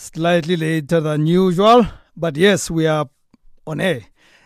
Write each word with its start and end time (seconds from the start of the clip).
slightly 0.00 0.56
later 0.56 0.98
than 1.00 1.26
usual, 1.26 1.86
but 2.16 2.34
yes, 2.36 2.70
we 2.70 2.86
are 2.86 3.06
on 3.66 3.80
air 3.80 4.00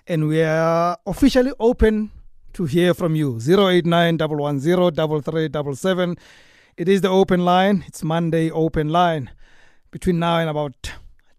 and 0.07 0.27
we 0.27 0.43
are 0.43 0.99
officially 1.07 1.53
open 1.61 2.11
to 2.53 2.65
hear 2.65 2.93
from 2.93 3.15
you. 3.15 3.39
089 3.39 4.19
110 4.19 6.17
It 6.77 6.89
is 6.89 7.01
the 7.03 7.09
open 7.09 7.45
line. 7.45 7.85
It's 7.87 8.03
Monday 8.03 8.51
open 8.51 8.89
line. 8.89 9.31
Between 9.93 10.19
now 10.19 10.39
and 10.39 10.51
about 10.51 10.91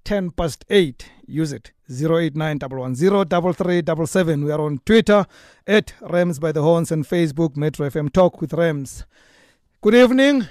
10 0.05 0.31
past 0.31 0.63
8, 0.69 1.11
use 1.27 1.51
it. 1.51 1.73
089 1.89 2.59
110 2.59 4.43
We 4.45 4.51
are 4.51 4.61
on 4.61 4.79
Twitter 4.85 5.25
at 5.67 5.93
Rams 6.01 6.39
by 6.39 6.53
the 6.53 6.61
Horns 6.61 6.89
and 6.91 7.05
Facebook 7.05 7.57
Metro 7.57 7.89
FM 7.89 8.13
Talk 8.13 8.39
with 8.39 8.53
Rams. 8.53 9.03
Good 9.81 9.95
evening 9.95 10.47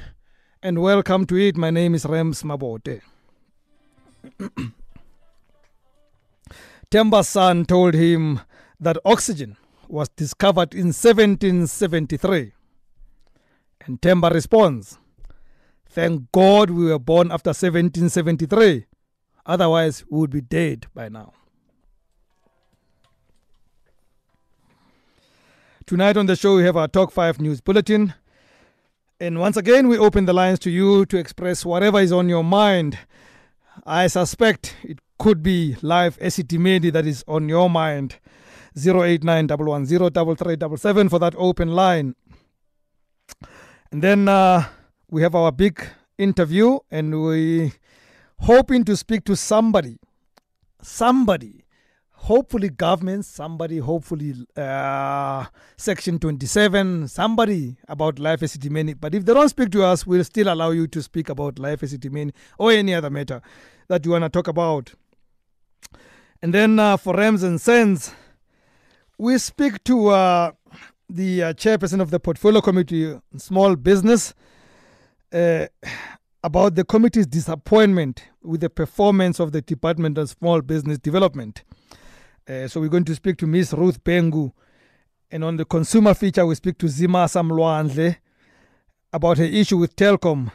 and 0.62 0.83
welcome 0.83 1.24
to 1.27 1.37
it. 1.37 1.56
My 1.56 1.70
name 1.70 1.95
is 1.95 2.05
Rams 2.05 2.42
Mabote. 2.42 3.01
Temba's 6.91 7.28
son 7.28 7.64
told 7.64 7.95
him 7.95 8.41
that 8.80 8.97
oxygen 9.05 9.56
was 9.88 10.09
discovered 10.10 10.74
in 10.74 10.87
1773. 10.92 12.52
And 13.87 14.00
Temba 14.00 14.33
responds, 14.33 14.98
Thank 15.88 16.33
God 16.33 16.70
we 16.70 16.87
were 16.87 16.98
born 16.98 17.30
after 17.30 17.50
1773. 17.50 18.87
Otherwise, 19.47 20.05
we 20.10 20.19
would 20.20 20.30
be 20.30 20.41
dead 20.41 20.86
by 20.95 21.09
now. 21.09 21.33
Tonight 25.86 26.16
on 26.16 26.27
the 26.27 26.34
show, 26.34 26.56
we 26.56 26.64
have 26.64 26.77
our 26.78 26.88
Talk 26.88 27.11
5 27.12 27.41
News 27.41 27.61
Bulletin. 27.61 28.14
And 29.20 29.38
once 29.38 29.56
again, 29.56 29.86
we 29.86 29.98
open 29.98 30.25
the 30.25 30.33
lines 30.33 30.59
to 30.61 30.70
you 30.70 31.05
to 31.06 31.19
express 31.19 31.64
whatever 31.64 32.00
is 32.00 32.11
on 32.11 32.28
your 32.28 32.42
mind. 32.42 32.98
I 33.84 34.06
suspect 34.06 34.77
it 34.83 34.98
could 35.19 35.42
be 35.42 35.77
Life 35.83 36.19
Esidimeni 36.19 36.92
that 36.92 37.06
is 37.06 37.25
on 37.27 37.48
your 37.48 37.69
mind. 37.69 38.19
089 38.77 39.47
for 41.08 41.19
that 41.19 41.34
open 41.36 41.69
line. 41.69 42.14
And 43.92 44.02
then 44.02 44.28
uh, 44.28 44.64
we 45.08 45.22
have 45.22 45.34
our 45.34 45.52
big 45.52 45.86
interview, 46.19 46.78
and 46.91 47.22
we 47.22 47.72
hoping 48.41 48.84
to 48.84 48.97
speak 48.97 49.25
to 49.25 49.36
somebody, 49.36 49.98
somebody 50.83 51.64
hopefully 52.25 52.70
government, 52.70 53.22
somebody, 53.22 53.77
hopefully 53.77 54.34
uh, 54.56 55.44
Section 55.77 56.19
27, 56.19 57.06
somebody 57.08 57.77
about 57.86 58.19
Life 58.19 58.41
Esidimeni. 58.41 58.98
But 58.98 59.14
if 59.14 59.27
they 59.27 59.34
don't 59.34 59.50
speak 59.50 59.70
to 59.72 59.84
us, 59.84 60.06
we'll 60.06 60.25
still 60.25 60.50
allow 60.50 60.70
you 60.70 60.86
to 60.86 61.02
speak 61.02 61.28
about 61.28 61.58
Life 61.58 61.83
Esidimeni 61.83 62.33
or 62.58 62.72
any 62.72 62.95
other 62.95 63.11
matter 63.11 63.42
that 63.89 64.06
you 64.06 64.12
want 64.12 64.25
to 64.25 64.30
talk 64.30 64.48
about. 64.48 64.95
And 66.41 66.55
then 66.55 66.78
uh, 66.78 66.97
for 66.97 67.14
Rams 67.14 67.42
and 67.42 67.61
Cents, 67.61 68.14
we 69.19 69.36
speak 69.36 69.84
to 69.84 70.08
uh, 70.08 70.52
the 71.11 71.42
uh, 71.42 71.52
chairperson 71.52 72.00
of 72.00 72.11
the 72.11 72.20
Portfolio 72.20 72.62
Committee, 72.62 73.20
Small 73.36 73.77
Business, 73.77 74.33
uh, 75.30 75.67
about 76.42 76.75
the 76.75 76.84
committee's 76.84 77.27
disappointment 77.27 78.25
with 78.42 78.62
the 78.62 78.70
performance 78.70 79.39
of 79.41 79.52
the 79.52 79.61
Department 79.61 80.17
of 80.17 80.30
Small 80.30 80.62
Business 80.62 80.98
Development. 80.98 81.62
Uh, 82.47 82.69
so 82.69 82.78
we're 82.81 82.89
going 82.89 83.05
to 83.05 83.14
speak 83.14 83.39
to 83.39 83.47
Miss 83.47 83.73
Ruth 83.73 84.03
Bhengu. 84.05 84.53
And 85.31 85.42
on 85.42 85.56
the 85.56 85.64
consumer 85.64 86.12
feature, 86.12 86.45
we 86.45 86.55
speak 86.55 86.77
to 86.78 86.86
Zimasa 86.86 87.42
Mlwandle 87.42 88.17
about 89.12 89.39
her 89.39 89.45
issue 89.45 89.78
with 89.78 89.97
Telkom. 89.97 90.53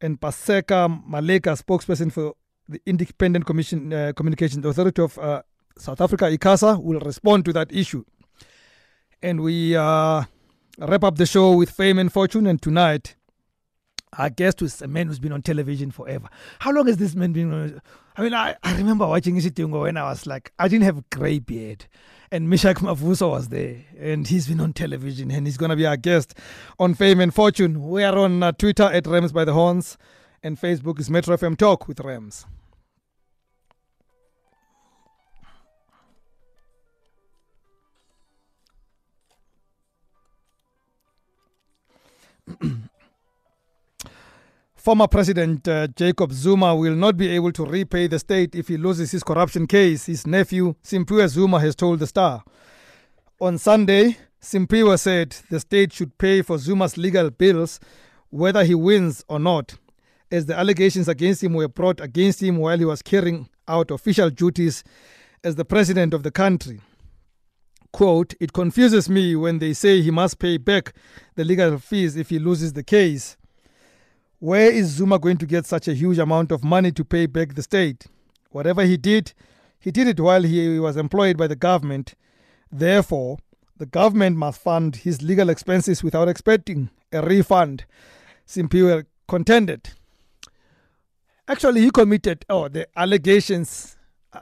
And 0.00 0.20
Paseka 0.20 1.02
Maleka, 1.08 1.62
spokesperson 1.62 2.10
for 2.10 2.34
the 2.68 2.80
Independent 2.86 3.44
Commission 3.44 3.92
uh, 3.92 4.12
Communications 4.16 4.64
Authority 4.64 5.02
of 5.02 5.18
uh, 5.18 5.42
South 5.78 6.00
Africa, 6.00 6.24
ICASA, 6.24 6.82
will 6.82 7.00
respond 7.00 7.44
to 7.44 7.52
that 7.52 7.70
issue. 7.70 8.04
And 9.22 9.40
we 9.40 9.76
uh, 9.76 10.24
wrap 10.78 11.04
up 11.04 11.16
the 11.16 11.26
show 11.26 11.52
with 11.52 11.70
fame 11.70 11.98
and 11.98 12.12
fortune. 12.12 12.46
And 12.46 12.60
tonight, 12.60 13.14
our 14.18 14.30
guest 14.30 14.62
is 14.62 14.82
a 14.82 14.86
man 14.86 15.08
who's 15.08 15.18
been 15.18 15.32
on 15.32 15.42
television 15.42 15.90
forever. 15.90 16.28
How 16.60 16.72
long 16.72 16.86
has 16.86 16.96
this 16.96 17.14
man 17.14 17.32
been 17.32 17.52
on? 17.52 17.82
I 18.16 18.22
mean, 18.22 18.34
I, 18.34 18.56
I 18.62 18.76
remember 18.76 19.06
watching 19.06 19.36
Isidingo 19.36 19.82
when 19.82 19.96
I 19.96 20.04
was 20.04 20.26
like, 20.26 20.52
I 20.58 20.68
didn't 20.68 20.84
have 20.84 20.98
a 20.98 21.04
grey 21.10 21.38
beard. 21.38 21.86
And 22.32 22.48
Meshack 22.48 22.76
Mavuso 22.76 23.30
was 23.30 23.50
there. 23.50 23.84
And 23.98 24.26
he's 24.26 24.48
been 24.48 24.60
on 24.60 24.72
television 24.72 25.30
and 25.30 25.46
he's 25.46 25.56
going 25.56 25.70
to 25.70 25.76
be 25.76 25.86
our 25.86 25.96
guest 25.96 26.34
on 26.78 26.94
Fame 26.94 27.20
and 27.20 27.32
Fortune. 27.32 27.88
We 27.88 28.02
are 28.02 28.18
on 28.18 28.42
uh, 28.42 28.52
Twitter 28.52 28.84
at 28.84 29.06
Rams 29.06 29.32
by 29.32 29.44
the 29.44 29.52
Horns 29.52 29.96
and 30.46 30.60
Facebook 30.60 31.00
is 31.00 31.10
Metro 31.10 31.36
FM 31.36 31.56
Talk 31.56 31.88
with 31.88 31.98
Rams. 32.00 32.46
Former 44.86 45.08
President 45.08 45.66
uh, 45.66 45.88
Jacob 45.88 46.30
Zuma 46.30 46.72
will 46.76 46.94
not 46.94 47.16
be 47.16 47.26
able 47.30 47.50
to 47.50 47.64
repay 47.64 48.06
the 48.06 48.20
state 48.20 48.54
if 48.54 48.68
he 48.68 48.76
loses 48.76 49.10
his 49.10 49.24
corruption 49.24 49.66
case, 49.66 50.06
his 50.06 50.28
nephew 50.28 50.76
Simphiwe 50.84 51.26
Zuma 51.26 51.58
has 51.58 51.74
told 51.74 51.98
the 51.98 52.06
Star. 52.06 52.44
On 53.40 53.58
Sunday, 53.58 54.16
Simphiwe 54.40 54.96
said 54.96 55.36
the 55.50 55.58
state 55.58 55.92
should 55.92 56.16
pay 56.18 56.40
for 56.40 56.56
Zuma's 56.56 56.96
legal 56.96 57.30
bills 57.30 57.80
whether 58.30 58.62
he 58.62 58.76
wins 58.76 59.24
or 59.28 59.40
not, 59.40 59.74
as 60.30 60.46
the 60.46 60.56
allegations 60.56 61.08
against 61.08 61.42
him 61.42 61.54
were 61.54 61.66
brought 61.66 62.00
against 62.00 62.40
him 62.40 62.58
while 62.58 62.78
he 62.78 62.84
was 62.84 63.02
carrying 63.02 63.48
out 63.66 63.90
official 63.90 64.30
duties 64.30 64.84
as 65.42 65.56
the 65.56 65.64
president 65.64 66.14
of 66.14 66.22
the 66.22 66.30
country. 66.30 66.80
Quote, 67.92 68.34
It 68.38 68.52
confuses 68.52 69.10
me 69.10 69.34
when 69.34 69.58
they 69.58 69.72
say 69.72 70.00
he 70.00 70.12
must 70.12 70.38
pay 70.38 70.58
back 70.58 70.92
the 71.34 71.42
legal 71.44 71.76
fees 71.78 72.14
if 72.14 72.28
he 72.30 72.38
loses 72.38 72.74
the 72.74 72.84
case. 72.84 73.36
Where 74.38 74.70
is 74.70 74.88
Zuma 74.88 75.18
going 75.18 75.38
to 75.38 75.46
get 75.46 75.64
such 75.64 75.88
a 75.88 75.94
huge 75.94 76.18
amount 76.18 76.52
of 76.52 76.62
money 76.62 76.92
to 76.92 77.04
pay 77.04 77.26
back 77.26 77.54
the 77.54 77.62
state? 77.62 78.06
Whatever 78.50 78.84
he 78.84 78.96
did, 78.96 79.32
he 79.78 79.90
did 79.90 80.08
it 80.08 80.20
while 80.20 80.42
he 80.42 80.78
was 80.78 80.96
employed 80.96 81.38
by 81.38 81.46
the 81.46 81.56
government. 81.56 82.14
Therefore, 82.70 83.38
the 83.78 83.86
government 83.86 84.36
must 84.36 84.60
fund 84.60 84.96
his 84.96 85.22
legal 85.22 85.48
expenses 85.48 86.02
without 86.02 86.28
expecting 86.28 86.90
a 87.12 87.22
refund. 87.22 87.86
Simphiwe 88.46 89.06
contended. 89.26 89.90
Actually, 91.48 91.82
he 91.82 91.90
committed 91.90 92.44
oh, 92.48 92.68
the 92.68 92.86
allegations 92.96 93.96
uh, 94.32 94.40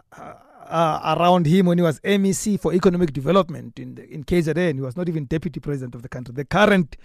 uh, 0.66 1.16
around 1.18 1.46
him 1.46 1.66
when 1.66 1.78
he 1.78 1.82
was 1.82 2.00
MEC 2.00 2.58
for 2.58 2.72
Economic 2.72 3.12
Development 3.12 3.78
in, 3.78 3.94
the, 3.94 4.08
in 4.08 4.24
KZN. 4.24 4.74
He 4.74 4.80
was 4.80 4.96
not 4.96 5.08
even 5.08 5.26
deputy 5.26 5.60
president 5.60 5.94
of 5.94 6.02
the 6.02 6.08
country. 6.08 6.34
The 6.34 6.44
current 6.44 6.96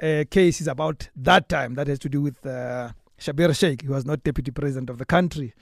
uh, 0.00 0.24
case 0.30 0.60
is 0.60 0.68
about 0.68 1.08
that 1.16 1.48
time 1.48 1.74
that 1.74 1.86
has 1.86 1.98
to 2.00 2.08
do 2.08 2.20
with 2.20 2.44
uh, 2.46 2.90
Schabir 3.18 3.50
Shaik. 3.50 3.82
He 3.82 3.88
was 3.88 4.04
not 4.04 4.22
deputy 4.22 4.50
president 4.50 4.90
of 4.90 4.98
the 4.98 5.04
country. 5.04 5.54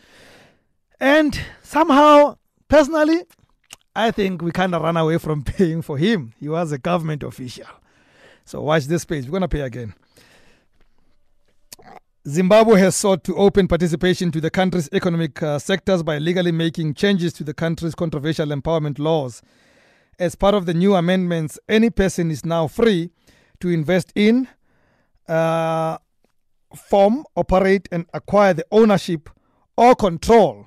And 1.00 1.40
somehow, 1.62 2.36
personally, 2.68 3.24
I 3.94 4.10
think 4.10 4.42
we 4.42 4.52
kind 4.52 4.74
of 4.74 4.82
ran 4.82 4.96
away 4.96 5.18
from 5.18 5.42
paying 5.56 5.82
for 5.82 5.98
him. 5.98 6.34
He 6.38 6.48
was 6.48 6.72
a 6.72 6.78
government 6.78 7.22
official. 7.22 7.66
So 8.44 8.62
watch 8.62 8.86
this 8.86 9.04
page. 9.04 9.24
We're 9.24 9.32
going 9.32 9.42
to 9.42 9.48
pay 9.48 9.60
again. 9.60 9.94
Zimbabwe 12.26 12.78
has 12.80 12.94
sought 12.94 13.24
to 13.24 13.36
open 13.36 13.68
participation 13.68 14.30
to 14.32 14.40
the 14.40 14.50
country's 14.50 14.88
economic 14.92 15.42
uh, 15.42 15.58
sectors 15.58 16.02
by 16.02 16.18
legally 16.18 16.52
making 16.52 16.94
changes 16.94 17.32
to 17.34 17.44
the 17.44 17.54
country's 17.54 17.94
controversial 17.94 18.48
empowerment 18.48 18.98
laws. 18.98 19.40
As 20.18 20.34
part 20.34 20.54
of 20.54 20.66
the 20.66 20.74
new 20.74 20.94
amendments, 20.94 21.58
any 21.68 21.90
person 21.90 22.30
is 22.30 22.44
now 22.44 22.66
free 22.66 23.10
to 23.60 23.68
invest 23.68 24.12
in, 24.14 24.48
uh, 25.28 25.98
form, 26.74 27.24
operate, 27.36 27.88
and 27.92 28.06
acquire 28.14 28.54
the 28.54 28.66
ownership 28.70 29.30
or 29.76 29.94
control 29.94 30.66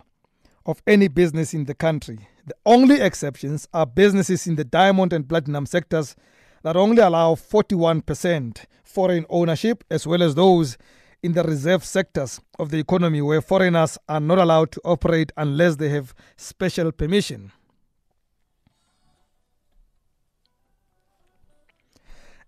of 0.65 0.81
any 0.87 1.07
business 1.07 1.53
in 1.53 1.65
the 1.65 1.73
country. 1.73 2.27
The 2.45 2.55
only 2.65 3.01
exceptions 3.01 3.67
are 3.73 3.85
businesses 3.85 4.47
in 4.47 4.55
the 4.55 4.63
diamond 4.63 5.13
and 5.13 5.27
platinum 5.27 5.65
sectors 5.65 6.15
that 6.63 6.75
only 6.75 7.01
allow 7.01 7.35
41% 7.35 8.65
foreign 8.83 9.25
ownership, 9.29 9.83
as 9.89 10.05
well 10.05 10.21
as 10.21 10.35
those 10.35 10.77
in 11.23 11.33
the 11.33 11.43
reserve 11.43 11.85
sectors 11.85 12.41
of 12.57 12.69
the 12.69 12.79
economy 12.79 13.21
where 13.21 13.41
foreigners 13.41 13.97
are 14.09 14.19
not 14.19 14.37
allowed 14.39 14.71
to 14.71 14.81
operate 14.83 15.31
unless 15.37 15.75
they 15.75 15.89
have 15.89 16.13
special 16.35 16.91
permission. 16.91 17.51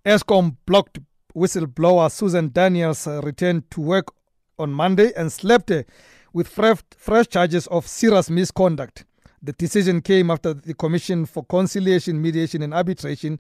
Eskom 0.05 0.57
blocked 0.65 1.00
whistleblower 1.33 2.11
Susan 2.11 2.51
Daniels 2.51 3.07
returned 3.23 3.71
to 3.71 3.79
work 3.79 4.07
on 4.59 4.69
Monday 4.69 5.13
and 5.15 5.31
slept 5.31 5.71
with 6.33 6.47
fresh, 6.47 6.79
fresh 6.97 7.27
charges 7.27 7.67
of 7.67 7.88
serious 7.88 8.29
misconduct. 8.29 9.05
The 9.41 9.53
decision 9.53 10.01
came 10.01 10.29
after 10.29 10.53
the 10.53 10.73
Commission 10.73 11.25
for 11.25 11.45
Conciliation, 11.45 12.21
Mediation 12.21 12.63
and 12.63 12.73
Arbitration 12.73 13.39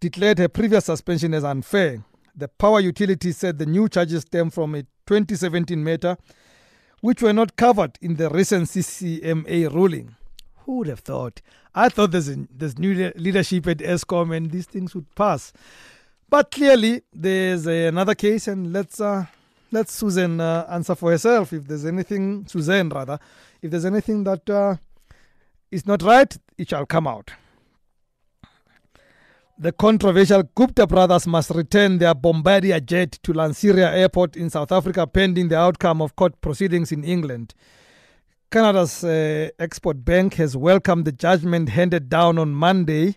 declared 0.00 0.38
her 0.38 0.48
previous 0.48 0.86
suspension 0.86 1.34
as 1.34 1.44
unfair. 1.44 2.02
The 2.34 2.48
power 2.48 2.80
utility 2.80 3.32
said 3.32 3.58
the 3.58 3.66
new 3.66 3.86
charges 3.86 4.22
stem 4.22 4.48
from 4.48 4.74
a 4.76 4.82
2017 5.06 5.84
matter 5.84 6.16
which 7.02 7.20
were 7.20 7.34
not 7.34 7.56
covered 7.56 7.98
in 8.00 8.16
the 8.16 8.30
recent 8.30 8.68
CCMA 8.68 9.70
ruling. 9.72 10.16
Who 10.70 10.76
would 10.76 10.86
have 10.86 11.00
thought? 11.00 11.42
I 11.74 11.88
thought 11.88 12.12
there's, 12.12 12.28
a, 12.28 12.46
there's 12.48 12.78
new 12.78 13.12
leadership 13.16 13.66
at 13.66 13.78
Eskom 13.78 14.32
and 14.36 14.52
these 14.52 14.66
things 14.66 14.94
would 14.94 15.12
pass. 15.16 15.52
But 16.28 16.52
clearly, 16.52 17.02
there's 17.12 17.66
another 17.66 18.14
case, 18.14 18.46
and 18.46 18.72
let's 18.72 19.00
uh, 19.00 19.26
let 19.72 19.90
Susan 19.90 20.40
uh, 20.40 20.68
answer 20.70 20.94
for 20.94 21.10
herself. 21.10 21.52
If 21.52 21.66
there's 21.66 21.84
anything, 21.84 22.46
Susan 22.46 22.88
rather, 22.88 23.18
if 23.60 23.72
there's 23.72 23.84
anything 23.84 24.22
that 24.22 24.48
uh, 24.48 24.76
is 25.72 25.86
not 25.88 26.02
right, 26.02 26.36
it 26.56 26.70
shall 26.70 26.86
come 26.86 27.08
out. 27.08 27.32
The 29.58 29.72
controversial 29.72 30.44
Gupta 30.54 30.86
brothers 30.86 31.26
must 31.26 31.50
return 31.50 31.98
their 31.98 32.14
Bombardier 32.14 32.78
jet 32.78 33.18
to 33.24 33.32
Lanseria 33.32 33.92
Airport 33.92 34.36
in 34.36 34.50
South 34.50 34.70
Africa 34.70 35.04
pending 35.04 35.48
the 35.48 35.58
outcome 35.58 36.00
of 36.00 36.14
court 36.14 36.40
proceedings 36.40 36.92
in 36.92 37.02
England. 37.02 37.54
Canada's 38.50 39.04
uh, 39.04 39.48
Export 39.60 40.04
Bank 40.04 40.34
has 40.34 40.56
welcomed 40.56 41.04
the 41.04 41.12
judgment 41.12 41.68
handed 41.68 42.08
down 42.08 42.36
on 42.36 42.52
Monday 42.52 43.14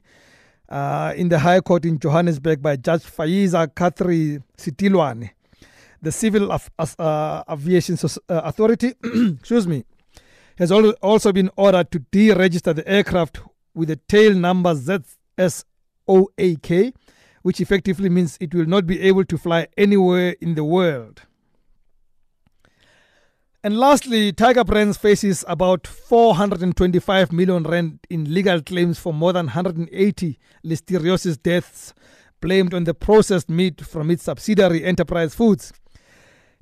uh, 0.70 1.12
in 1.16 1.30
the 1.30 1.40
High 1.40 1.60
Court 1.60 1.86
in 1.86 1.98
Johannesburg 1.98 2.62
by 2.62 2.76
Judge 2.76 3.02
Faiza 3.02 3.68
Kathri 3.74 4.44
Sitilwane. 4.56 5.32
The 6.04 6.12
Civil 6.12 6.52
Af- 6.52 6.70
uh, 6.78 7.44
Aviation 7.50 7.98
uh, 8.04 8.42
Authority, 8.44 8.94
excuse 9.04 9.68
me, 9.68 9.86
has 10.60 10.72
also 10.72 11.34
been 11.34 11.50
ordered 11.56 11.90
to 11.90 12.00
deregister 12.00 12.76
the 12.76 12.88
aircraft 12.88 13.42
with 13.74 13.90
the 13.90 13.96
tail 13.96 14.36
number 14.36 14.76
ZS 14.76 15.64
OAK, 16.08 16.94
which 17.42 17.60
effectively 17.60 18.10
means 18.10 18.38
it 18.40 18.54
will 18.54 18.68
not 18.68 18.86
be 18.86 19.02
able 19.02 19.26
to 19.26 19.40
fly 19.40 19.66
anywhere 19.78 20.36
in 20.42 20.54
the 20.54 20.64
world. 20.64 21.24
And 23.66 23.78
lastly, 23.78 24.34
Tiger 24.34 24.66
Brands 24.66 24.98
faces 24.98 25.46
about 25.48 25.88
425 25.88 27.32
million 27.32 27.64
rand 27.64 28.00
in 28.10 28.34
legal 28.34 28.62
claims 28.62 29.00
for 29.00 29.14
more 29.14 29.32
than 29.32 29.46
180 29.46 30.38
listeriosis 30.66 31.42
deaths 31.42 31.94
blamed 32.42 32.74
on 32.74 32.84
the 32.84 32.94
processed 32.94 33.50
meat 33.50 33.80
from 33.80 34.12
its 34.12 34.24
subsidiary 34.24 34.84
Enterprise 34.84 35.34
Foods. 35.34 35.72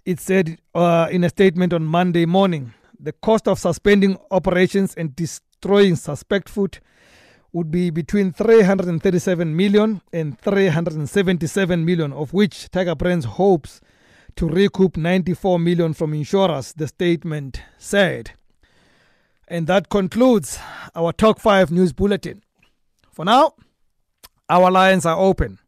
It 0.05 0.19
said 0.19 0.59
uh, 0.75 1.07
in 1.09 1.23
a 1.23 1.29
statement 1.29 1.73
on 1.73 1.85
Monday 1.85 2.27
morning 2.27 2.75
the 2.99 3.13
cost 3.13 3.47
of 3.47 3.57
suspending 3.57 4.19
operations 4.29 4.93
and 4.93 5.15
destroying 5.15 5.95
suspect 5.95 6.49
food 6.49 6.77
would 7.51 7.71
be 7.71 7.89
between 7.89 8.31
337 8.31 9.55
million 9.55 10.03
and 10.13 10.39
377 10.39 11.83
million, 11.83 12.13
of 12.13 12.31
which 12.31 12.69
Tiger 12.69 12.93
Brands 12.93 13.25
hopes 13.25 13.81
to 14.35 14.47
recoup 14.47 14.97
94 14.97 15.59
million 15.59 15.93
from 15.93 16.13
insurers, 16.13 16.73
the 16.73 16.87
statement 16.87 17.61
said. 17.77 18.31
And 19.47 19.67
that 19.67 19.89
concludes 19.89 20.59
our 20.95 21.11
Talk 21.11 21.39
5 21.39 21.71
news 21.71 21.93
bulletin. 21.93 22.41
For 23.11 23.25
now, 23.25 23.53
our 24.49 24.71
lines 24.71 25.05
are 25.05 25.17
open. 25.17 25.59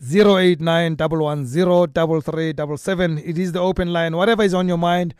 089 0.00 0.96
110 0.96 3.18
It 3.18 3.38
is 3.38 3.52
the 3.52 3.60
open 3.60 3.92
line. 3.92 4.16
Whatever 4.16 4.44
is 4.44 4.54
on 4.54 4.68
your 4.68 4.78
mind, 4.78 5.14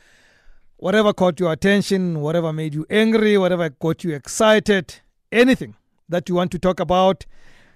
whatever 0.76 1.12
caught 1.12 1.40
your 1.40 1.52
attention, 1.52 2.20
whatever 2.20 2.52
made 2.52 2.74
you 2.74 2.86
angry, 2.88 3.36
whatever 3.36 3.70
got 3.70 4.04
you 4.04 4.14
excited, 4.14 4.94
anything 5.32 5.74
that 6.08 6.28
you 6.28 6.36
want 6.36 6.52
to 6.52 6.58
talk 6.58 6.78
about, 6.78 7.26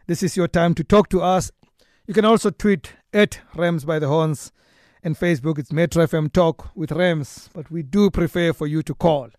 this 0.07 0.23
is 0.23 0.37
your 0.37 0.49
time 0.49 0.75
to 0.75 0.85
talk 0.85 1.09
to 1.09 1.21
us. 1.21 1.51
You 2.07 2.15
can 2.15 2.25
also 2.25 2.51
tweet 2.51 2.93
at 3.13 3.41
Rams 3.55 3.85
by 3.85 3.99
the 3.99 4.09
Horns 4.09 4.53
and 5.03 5.19
Facebook. 5.19 5.59
It's 5.59 5.73
Metro 5.73 6.07
FM 6.07 6.33
Talk 6.33 6.71
with 6.75 6.93
Rams, 6.93 7.49
but 7.53 7.71
we 7.71 7.83
do 7.83 8.11
prefer 8.11 8.53
for 8.53 8.67
you 8.67 8.83
to 8.83 8.95
call 8.95 9.31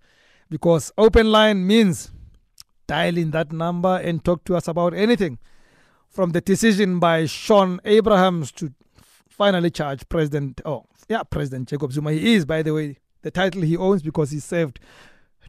because 0.49 0.91
open 0.97 1.31
line 1.31 1.65
means 1.65 2.11
dial 2.87 3.17
in 3.17 3.31
that 3.31 3.51
number 3.51 3.97
and 4.03 4.23
talk 4.23 4.43
to 4.45 4.55
us 4.55 4.67
about 4.67 4.93
anything 4.93 5.39
from 6.09 6.31
the 6.31 6.41
decision 6.41 6.99
by 6.99 7.25
Shaun 7.25 7.79
Abrahams 7.85 8.51
to 8.53 8.73
finally 9.29 9.71
charge 9.71 10.07
President, 10.09 10.61
oh, 10.65 10.85
yeah, 11.09 11.23
President 11.23 11.69
Jacob 11.69 11.91
Zuma. 11.91 12.11
He 12.11 12.35
is, 12.35 12.45
by 12.45 12.61
the 12.61 12.73
way, 12.73 12.97
the 13.21 13.31
title 13.31 13.61
he 13.61 13.77
owns 13.77 14.03
because 14.03 14.31
he 14.31 14.39
served 14.39 14.79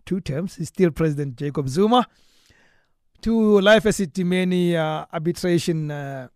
two 0.06 0.20
terms. 0.20 0.56
He's 0.56 0.68
still 0.68 0.90
President 0.90 1.36
Jacob 1.36 1.68
Zuma 1.68 2.06
to 3.22 3.60
Life 3.60 3.84
Esidimeni 3.84 4.74
uh, 4.74 5.06
arbitration. 5.12 5.90
Uh, 5.90 6.28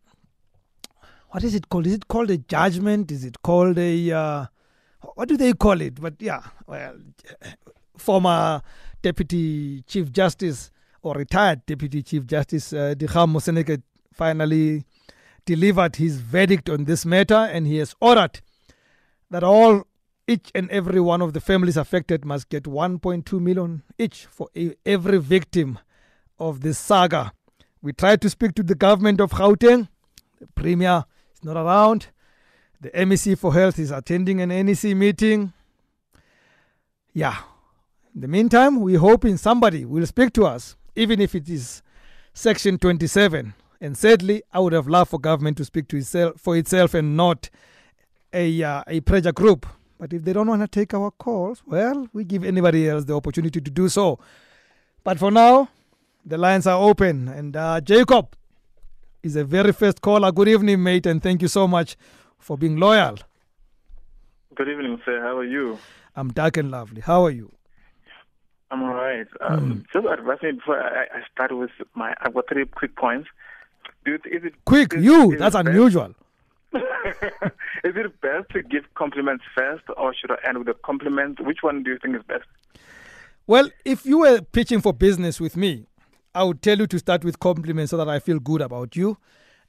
what 1.30 1.44
is 1.44 1.54
it 1.54 1.68
called? 1.68 1.86
Is 1.86 1.94
it 1.94 2.08
called 2.08 2.30
a 2.30 2.38
judgment? 2.38 3.10
Is 3.10 3.24
it 3.24 3.42
called 3.42 3.78
a 3.78 4.10
uh, 4.12 4.46
what 5.14 5.28
do 5.28 5.36
they 5.36 5.52
call 5.52 5.80
it? 5.80 6.00
But 6.00 6.14
yeah, 6.20 6.42
well, 6.66 6.96
former 7.96 8.62
Deputy 9.02 9.82
Chief 9.82 10.10
Justice 10.12 10.70
or 11.02 11.14
retired 11.14 11.64
Deputy 11.66 12.02
Chief 12.02 12.26
Justice 12.26 12.72
uh, 12.72 12.94
Dikgang 12.96 13.30
Moseneke 13.32 13.82
finally 14.12 14.84
delivered 15.44 15.96
his 15.96 16.18
verdict 16.18 16.68
on 16.68 16.84
this 16.84 17.06
matter, 17.06 17.34
and 17.52 17.66
he 17.66 17.76
has 17.78 17.94
ordered 18.00 18.40
that 19.30 19.42
all 19.44 19.84
each 20.26 20.50
and 20.54 20.70
every 20.70 21.00
one 21.00 21.22
of 21.22 21.32
the 21.32 21.40
families 21.40 21.76
affected 21.76 22.24
must 22.24 22.48
get 22.48 22.64
1.2 22.64 23.40
million 23.40 23.82
each 23.98 24.26
for 24.26 24.48
a, 24.56 24.74
every 24.84 25.18
victim 25.18 25.78
of 26.38 26.60
this 26.60 26.78
saga. 26.78 27.32
We 27.80 27.92
tried 27.92 28.20
to 28.22 28.30
speak 28.30 28.54
to 28.56 28.62
the 28.62 28.74
government 28.74 29.20
of 29.20 29.30
Gauteng. 29.30 29.88
The 30.40 30.46
premier 30.54 31.04
not 31.44 31.56
around. 31.56 32.08
The 32.80 32.90
MEC 32.90 33.36
for 33.38 33.52
Health 33.52 33.78
is 33.78 33.90
attending 33.90 34.40
an 34.40 34.50
NEC 34.50 34.96
meeting. 34.96 35.52
Yeah. 37.12 37.36
In 38.14 38.20
the 38.20 38.28
meantime, 38.28 38.80
we 38.80 38.94
hope 38.94 39.24
in 39.24 39.38
somebody 39.38 39.84
will 39.84 40.06
speak 40.06 40.32
to 40.34 40.46
us, 40.46 40.76
even 40.94 41.20
if 41.20 41.34
it 41.34 41.48
is 41.48 41.82
Section 42.32 42.78
27. 42.78 43.54
And 43.80 43.96
sadly, 43.96 44.42
I 44.52 44.60
would 44.60 44.72
have 44.72 44.88
loved 44.88 45.10
for 45.10 45.18
government 45.18 45.56
to 45.58 45.64
speak 45.64 45.88
to 45.88 45.96
itself 45.96 46.40
for 46.40 46.56
itself 46.56 46.94
and 46.94 47.16
not 47.16 47.50
a 48.32 48.62
uh, 48.62 48.82
a 48.86 49.00
pressure 49.00 49.32
group. 49.32 49.66
But 49.98 50.12
if 50.12 50.22
they 50.22 50.32
don't 50.32 50.46
want 50.46 50.62
to 50.62 50.68
take 50.68 50.94
our 50.94 51.10
calls, 51.10 51.62
well, 51.66 52.08
we 52.12 52.24
give 52.24 52.44
anybody 52.44 52.88
else 52.88 53.04
the 53.04 53.14
opportunity 53.16 53.60
to 53.60 53.70
do 53.70 53.88
so. 53.88 54.18
But 55.02 55.18
for 55.18 55.30
now, 55.30 55.68
the 56.24 56.38
lines 56.38 56.66
are 56.66 56.80
open. 56.80 57.28
And 57.28 57.56
uh, 57.56 57.80
Jacob 57.80 58.36
is 59.22 59.36
a 59.36 59.44
very 59.44 59.72
first 59.72 60.00
caller. 60.00 60.30
Good 60.32 60.48
evening, 60.48 60.82
mate, 60.82 61.06
and 61.06 61.22
thank 61.22 61.42
you 61.42 61.48
so 61.48 61.66
much 61.66 61.96
for 62.38 62.56
being 62.56 62.76
loyal. 62.76 63.18
Good 64.54 64.68
evening, 64.68 65.00
sir. 65.04 65.20
How 65.20 65.38
are 65.38 65.44
you? 65.44 65.78
I'm 66.16 66.32
dark 66.32 66.56
and 66.56 66.70
lovely. 66.70 67.00
How 67.00 67.24
are 67.24 67.30
you? 67.30 67.52
I'm 68.70 68.82
all 68.82 68.94
right. 68.94 69.26
Um, 69.40 69.84
mm. 69.86 69.92
Just 69.92 70.06
advise 70.06 70.42
me 70.42 70.52
before 70.52 70.80
I, 70.80 71.04
I, 71.04 71.22
start 71.32 71.56
with 71.56 71.70
my. 71.94 72.14
I've 72.20 72.34
got 72.34 72.48
three 72.48 72.66
quick 72.66 72.96
points. 72.96 73.28
Do 74.04 74.12
you, 74.12 74.16
is 74.16 74.44
it 74.44 74.54
quick? 74.64 74.94
Is, 74.94 75.04
you? 75.04 75.32
Is 75.32 75.38
that's 75.38 75.54
unusual. 75.54 76.14
is 76.74 76.82
it 77.84 78.20
best 78.20 78.50
to 78.50 78.62
give 78.62 78.84
compliments 78.94 79.44
first, 79.56 79.84
or 79.96 80.14
should 80.14 80.30
I 80.30 80.36
end 80.46 80.58
with 80.58 80.68
a 80.68 80.74
compliment? 80.74 81.40
Which 81.40 81.58
one 81.62 81.82
do 81.82 81.90
you 81.90 81.98
think 82.02 82.16
is 82.16 82.22
best? 82.28 82.44
Well, 83.46 83.70
if 83.86 84.04
you 84.04 84.18
were 84.18 84.42
pitching 84.42 84.82
for 84.82 84.92
business 84.92 85.40
with 85.40 85.56
me, 85.56 85.86
I 86.34 86.44
would 86.44 86.62
tell 86.62 86.78
you 86.78 86.86
to 86.86 86.98
start 86.98 87.24
with 87.24 87.40
compliments 87.40 87.90
so 87.90 87.96
that 87.96 88.08
I 88.08 88.18
feel 88.18 88.38
good 88.38 88.60
about 88.60 88.96
you 88.96 89.18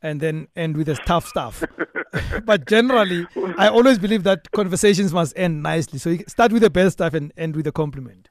and 0.01 0.21
then 0.21 0.47
end 0.55 0.77
with 0.77 0.87
the 0.87 0.95
tough 0.95 1.27
stuff. 1.27 1.63
but 2.45 2.67
generally, 2.67 3.25
I 3.57 3.69
always 3.69 3.99
believe 3.99 4.23
that 4.23 4.51
conversations 4.51 5.13
must 5.13 5.37
end 5.37 5.63
nicely. 5.63 5.99
So 5.99 6.11
you 6.11 6.23
start 6.27 6.51
with 6.51 6.61
the 6.61 6.69
best 6.69 6.93
stuff 6.93 7.13
and 7.13 7.33
end 7.37 7.55
with 7.55 7.67
a 7.67 7.71
compliment. 7.71 8.29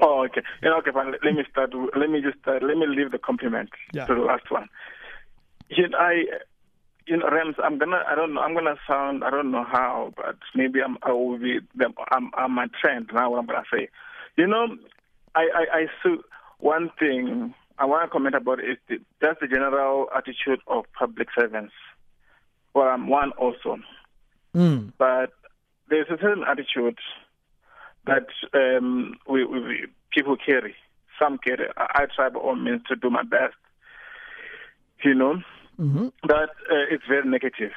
Oh, 0.00 0.24
okay. 0.24 0.42
Yeah, 0.62 0.74
okay, 0.78 0.90
fine. 0.92 1.12
Let 1.12 1.34
me 1.34 1.44
start. 1.50 1.72
Let 1.96 2.10
me 2.10 2.20
just 2.20 2.38
start. 2.40 2.62
Let 2.62 2.76
me 2.76 2.86
leave 2.86 3.12
the 3.12 3.18
compliment 3.18 3.70
yeah. 3.92 4.06
to 4.06 4.14
the 4.14 4.20
last 4.20 4.50
one. 4.50 4.68
You 5.68 5.88
know, 5.88 5.98
I, 5.98 6.24
you 7.06 7.16
know, 7.16 7.28
Rams. 7.30 7.56
I'm 7.62 7.78
gonna. 7.78 8.02
I 8.06 8.14
don't 8.14 8.34
know. 8.34 8.40
I'm 8.40 8.54
gonna 8.54 8.76
sound. 8.88 9.24
I 9.24 9.30
don't 9.30 9.50
know 9.50 9.64
how, 9.64 10.12
but 10.16 10.36
maybe 10.54 10.80
I'm. 10.82 10.98
I 11.02 11.12
will 11.12 11.38
be. 11.38 11.60
I'm. 12.10 12.30
I'm 12.34 12.58
a 12.58 12.66
trend 12.80 13.10
now. 13.14 13.30
What 13.30 13.38
I'm 13.38 13.46
gonna 13.46 13.62
say. 13.72 13.88
You 14.36 14.46
know, 14.46 14.76
I. 15.34 15.48
I. 15.54 15.76
I 15.78 15.86
so 16.02 16.18
one 16.64 16.90
thing 16.98 17.54
I 17.78 17.84
want 17.84 18.06
to 18.06 18.10
comment 18.10 18.34
about 18.34 18.58
is 18.58 18.78
the, 18.88 18.96
that's 19.20 19.38
the 19.38 19.46
general 19.46 20.08
attitude 20.16 20.60
of 20.66 20.86
public 20.98 21.28
servants. 21.38 21.74
Well, 22.72 22.86
I'm 22.86 23.06
one 23.06 23.32
also. 23.32 23.80
Mm. 24.54 24.94
But 24.96 25.34
there's 25.90 26.06
a 26.08 26.16
certain 26.18 26.42
attitude 26.48 26.98
that 28.06 28.28
um, 28.54 29.16
we, 29.28 29.44
we, 29.44 29.86
people 30.10 30.38
carry. 30.38 30.74
Some 31.18 31.36
carry. 31.36 31.66
I 31.76 32.06
try 32.16 32.30
by 32.30 32.40
all 32.40 32.56
means 32.56 32.80
to 32.88 32.96
do 32.96 33.10
my 33.10 33.24
best, 33.24 33.56
you 35.04 35.12
know. 35.12 35.42
Mm-hmm. 35.78 36.08
But 36.22 36.50
uh, 36.72 36.86
it's 36.90 37.04
very 37.06 37.28
negative. 37.28 37.72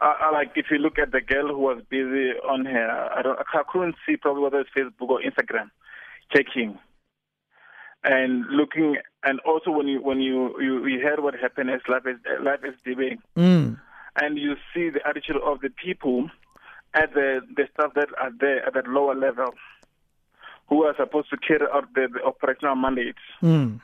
Uh, 0.00 0.12
like 0.32 0.50
if 0.56 0.66
you 0.72 0.78
look 0.78 0.98
at 0.98 1.12
the 1.12 1.20
girl 1.20 1.48
who 1.54 1.60
was 1.60 1.80
busy 1.88 2.32
on 2.50 2.64
her, 2.64 3.10
I 3.16 3.22
don't, 3.22 3.38
I 3.38 3.62
couldn't 3.70 3.94
see 4.04 4.16
probably 4.16 4.42
whether 4.42 4.58
it's 4.58 4.70
Facebook 4.76 5.08
or 5.08 5.20
Instagram, 5.20 5.70
checking 6.34 6.78
and 8.06 8.46
looking, 8.46 8.96
and 9.24 9.40
also 9.40 9.70
when 9.70 9.88
you 9.88 10.00
when 10.00 10.20
you 10.20 10.54
you, 10.60 10.86
you 10.86 11.00
heard 11.00 11.20
what 11.20 11.34
happened 11.34 11.70
as 11.70 11.80
life 11.88 12.06
is 12.06 12.16
life 12.42 12.60
is 12.64 12.74
debating, 12.84 13.18
mm. 13.36 13.78
and 14.16 14.38
you 14.38 14.54
see 14.72 14.88
the 14.88 15.06
attitude 15.06 15.36
of 15.44 15.60
the 15.60 15.70
people, 15.70 16.30
at 16.94 17.12
the, 17.14 17.40
the 17.54 17.68
staff 17.74 17.92
that 17.94 18.08
are 18.18 18.30
there 18.40 18.66
at 18.66 18.74
that 18.74 18.88
lower 18.88 19.14
level 19.14 19.52
who 20.68 20.82
are 20.84 20.96
supposed 20.96 21.30
to 21.30 21.36
carry 21.36 21.66
out 21.72 21.92
the, 21.94 22.08
the 22.12 22.22
operational 22.24 22.74
mandates. 22.74 23.18
Mm. 23.42 23.80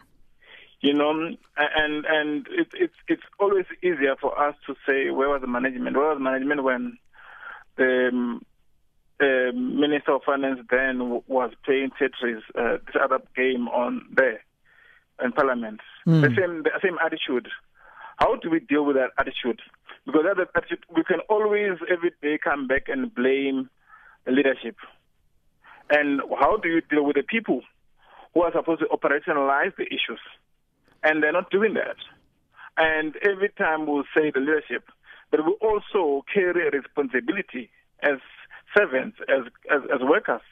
You 0.81 0.95
know, 0.95 1.11
and 1.57 2.05
and 2.07 2.47
it, 2.51 2.69
it's 2.75 2.95
it's 3.07 3.23
always 3.39 3.67
easier 3.85 4.17
for 4.21 4.37
us 4.37 4.57
to 4.67 4.75
say 4.85 5.11
where 5.11 5.29
was 5.29 5.41
the 5.41 5.47
management? 5.47 5.97
Where 5.97 6.09
was 6.09 6.19
the 6.19 6.25
management 6.25 6.65
when 6.65 6.99
the 7.77 8.09
um, 8.13 8.43
uh, 9.23 9.53
Minister 9.53 10.13
of 10.15 10.23
Finance 10.25 10.61
then 10.71 10.99
w- 10.99 11.23
was 11.29 11.53
playing 11.65 11.91
Tetris, 11.99 12.43
uh, 12.59 12.79
this 12.87 12.97
other 13.01 13.21
game 13.37 13.69
on 13.69 14.03
there 14.15 14.43
in 15.23 15.33
Parliament? 15.33 15.81
Mm. 16.07 16.23
The 16.23 16.29
same 16.37 16.63
the 16.65 16.71
same 16.83 16.99
attitude. 17.05 17.49
How 18.19 18.37
do 18.37 18.51
we 18.51 18.61
deal 18.61 18.85
with 18.85 18.97
that 18.97 19.11
attitude? 19.19 19.61
Because 20.05 20.25
that 20.25 20.49
attitude, 20.57 20.85
we 20.95 21.05
can 21.05 21.21
always 21.29 21.79
every 21.91 22.13
day 22.21 22.39
come 22.43 22.67
back 22.67 22.89
and 22.89 23.15
blame 23.15 23.71
the 24.25 24.33
leadership. 24.33 24.77
And 25.91 26.21
how 26.39 26.57
do 26.57 26.69
you 26.69 26.81
deal 26.81 27.05
with 27.05 27.17
the 27.17 27.23
people 27.23 27.63
who 28.35 28.43
are 28.43 28.53
supposed 28.53 28.81
to 28.81 28.87
operationalize 28.87 29.77
the 29.77 29.87
issues? 29.87 30.21
And 31.03 31.23
they're 31.23 31.33
not 31.33 31.51
doing 31.51 31.75
that. 31.75 31.97
And 32.77 33.15
every 33.23 33.51
time 33.51 33.87
we'll 33.87 34.05
say 34.17 34.31
the 34.31 34.41
leadership, 34.41 34.85
but 35.31 35.45
we 35.45 35.53
also 35.61 36.25
carry 36.33 36.67
a 36.67 36.71
responsibility 36.71 37.71
as 38.03 38.19
servants, 38.77 39.19
as, 39.29 39.45
as, 39.71 39.83
as 39.95 40.01
workers, 40.01 40.43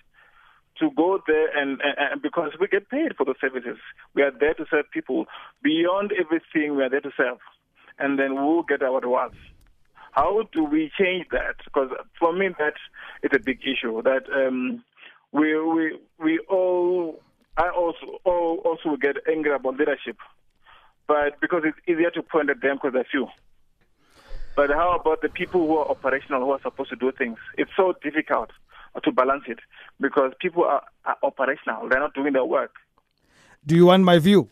to 0.79 0.91
go 0.97 1.21
there 1.27 1.57
and, 1.57 1.81
and, 1.83 1.95
and, 1.99 2.23
because 2.23 2.53
we 2.59 2.67
get 2.67 2.89
paid 2.89 3.15
for 3.17 3.25
the 3.25 3.35
services. 3.41 3.77
We 4.15 4.23
are 4.23 4.33
there 4.39 4.55
to 4.55 4.65
serve 4.71 4.87
people. 4.93 5.27
Beyond 5.63 6.13
everything, 6.13 6.77
we 6.77 6.83
are 6.83 6.89
there 6.89 7.01
to 7.01 7.11
serve. 7.17 7.39
And 7.99 8.19
then 8.19 8.35
we'll 8.35 8.63
get 8.63 8.83
our 8.83 9.01
rewards. 9.01 9.35
How 10.13 10.43
do 10.53 10.65
we 10.65 10.91
change 10.99 11.27
that? 11.31 11.57
Because 11.65 11.91
for 12.19 12.33
me, 12.33 12.49
that 12.59 12.75
is 13.23 13.31
a 13.33 13.39
big 13.39 13.61
issue. 13.63 14.03
That 14.03 14.25
um, 14.35 14.83
we 15.33 15.55
we 15.63 15.99
we 16.19 16.39
all 16.49 17.21
I 17.57 17.69
also 17.69 18.19
all 18.25 18.61
also 18.65 18.97
get 18.97 19.17
angry 19.31 19.55
about 19.55 19.77
leadership, 19.77 20.17
but 21.07 21.41
because 21.41 21.63
it's 21.65 21.79
easier 21.87 22.11
to 22.11 22.23
point 22.23 22.51
at 22.51 22.61
them 22.61 22.77
because 22.77 22.93
they're 22.95 23.07
few. 23.11 23.29
But 24.57 24.71
how 24.71 24.97
about 24.99 25.23
the 25.23 25.29
people 25.29 25.67
who 25.67 25.79
are 25.79 25.89
operational, 25.89 26.41
who 26.41 26.51
are 26.51 26.61
supposed 26.63 26.91
to 26.91 26.97
do 26.97 27.13
things? 27.13 27.39
It's 27.57 27.71
so 27.77 27.95
difficult 28.03 28.51
to 29.03 29.13
balance 29.13 29.45
it 29.47 29.61
because 30.01 30.33
people 30.41 30.65
are, 30.65 30.83
are 31.05 31.17
operational; 31.23 31.89
they're 31.89 32.01
not 32.01 32.15
doing 32.15 32.33
their 32.33 32.45
work. 32.45 32.75
Do 33.65 33.77
you 33.77 33.87
want 33.87 34.05
my 34.05 34.19
view? 34.19 34.49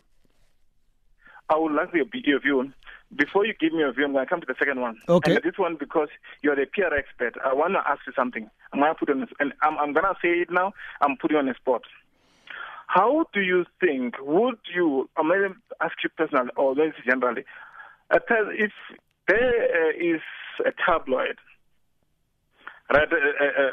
I 1.49 1.57
would 1.57 1.71
like 1.73 1.93
your, 1.93 2.05
your 2.13 2.39
view. 2.39 2.71
Before 3.15 3.43
you 3.43 3.53
give 3.59 3.73
me 3.73 3.79
your 3.79 3.91
view, 3.91 4.05
I'm 4.05 4.13
going 4.13 4.25
to 4.25 4.29
come 4.29 4.39
to 4.39 4.45
the 4.45 4.55
second 4.59 4.81
one. 4.81 4.97
Okay. 5.09 5.35
And 5.35 5.43
this 5.43 5.57
one, 5.57 5.77
because 5.79 6.09
you're 6.43 6.55
the 6.55 6.67
PR 6.67 6.93
expert, 6.93 7.35
I 7.43 7.53
want 7.55 7.73
to 7.73 7.79
ask 7.79 8.01
you 8.05 8.13
something. 8.15 8.47
I'm 8.71 8.79
going 8.79 8.93
to 8.93 8.99
put 8.99 9.09
on 9.09 9.21
this, 9.21 9.29
and 9.39 9.53
I'm, 9.63 9.77
I'm 9.79 9.93
going 9.93 10.05
to 10.05 10.13
say 10.21 10.29
it 10.41 10.51
now. 10.51 10.73
I'm 11.01 11.17
putting 11.17 11.37
on 11.37 11.47
the 11.47 11.55
spot. 11.55 11.81
How 12.85 13.25
do 13.33 13.41
you 13.41 13.65
think, 13.79 14.15
would 14.21 14.59
you, 14.73 15.09
I'm 15.17 15.27
going 15.27 15.53
to 15.53 15.55
ask 15.81 15.95
you 16.03 16.09
personally, 16.15 16.51
or 16.55 16.75
maybe 16.75 16.93
generally, 17.03 17.45
if 18.11 18.71
there 19.29 19.91
is 19.91 20.21
a 20.65 20.71
tabloid, 20.85 21.37
right, 22.91 23.07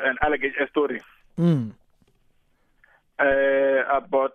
an 0.04 0.16
allegation, 0.22 0.62
a 0.62 0.68
story 0.68 1.00
mm. 1.38 1.72
uh, 3.18 3.96
about 3.96 4.32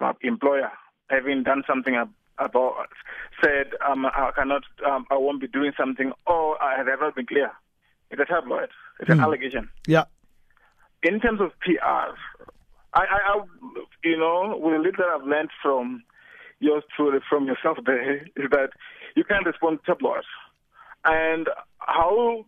my 0.00 0.12
employer 0.22 0.70
having 1.10 1.42
done 1.42 1.62
something 1.66 1.94
about 2.38 2.88
said 3.42 3.72
um, 3.86 4.06
I 4.06 4.30
cannot, 4.34 4.62
um, 4.88 5.06
I 5.10 5.16
won't 5.16 5.40
be 5.40 5.46
doing 5.46 5.72
something, 5.78 6.12
or 6.26 6.60
I 6.62 6.76
have 6.78 6.86
never 6.86 7.12
been 7.12 7.26
clear. 7.26 7.52
It's 8.10 8.20
a 8.20 8.24
tabloid. 8.24 8.70
It's 9.00 9.10
an 9.10 9.18
Mm. 9.18 9.24
allegation. 9.24 9.68
Yeah. 9.86 10.04
In 11.02 11.20
terms 11.20 11.40
of 11.40 11.50
PR, 11.60 12.14
I, 12.94 13.00
I, 13.00 13.18
I, 13.34 13.44
you 14.04 14.16
know, 14.18 14.56
with 14.56 14.74
the 14.74 14.78
little 14.78 15.04
I've 15.14 15.26
learned 15.26 15.50
from 15.62 16.02
your 16.60 16.82
story, 16.94 17.20
from 17.28 17.46
yourself 17.46 17.78
there, 17.84 18.22
is 18.36 18.50
that 18.50 18.70
you 19.16 19.24
can't 19.24 19.46
respond 19.46 19.80
to 19.80 19.92
tabloids. 19.92 20.26
And 21.04 21.48
how 21.78 22.44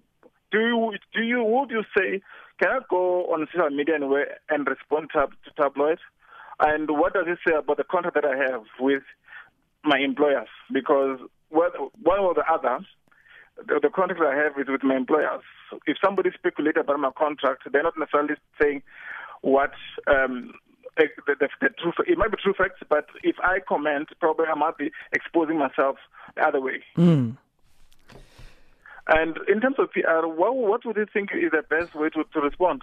do 0.53 0.59
you, 0.59 0.93
do 1.15 1.23
you, 1.23 1.43
would 1.43 1.71
you 1.71 1.83
say, 1.97 2.21
can 2.61 2.71
I 2.71 2.79
go 2.89 3.27
on 3.33 3.47
social 3.53 3.71
media 3.71 3.97
anyway 3.97 4.25
and 4.49 4.67
respond 4.67 5.11
to, 5.15 5.27
to 5.27 5.63
tabloids? 5.63 6.01
And 6.61 6.89
what 6.91 7.15
does 7.15 7.27
it 7.27 7.39
say 7.47 7.55
about 7.57 7.79
the 7.79 7.85
contract 7.85 8.15
that 8.15 8.25
I 8.25 8.37
have 8.51 8.63
with 8.79 9.03
my 9.83 9.99
employers? 9.99 10.49
Because 10.73 11.19
one 11.51 12.21
or 12.21 12.35
the 12.35 12.45
other, 12.51 12.79
the, 13.57 13.81
the 13.83 13.89
contract 13.89 14.23
I 14.23 14.37
have 14.37 14.53
is 14.59 14.69
with 14.69 14.85
my 14.85 14.97
employers. 14.97 15.43
If 15.87 15.97
somebody 16.05 16.31
speculates 16.33 16.79
about 16.81 17.01
my 17.01 17.11
contract, 17.17 17.63
they're 17.73 17.83
not 17.83 17.99
necessarily 17.99 18.35
saying 18.61 18.83
what 19.43 19.73
um, 20.07 20.55
the, 20.97 21.07
the, 21.27 21.49
the 21.61 21.69
truth. 21.81 21.95
It 22.07 22.19
might 22.19 22.31
be 22.31 22.37
true 22.43 22.55
facts, 22.57 22.81
but 22.89 23.07
if 23.23 23.37
I 23.43 23.59
comment, 23.69 24.09
probably 24.21 24.47
I 24.47 24.55
might 24.55 24.79
be 24.79 24.91
exposing 25.13 25.59
myself 25.59 25.97
the 26.37 26.47
other 26.47 26.61
way. 26.61 26.83
Mm. 26.97 27.37
And 29.07 29.37
in 29.49 29.61
terms 29.61 29.77
of 29.79 29.91
PR, 29.93 30.27
what, 30.27 30.57
what 30.57 30.85
would 30.85 30.97
you 30.97 31.07
think 31.13 31.31
is 31.35 31.51
the 31.51 31.63
best 31.69 31.95
way 31.95 32.09
to, 32.11 32.25
to 32.33 32.41
respond? 32.41 32.83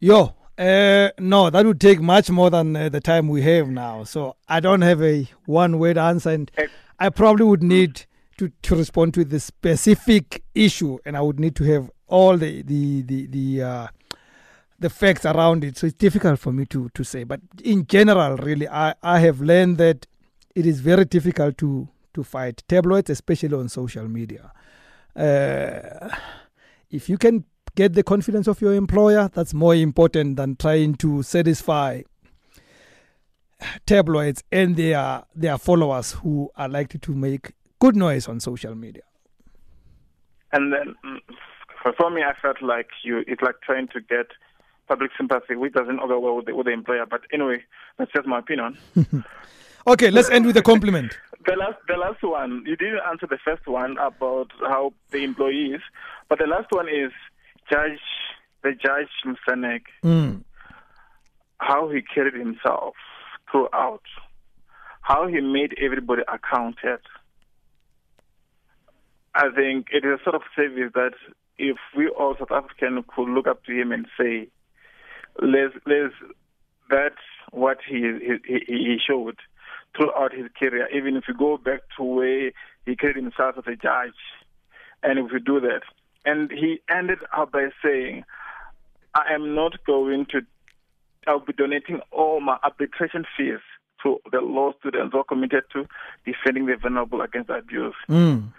Yo, 0.00 0.34
uh, 0.58 1.10
no, 1.18 1.50
that 1.50 1.64
would 1.64 1.80
take 1.80 2.00
much 2.00 2.30
more 2.30 2.50
than 2.50 2.76
uh, 2.76 2.88
the 2.88 3.00
time 3.00 3.28
we 3.28 3.42
have 3.42 3.68
now. 3.68 4.04
So 4.04 4.36
I 4.48 4.60
don't 4.60 4.82
have 4.82 5.02
a 5.02 5.28
one 5.46 5.78
word 5.78 5.98
answer, 5.98 6.30
and 6.30 6.50
Eh, 6.56 6.66
I 6.98 7.08
probably 7.10 7.44
would 7.44 7.62
need 7.62 8.04
to, 8.38 8.50
to 8.62 8.76
respond 8.76 9.14
to 9.14 9.24
the 9.24 9.40
specific 9.40 10.42
issue, 10.54 10.98
and 11.04 11.16
I 11.16 11.20
would 11.20 11.40
need 11.40 11.56
to 11.56 11.64
have 11.64 11.90
all 12.06 12.36
the 12.36 12.62
the 12.62 13.02
the 13.02 13.26
the, 13.26 13.62
uh, 13.62 13.86
the 14.78 14.90
facts 14.90 15.24
around 15.24 15.64
it. 15.64 15.76
So 15.76 15.86
it's 15.86 15.96
difficult 15.96 16.38
for 16.38 16.52
me 16.52 16.66
to 16.66 16.88
to 16.90 17.04
say. 17.04 17.24
But 17.24 17.40
in 17.62 17.86
general, 17.86 18.36
really, 18.36 18.68
I 18.68 18.94
I 19.02 19.18
have 19.20 19.40
learned 19.40 19.78
that 19.78 20.06
it 20.54 20.66
is 20.66 20.80
very 20.80 21.04
difficult 21.04 21.58
to 21.58 21.88
to 22.14 22.22
fight 22.22 22.62
tabloids, 22.68 23.10
especially 23.10 23.56
on 23.56 23.68
social 23.68 24.08
media. 24.08 24.52
Uh, 25.16 26.08
if 26.90 27.08
you 27.08 27.18
can 27.18 27.44
get 27.74 27.94
the 27.94 28.02
confidence 28.02 28.46
of 28.46 28.60
your 28.60 28.74
employer, 28.74 29.30
that's 29.32 29.54
more 29.54 29.74
important 29.74 30.36
than 30.36 30.56
trying 30.56 30.94
to 30.94 31.22
satisfy 31.22 32.02
tabloids 33.86 34.42
and 34.52 34.76
their 34.76 35.24
their 35.34 35.56
followers 35.58 36.12
who 36.12 36.50
are 36.56 36.68
likely 36.68 37.00
to 37.00 37.12
make 37.12 37.52
good 37.78 37.96
noise 37.96 38.28
on 38.28 38.40
social 38.40 38.74
media. 38.74 39.02
And 40.52 40.72
then, 40.72 40.94
mm, 41.04 41.18
for, 41.82 41.92
for 41.94 42.10
me, 42.10 42.22
I 42.22 42.34
felt 42.40 42.62
like 42.62 42.88
you 43.02 43.24
it's 43.26 43.42
like 43.42 43.56
trying 43.62 43.88
to 43.88 44.00
get 44.00 44.26
public 44.88 45.10
sympathy, 45.16 45.56
which 45.56 45.72
doesn't 45.72 45.96
go 45.96 46.18
well 46.20 46.36
with 46.36 46.46
the, 46.46 46.54
with 46.54 46.66
the 46.66 46.72
employer. 46.72 47.06
But 47.06 47.22
anyway, 47.32 47.64
that's 47.98 48.12
just 48.12 48.26
my 48.26 48.38
opinion. 48.40 48.76
Okay, 49.86 50.10
let's 50.10 50.30
end 50.30 50.46
with 50.46 50.56
a 50.56 50.62
compliment. 50.62 51.18
The 51.46 51.56
last, 51.56 51.76
the 51.88 51.96
last 51.96 52.22
one, 52.22 52.62
you 52.66 52.76
didn't 52.76 53.00
answer 53.08 53.26
the 53.26 53.38
first 53.44 53.66
one 53.66 53.98
about 53.98 54.48
how 54.60 54.92
the 55.10 55.24
employees, 55.24 55.80
but 56.28 56.38
the 56.38 56.46
last 56.46 56.68
one 56.70 56.88
is 56.88 57.12
Judge, 57.70 58.00
the 58.62 58.72
Judge 58.72 59.10
Moseneke, 59.26 59.86
Mm. 60.02 60.42
how 61.58 61.88
he 61.90 62.00
carried 62.02 62.34
himself 62.34 62.94
throughout, 63.50 64.02
how 65.02 65.26
he 65.26 65.40
made 65.40 65.74
everybody 65.80 66.22
accounted. 66.28 67.00
I 69.34 69.50
think 69.54 69.88
it 69.92 70.04
is 70.04 70.20
a 70.20 70.22
sort 70.22 70.36
of 70.36 70.42
service 70.56 70.92
that 70.94 71.14
if 71.58 71.76
we 71.96 72.08
all 72.08 72.36
South 72.38 72.52
African 72.52 73.02
could 73.14 73.28
look 73.28 73.46
up 73.46 73.64
to 73.64 73.72
him 73.72 73.92
and 73.92 74.06
say, 74.18 74.48
let's, 75.42 75.74
let's, 75.86 76.14
that's 76.88 77.14
what 77.50 77.78
he, 77.86 78.38
he, 78.46 78.60
he 78.66 78.98
showed 79.06 79.36
throughout 79.96 80.32
his 80.32 80.46
career, 80.58 80.88
even 80.94 81.16
if 81.16 81.24
you 81.28 81.34
go 81.34 81.56
back 81.56 81.80
to 81.96 82.02
where 82.02 82.52
he 82.86 82.96
carried 82.96 83.16
himself 83.16 83.56
as 83.58 83.64
a 83.66 83.76
judge, 83.76 84.14
and 85.02 85.18
if 85.18 85.32
we 85.32 85.40
do 85.40 85.60
that. 85.60 85.82
And 86.24 86.50
he 86.50 86.80
ended 86.90 87.18
up 87.36 87.52
by 87.52 87.68
saying, 87.82 88.24
I 89.14 89.32
am 89.32 89.54
not 89.54 89.84
going 89.86 90.26
to, 90.30 90.40
I'll 91.26 91.40
be 91.40 91.52
donating 91.52 92.00
all 92.10 92.40
my 92.40 92.58
arbitration 92.62 93.24
fees 93.36 93.60
to 94.02 94.18
the 94.32 94.40
law 94.40 94.72
students 94.80 95.12
who 95.12 95.18
are 95.18 95.24
committed 95.24 95.64
to 95.72 95.86
defending 96.24 96.66
the 96.66 96.76
vulnerable 96.76 97.20
against 97.20 97.50
abuse. 97.50 97.94
Mm. 98.08 98.52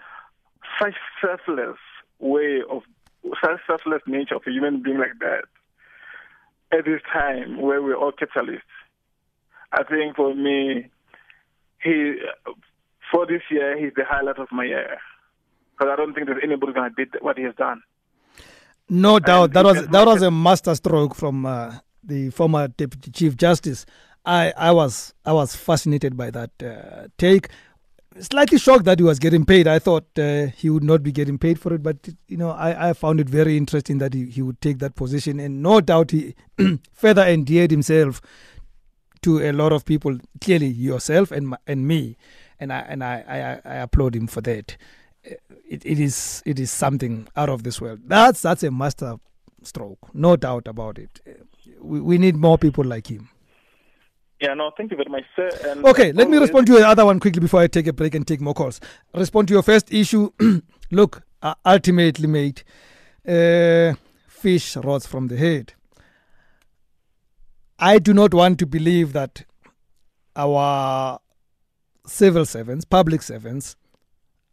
Such 0.80 0.96
selfless 1.22 1.78
way 2.20 2.62
of, 2.70 2.84
such 3.44 3.60
selfless 3.68 4.02
nature 4.08 4.36
of 4.36 4.44
a 4.48 4.52
human 4.52 4.82
being 4.82 4.98
like 4.98 5.18
that 5.20 5.46
at 6.72 6.86
this 6.86 7.02
time 7.12 7.62
where 7.62 7.82
we're 7.82 7.96
all 7.96 8.12
capitalists. 8.12 8.64
I 9.72 9.84
think 9.84 10.16
for 10.16 10.34
me, 10.34 10.90
he 11.86 12.16
for 13.12 13.26
this 13.26 13.42
year 13.50 13.78
he's 13.78 13.94
the 13.96 14.04
highlight 14.06 14.40
of 14.40 14.48
my 14.52 14.66
year 14.66 14.98
because 15.78 15.92
I 15.92 15.96
don't 15.96 16.14
think 16.14 16.28
there's 16.28 16.44
anybody 16.44 16.74
going 16.74 16.90
to 16.90 16.96
beat 16.96 17.10
what 17.22 17.38
he 17.38 17.44
has 17.44 17.56
done. 17.56 17.82
No 18.90 19.20
doubt, 19.20 19.54
that 19.54 19.66
was 19.66 19.88
that 19.88 20.06
was 20.06 20.22
a 20.22 20.30
masterstroke 20.30 21.16
from 21.16 21.46
uh, 21.46 21.76
the 22.04 22.30
former 22.30 22.68
deputy 22.68 23.12
chief 23.12 23.36
justice. 23.36 23.86
I, 24.26 24.54
I 24.58 24.72
was 24.72 25.14
I 25.26 25.34
was 25.34 25.56
fascinated 25.56 26.16
by 26.16 26.30
that 26.32 26.52
uh, 26.64 27.08
take. 27.18 27.50
slightly 28.20 28.58
shocked 28.60 28.86
that 28.86 29.00
he 29.00 29.04
was 29.04 29.18
getting 29.20 29.44
paid. 29.44 29.68
I 29.68 29.80
thought 29.80 30.06
uh, 30.18 30.48
he 30.48 30.70
would 30.70 30.84
not 30.84 31.02
be 31.04 31.12
getting 31.12 31.38
paid 31.40 31.60
for 31.60 31.74
it, 31.74 31.82
but 31.82 31.98
you 32.28 32.38
know, 32.38 32.52
I, 32.52 32.90
I 32.90 32.94
found 32.94 33.20
it 33.20 33.28
very 33.28 33.58
interesting 33.58 33.98
that 34.00 34.14
he, 34.14 34.28
he 34.28 34.42
would 34.42 34.62
take 34.62 34.80
that 34.80 34.96
position, 34.96 35.40
and 35.40 35.64
no 35.64 35.82
doubt 35.82 36.12
he 36.12 36.36
further 36.94 37.24
endeared 37.24 37.72
himself 37.72 38.22
to 39.26 39.40
a 39.40 39.52
lot 39.52 39.74
of 39.74 39.86
people. 39.86 40.18
Clearly, 40.40 40.68
yourself 40.68 41.32
and 41.32 41.56
and 41.68 41.88
me, 41.88 42.18
and 42.60 42.72
I 42.72 42.80
and 42.80 43.04
I, 43.04 43.62
I, 43.66 43.72
I 43.74 43.76
applaud 43.78 44.16
him 44.16 44.28
for 44.28 44.42
that. 44.42 44.78
It, 45.24 45.82
it 45.84 46.00
is 46.00 46.44
it 46.46 46.60
is 46.60 46.72
something 46.72 47.28
out 47.36 47.50
of 47.50 47.64
this 47.64 47.82
world. 47.82 48.00
That's 48.06 48.42
that's 48.42 48.64
a 48.64 48.72
master 48.72 49.16
stroke, 49.64 50.14
no 50.14 50.36
doubt 50.36 50.68
about 50.68 51.00
it. 51.00 51.20
We, 51.82 52.00
we 52.00 52.18
need 52.18 52.36
more 52.36 52.58
people 52.58 52.84
like 52.86 53.08
him. 53.10 53.30
Yeah, 54.40 54.54
no, 54.54 54.72
thank 54.78 54.92
you 54.92 54.98
very 54.98 55.10
much, 55.10 55.24
sir. 55.36 55.50
And 55.66 55.86
okay, 55.86 56.12
let 56.12 56.30
me 56.30 56.38
respond 56.38 56.68
to 56.68 56.74
the 56.74 56.88
other 56.88 57.06
one 57.06 57.20
quickly 57.20 57.40
before 57.40 57.62
I 57.62 57.68
take 57.68 57.88
a 57.88 57.94
break 57.94 58.14
and 58.16 58.28
take 58.28 58.42
more 58.42 58.54
calls. 58.54 58.80
Respond 59.14 59.48
to 59.48 59.54
your 59.54 59.64
first 59.64 59.92
issue. 59.94 60.30
Look, 60.92 61.24
uh, 61.42 61.56
ultimately, 61.66 62.28
mate, 62.28 62.64
uh, 63.28 63.94
fish 64.28 64.76
rots 64.76 65.08
from 65.08 65.30
the 65.30 65.38
head. 65.38 65.74
I 67.78 68.00
do 68.00 68.14
not 68.14 68.34
want 68.34 68.58
to 68.60 68.66
believe 68.66 69.12
that 69.14 69.44
our 70.36 71.20
civil 72.06 72.46
servants, 72.46 72.86
public 72.86 73.22
servants, 73.22 73.76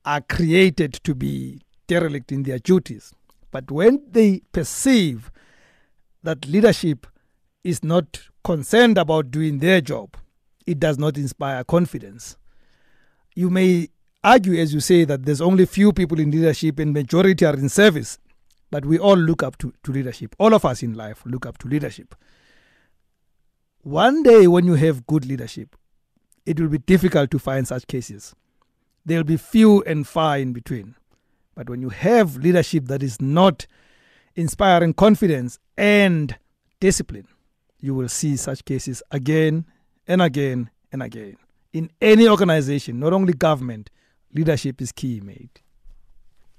are 0.04 0.20
created 0.22 0.94
to 1.04 1.14
be 1.14 1.62
derelict 1.86 2.32
in 2.32 2.42
their 2.42 2.58
duties. 2.58 3.14
But 3.52 3.70
when 3.70 4.02
they 4.10 4.40
perceive 4.52 5.30
that 6.24 6.46
leadership 6.48 7.06
is 7.62 7.84
not 7.84 8.22
concerned 8.42 8.98
about 8.98 9.30
doing 9.30 9.58
their 9.58 9.80
job, 9.80 10.16
it 10.66 10.80
does 10.80 10.98
not 10.98 11.16
inspire 11.16 11.62
confidence. 11.62 12.36
You 13.36 13.50
may 13.50 13.88
argue, 14.24 14.60
as 14.60 14.74
you 14.74 14.80
say, 14.80 15.04
that 15.04 15.26
there's 15.26 15.40
only 15.40 15.66
few 15.66 15.92
people 15.92 16.18
in 16.18 16.32
leadership 16.32 16.80
and 16.80 16.92
majority 16.92 17.44
are 17.44 17.54
in 17.54 17.68
service, 17.68 18.18
but 18.70 18.84
we 18.84 18.98
all 18.98 19.16
look 19.16 19.44
up 19.44 19.58
to, 19.58 19.72
to 19.84 19.92
leadership. 19.92 20.34
All 20.40 20.54
of 20.54 20.64
us 20.64 20.82
in 20.82 20.94
life 20.94 21.22
look 21.24 21.46
up 21.46 21.58
to 21.58 21.68
leadership. 21.68 22.16
One 23.82 24.22
day, 24.22 24.46
when 24.46 24.64
you 24.64 24.74
have 24.74 25.06
good 25.06 25.24
leadership, 25.24 25.74
it 26.46 26.60
will 26.60 26.68
be 26.68 26.78
difficult 26.78 27.30
to 27.32 27.38
find 27.38 27.66
such 27.66 27.86
cases. 27.86 28.34
There 29.04 29.18
will 29.18 29.24
be 29.24 29.36
few 29.36 29.82
and 29.82 30.06
far 30.06 30.38
in 30.38 30.52
between. 30.52 30.94
But 31.56 31.68
when 31.68 31.82
you 31.82 31.88
have 31.88 32.36
leadership 32.36 32.86
that 32.86 33.02
is 33.02 33.20
not 33.20 33.66
inspiring 34.36 34.94
confidence 34.94 35.58
and 35.76 36.36
discipline, 36.78 37.26
you 37.80 37.94
will 37.94 38.08
see 38.08 38.36
such 38.36 38.64
cases 38.64 39.02
again 39.10 39.66
and 40.06 40.22
again 40.22 40.70
and 40.92 41.02
again. 41.02 41.36
In 41.72 41.90
any 42.00 42.28
organization, 42.28 43.00
not 43.00 43.12
only 43.12 43.32
government, 43.32 43.90
leadership 44.32 44.80
is 44.80 44.92
key, 44.92 45.20
mate. 45.20 45.61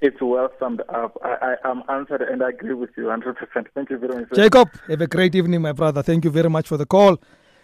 It's 0.04 0.22
well 0.22 0.50
summed 0.60 0.82
up. 0.90 1.18
I, 1.24 1.56
I 1.64 1.70
am 1.72 1.82
answered 1.88 2.22
and 2.24 2.44
I 2.44 2.50
agree 2.50 2.74
with 2.74 2.90
you 2.98 3.04
100%. 3.04 3.38
Thank 3.74 3.90
you 3.90 3.98
very 3.98 4.16
much. 4.20 4.34
Jacob, 4.36 4.68
have 4.90 5.00
a 5.00 5.08
great 5.08 5.34
evening, 5.34 5.62
my 5.62 5.72
brother. 5.72 6.04
Thank 6.04 6.26
you 6.26 6.30
very 6.30 6.50
much 6.50 6.68
for 6.68 6.76
the 6.76 6.86
call. 6.86 7.22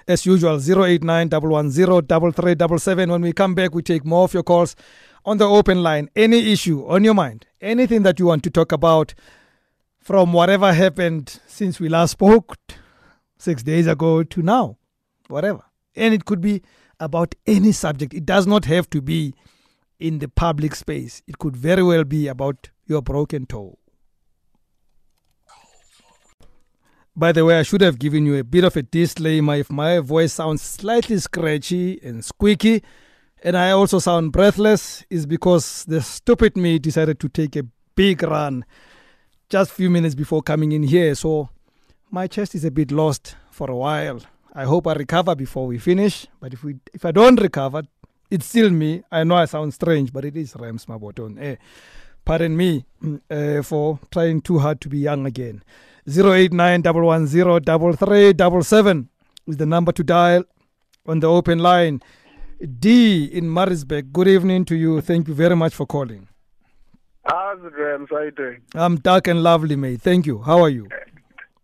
As 0.08 0.26
usual, 0.26 0.58
089 0.58 1.30
When 1.32 3.22
we 3.22 3.34
come 3.34 3.56
back, 3.56 3.76
we 3.76 3.82
take 3.82 4.06
more 4.06 4.24
of 4.24 4.34
your 4.34 4.44
calls 4.44 4.78
on 5.26 5.38
the 5.38 5.50
open 5.50 5.84
line. 5.84 6.10
Any 6.16 6.54
issue 6.54 6.88
on 6.88 7.04
your 7.04 7.14
mind, 7.14 7.46
anything 7.60 8.04
that 8.04 8.20
you 8.20 8.28
want 8.28 8.44
to 8.46 8.50
talk 8.50 8.72
about 8.72 9.14
from 10.00 10.32
whatever 10.32 10.72
happened 10.72 11.42
since 11.46 11.82
we 11.82 11.90
last 11.90 12.12
spoke 12.12 12.56
six 13.38 13.64
days 13.64 13.86
ago 13.86 14.24
to 14.24 14.42
now, 14.42 14.78
whatever. 15.28 15.64
And 15.94 16.14
it 16.14 16.24
could 16.24 16.40
be 16.40 16.62
about 17.02 17.36
any 17.46 17.74
subject. 17.74 18.14
It 18.14 18.26
does 18.26 18.48
not 18.48 18.64
have 18.64 18.90
to 18.92 19.02
be 19.02 19.34
in 20.00 20.20
the 20.20 20.28
public 20.28 20.76
space. 20.76 21.22
It 21.28 21.38
could 21.38 21.56
very 21.56 21.84
well 21.84 22.04
be 22.04 22.28
about 22.28 22.70
your 22.88 23.02
broken 23.02 23.46
toe. 23.46 23.78
By 27.16 27.34
the 27.34 27.44
way, 27.44 27.60
I 27.60 27.64
should 27.64 27.82
have 27.82 28.00
given 28.00 28.26
you 28.26 28.36
a 28.38 28.44
bit 28.44 28.64
of 28.64 28.78
a 28.78 28.82
disclaimer 28.82 29.56
if 29.56 29.70
my 29.70 30.00
voice 30.00 30.34
sounds 30.34 30.62
slightly 30.62 31.18
scratchy 31.18 32.00
and 32.02 32.24
squeaky, 32.24 32.82
and 33.44 33.58
I 33.58 33.72
also 33.72 34.00
sound 34.00 34.32
breathless, 34.32 35.04
is 35.10 35.26
because 35.26 35.84
the 35.86 36.02
stupid 36.02 36.56
me 36.56 36.80
decided 36.80 37.20
to 37.20 37.28
take 37.28 37.58
a 37.58 37.66
big 37.96 38.24
run 38.24 38.64
just 39.50 39.72
a 39.72 39.74
few 39.74 39.90
minutes 39.90 40.16
before 40.16 40.42
coming 40.42 40.72
in 40.72 40.84
here. 40.84 41.14
So 41.16 41.50
my 42.10 42.28
chest 42.28 42.56
is 42.56 42.64
a 42.64 42.72
bit 42.72 42.92
lost 42.92 43.36
for 43.52 43.70
a 43.70 43.76
while. 43.76 44.22
I 44.54 44.64
hope 44.64 44.88
I 44.88 44.94
recover 44.94 45.36
before 45.36 45.68
we 45.68 45.78
finish. 45.78 46.28
But 46.40 46.54
if 46.54 46.64
we 46.64 46.78
if 46.94 47.04
I 47.04 47.12
don't 47.12 47.40
recover, 47.42 47.84
it's 48.30 48.46
still 48.46 48.70
me. 48.70 49.04
I 49.12 49.24
know 49.24 49.36
I 49.36 49.46
sound 49.46 49.74
strange, 49.74 50.14
but 50.14 50.26
it 50.26 50.36
is 50.38 50.56
Rams 50.56 50.86
Maboton. 50.86 51.42
Eh, 51.42 51.56
pardon 52.26 52.56
me 52.56 52.86
uh, 53.30 53.62
for 53.64 54.00
trying 54.12 54.42
too 54.42 54.60
hard 54.60 54.82
to 54.82 54.90
be 54.90 55.00
young 55.00 55.26
again. 55.26 55.64
089 56.08 56.84
is 59.48 59.58
the 59.58 59.66
number 59.66 59.92
to 59.92 60.04
dial 60.04 60.44
on 61.06 61.20
the 61.20 61.28
open 61.30 61.60
line. 61.60 62.02
D 62.80 63.26
in 63.26 63.54
Maritzburg, 63.54 64.12
good 64.12 64.28
evening 64.28 64.66
to 64.66 64.76
you. 64.76 65.02
Thank 65.02 65.28
you 65.28 65.34
very 65.34 65.56
much 65.56 65.74
for 65.74 65.86
calling. 65.86 66.28
How's 67.26 67.60
it, 67.64 67.74
Rams? 67.78 68.10
How 68.10 68.22
you 68.22 68.32
doing? 68.32 68.62
I'm 68.74 68.98
dark 68.98 69.28
and 69.28 69.44
lovely, 69.44 69.76
mate. 69.76 70.02
Thank 70.02 70.26
you. 70.26 70.40
How 70.40 70.62
are 70.62 70.70
you? 70.70 70.90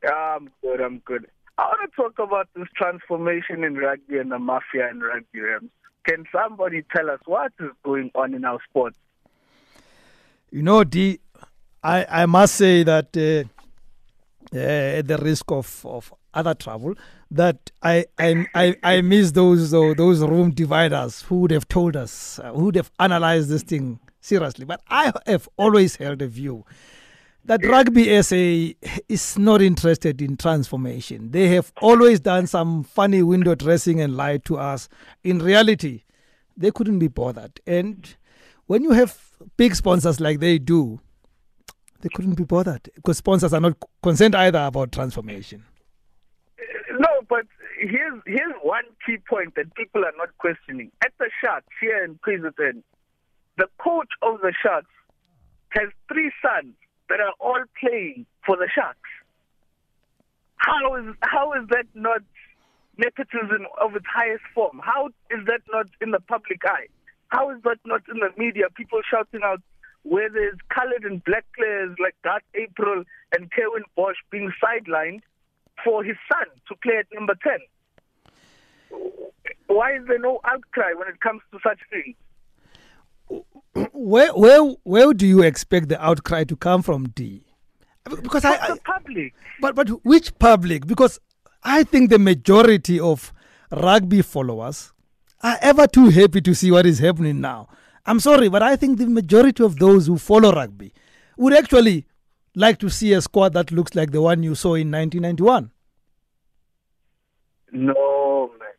I'm 0.08 0.50
good. 0.62 0.80
I'm 0.80 1.00
good. 1.00 1.28
I 1.58 1.64
want 1.64 1.90
to 1.90 1.96
talk 1.96 2.20
about 2.20 2.48
this 2.56 2.68
transformation 2.76 3.64
in 3.64 3.76
rugby 3.76 4.20
and 4.20 4.32
the 4.32 4.40
mafia 4.40 4.90
in 4.90 5.00
rugby. 5.00 5.40
Can 6.08 6.26
somebody 6.32 6.84
tell 6.96 7.10
us 7.10 7.20
what 7.26 7.52
is 7.60 7.72
going 7.84 8.12
on 8.16 8.34
in 8.34 8.46
our 8.46 8.60
sports? 8.70 8.98
You 10.52 10.62
know, 10.62 10.84
D, 10.84 11.20
I, 11.84 12.06
I 12.10 12.26
must 12.26 12.56
say 12.56 12.84
that 12.84 13.16
uh, 13.18 14.56
uh, 14.56 14.60
at 15.00 15.08
the 15.08 15.18
risk 15.18 15.52
of, 15.52 15.86
of 15.86 16.14
other 16.34 16.54
travel, 16.54 16.96
that 17.32 17.72
I 17.82 18.06
I, 18.20 18.46
I, 18.54 18.76
I 18.84 19.02
miss 19.02 19.32
those 19.32 19.74
uh, 19.74 19.94
those 19.98 20.22
room 20.22 20.52
dividers 20.52 21.24
who 21.24 21.42
would 21.42 21.52
have 21.52 21.68
told 21.68 21.96
us, 21.96 22.40
uh, 22.40 22.54
who 22.54 22.66
would 22.66 22.76
have 22.76 22.92
analyzed 23.00 23.50
this 23.50 23.64
thing 23.64 24.00
seriously. 24.22 24.66
But 24.66 24.82
I 24.90 25.12
have 25.26 25.50
always 25.58 25.96
held 25.96 26.22
a 26.22 26.28
view 26.28 26.66
that 27.46 27.64
Rugby 27.64 28.22
SA 28.24 28.90
is 29.08 29.38
not 29.38 29.62
interested 29.62 30.22
in 30.22 30.36
transformation. 30.36 31.32
They 31.32 31.48
have 31.50 31.72
always 31.82 32.20
done 32.20 32.48
some 32.48 32.84
funny 32.84 33.22
window 33.22 33.54
dressing 33.54 34.02
and 34.02 34.18
lied 34.18 34.46
to 34.46 34.58
us. 34.58 34.90
In 35.24 35.40
reality, 35.40 36.04
they 36.58 36.72
couldn't 36.72 37.00
be 37.00 37.08
bothered. 37.08 37.60
And 37.68 38.16
when 38.66 38.82
you 38.84 38.92
have 38.92 39.18
big 39.58 39.76
sponsors 39.76 40.20
like 40.20 40.40
they 40.40 40.58
do, 40.58 41.00
they 42.02 42.10
couldn't 42.10 42.36
be 42.36 42.44
bothered 42.44 42.90
because 42.96 43.18
sponsors 43.18 43.54
are 43.54 43.62
not 43.62 43.78
concerned 44.02 44.36
either 44.36 44.60
about 44.60 44.92
transformation. 44.92 45.64
No, 46.98 47.10
but 47.30 47.46
here's 47.80 48.22
here's 48.26 48.54
one 48.64 48.86
key 49.06 49.18
point 49.30 49.56
that 49.56 49.74
people 49.76 50.04
are 50.04 50.14
not 50.18 50.30
questioning. 50.40 50.92
At 51.04 51.12
the 51.20 51.30
Sharks 51.44 51.68
here 51.80 52.04
in 52.04 52.18
KZN, 52.26 52.82
the 53.58 53.68
coach 53.80 54.10
of 54.22 54.40
the 54.42 54.54
Sharks 54.64 54.88
has 55.72 55.90
three 56.08 56.32
sons 56.42 56.74
that 57.10 57.20
are 57.20 57.34
all 57.40 57.64
playing 57.80 58.26
for 58.46 58.56
the 58.58 58.68
Sharks. 58.74 59.00
How 60.58 60.96
is 60.96 61.16
how 61.22 61.54
is 61.54 61.68
that 61.70 61.86
not 61.94 62.22
nepotism 62.98 63.68
of 63.80 63.96
its 63.96 64.06
highest 64.12 64.44
form? 64.54 64.82
How 64.84 65.08
is 65.30 65.46
that 65.46 65.62
not 65.72 65.88
in 66.02 66.12
the 66.12 66.20
public 66.20 66.62
eye? 66.66 66.88
How 67.28 67.52
is 67.52 67.62
that 67.64 67.78
not 67.86 68.02
in 68.12 68.20
the 68.20 68.30
media? 68.38 68.66
People 68.76 69.02
shouting 69.10 69.42
out 69.44 69.62
where 70.04 70.30
there's 70.30 70.58
colored 70.70 71.04
and 71.04 71.24
black 71.24 71.46
players 71.58 71.96
like 72.00 72.16
Garth 72.24 72.44
April 72.54 73.04
and 73.34 73.52
Curwin 73.52 73.84
Bosch 73.96 74.18
being 74.32 74.52
sidelined 74.64 75.22
for 75.84 76.04
his 76.04 76.16
son 76.32 76.48
to 76.70 76.76
play 76.82 76.98
at 76.98 77.08
number 77.14 77.36
10. 77.44 77.60
Why 79.68 79.98
is 79.98 80.08
there 80.08 80.20
no 80.20 80.40
outcry 80.46 80.94
when 80.94 81.08
it 81.08 81.20
comes 81.20 81.42
to 81.52 81.60
such 81.64 81.80
things? 81.90 82.16
Where 83.94 84.34
where 84.34 84.62
where 84.84 85.14
do 85.14 85.26
you 85.28 85.42
expect 85.42 85.90
the 85.90 86.04
outcry 86.04 86.44
to 86.46 86.56
come 86.56 86.82
from, 86.82 87.10
D? 87.10 87.44
Because 88.04 88.44
from 88.44 88.54
I, 88.54 88.58
I, 88.62 88.68
the 88.74 88.80
public. 88.82 89.34
But 89.60 89.76
but 89.76 89.90
which 90.06 90.38
public? 90.40 90.88
Because 90.88 91.20
I 91.64 91.84
think 91.84 92.10
the 92.10 92.20
majority 92.20 93.00
of 93.00 93.34
rugby 93.72 94.22
followers 94.22 94.94
are 95.42 95.58
ever 95.62 95.88
too 95.88 96.10
happy 96.10 96.42
to 96.42 96.54
see 96.54 96.72
what 96.72 96.86
is 96.86 97.00
happening 97.00 97.42
now. 97.42 97.68
I'm 98.06 98.20
sorry, 98.20 98.50
but 98.50 98.62
I 98.62 98.76
think 98.76 99.00
the 99.00 99.08
majority 99.08 99.64
of 99.64 99.78
those 99.78 100.08
who 100.08 100.18
follow 100.18 100.54
rugby 100.54 100.94
would 101.38 101.54
actually 101.54 102.06
like 102.56 102.78
to 102.80 102.90
see 102.90 103.14
a 103.14 103.22
squad 103.22 103.54
that 103.54 103.72
looks 103.72 103.96
like 103.96 104.12
the 104.12 104.22
one 104.22 104.44
you 104.44 104.56
saw 104.56 104.76
in 104.76 104.92
1991. 104.92 105.72
No, 107.72 108.52
man. 108.60 108.70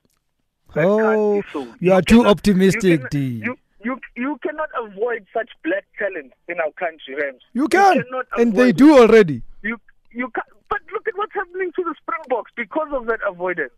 That 0.74 0.84
oh, 0.84 1.42
so. 1.52 1.62
you, 1.62 1.74
you 1.80 1.92
are 1.92 2.02
too 2.02 2.24
optimistic, 2.24 3.00
you 3.02 3.08
D. 3.10 3.18
You, 3.44 3.58
you 3.82 3.98
you 4.16 4.38
cannot 4.42 4.68
avoid 4.78 5.26
such 5.32 5.50
black 5.62 5.84
talent 5.98 6.32
in 6.48 6.60
our 6.60 6.72
country, 6.72 7.14
Rams. 7.20 7.42
You 7.52 7.68
can, 7.68 7.96
you 7.96 8.22
and 8.36 8.54
they 8.54 8.72
do 8.72 8.98
already. 8.98 9.42
You 9.62 9.78
you 10.10 10.28
can, 10.30 10.44
but 10.68 10.80
look 10.92 11.06
at 11.06 11.16
what's 11.16 11.34
happening 11.34 11.72
to 11.76 11.84
the 11.84 11.94
Springboks 12.02 12.52
because 12.56 12.88
of 12.92 13.06
that 13.06 13.20
avoidance. 13.26 13.72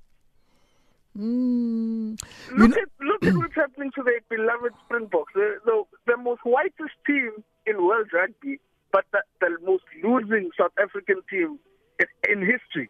Mm. 1.19 2.21
Look 2.57 2.77
at 2.77 2.89
look 3.01 3.25
at 3.25 3.35
what's 3.35 3.55
happening 3.55 3.91
to 3.97 4.03
their 4.05 4.21
beloved 4.29 4.73
Springboks, 4.85 5.33
the, 5.35 5.59
the, 5.65 5.83
the 6.07 6.17
most 6.17 6.41
whitest 6.45 6.95
team 7.07 7.33
in 7.67 7.85
world 7.85 8.09
rugby, 8.13 8.61
but 8.93 9.05
the, 9.13 9.23
the 9.41 9.57
most 9.65 9.83
losing 10.03 10.51
South 10.57 10.73
African 10.81 11.21
team 11.29 11.59
in, 11.99 12.07
in 12.31 12.41
history. 12.41 12.89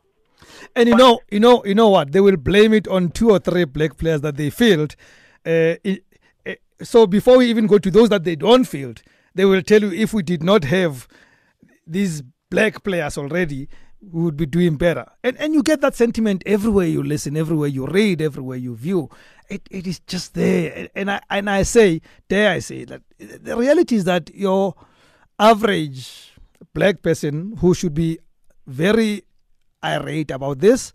And 0.77 0.89
you 0.89 0.95
but, 0.95 0.99
know, 0.99 1.21
you 1.31 1.41
know, 1.41 1.65
you 1.65 1.75
know 1.75 1.89
what? 1.89 2.13
They 2.13 2.21
will 2.21 2.37
blame 2.37 2.75
it 2.75 2.87
on 2.87 3.11
two 3.11 3.31
or 3.31 3.39
three 3.39 3.65
black 3.65 3.97
players 3.97 4.21
that 4.21 4.37
they 4.37 4.51
failed. 4.51 4.95
Uh, 5.47 5.77
so 6.83 7.07
before 7.07 7.39
we 7.39 7.47
even 7.47 7.67
go 7.67 7.79
to 7.79 7.91
those 7.91 8.09
that 8.11 8.25
they 8.25 8.37
don't 8.37 8.65
field, 8.65 9.03
they 9.35 9.45
will 9.45 9.63
tell 9.63 9.81
you 9.81 9.93
if 9.93 10.13
we 10.13 10.23
did 10.23 10.43
not 10.43 10.65
have 10.65 11.09
these 11.87 12.23
black 12.51 12.83
players 12.83 13.19
already, 13.19 13.69
we 14.01 14.23
would 14.23 14.37
be 14.37 14.47
doing 14.47 14.77
better. 14.77 15.07
And 15.25 15.37
and 15.39 15.55
you 15.55 15.63
get 15.63 15.81
that 15.81 15.95
sentiment 15.95 16.43
everywhere 16.47 16.87
you 16.87 17.03
listen, 17.03 17.37
everywhere 17.37 17.69
you 17.69 17.87
read, 17.87 18.23
everywhere 18.23 18.57
you 18.57 18.77
view. 18.77 19.11
It 19.49 19.69
it 19.71 19.87
is 19.87 19.99
just 20.01 20.35
there. 20.35 20.89
And 20.95 21.11
I 21.11 21.21
and 21.31 21.51
I 21.51 21.63
say, 21.63 22.01
dare 22.29 22.53
I 22.53 22.59
say 22.61 22.85
that 22.85 23.03
the 23.19 23.57
reality 23.57 23.97
is 23.97 24.05
that 24.05 24.31
your 24.35 24.75
average 25.39 26.33
black 26.75 27.03
person 27.03 27.57
who 27.61 27.75
should 27.75 27.95
be 27.95 28.19
very 28.67 29.23
irate 29.83 30.31
about 30.31 30.59
this 30.59 30.93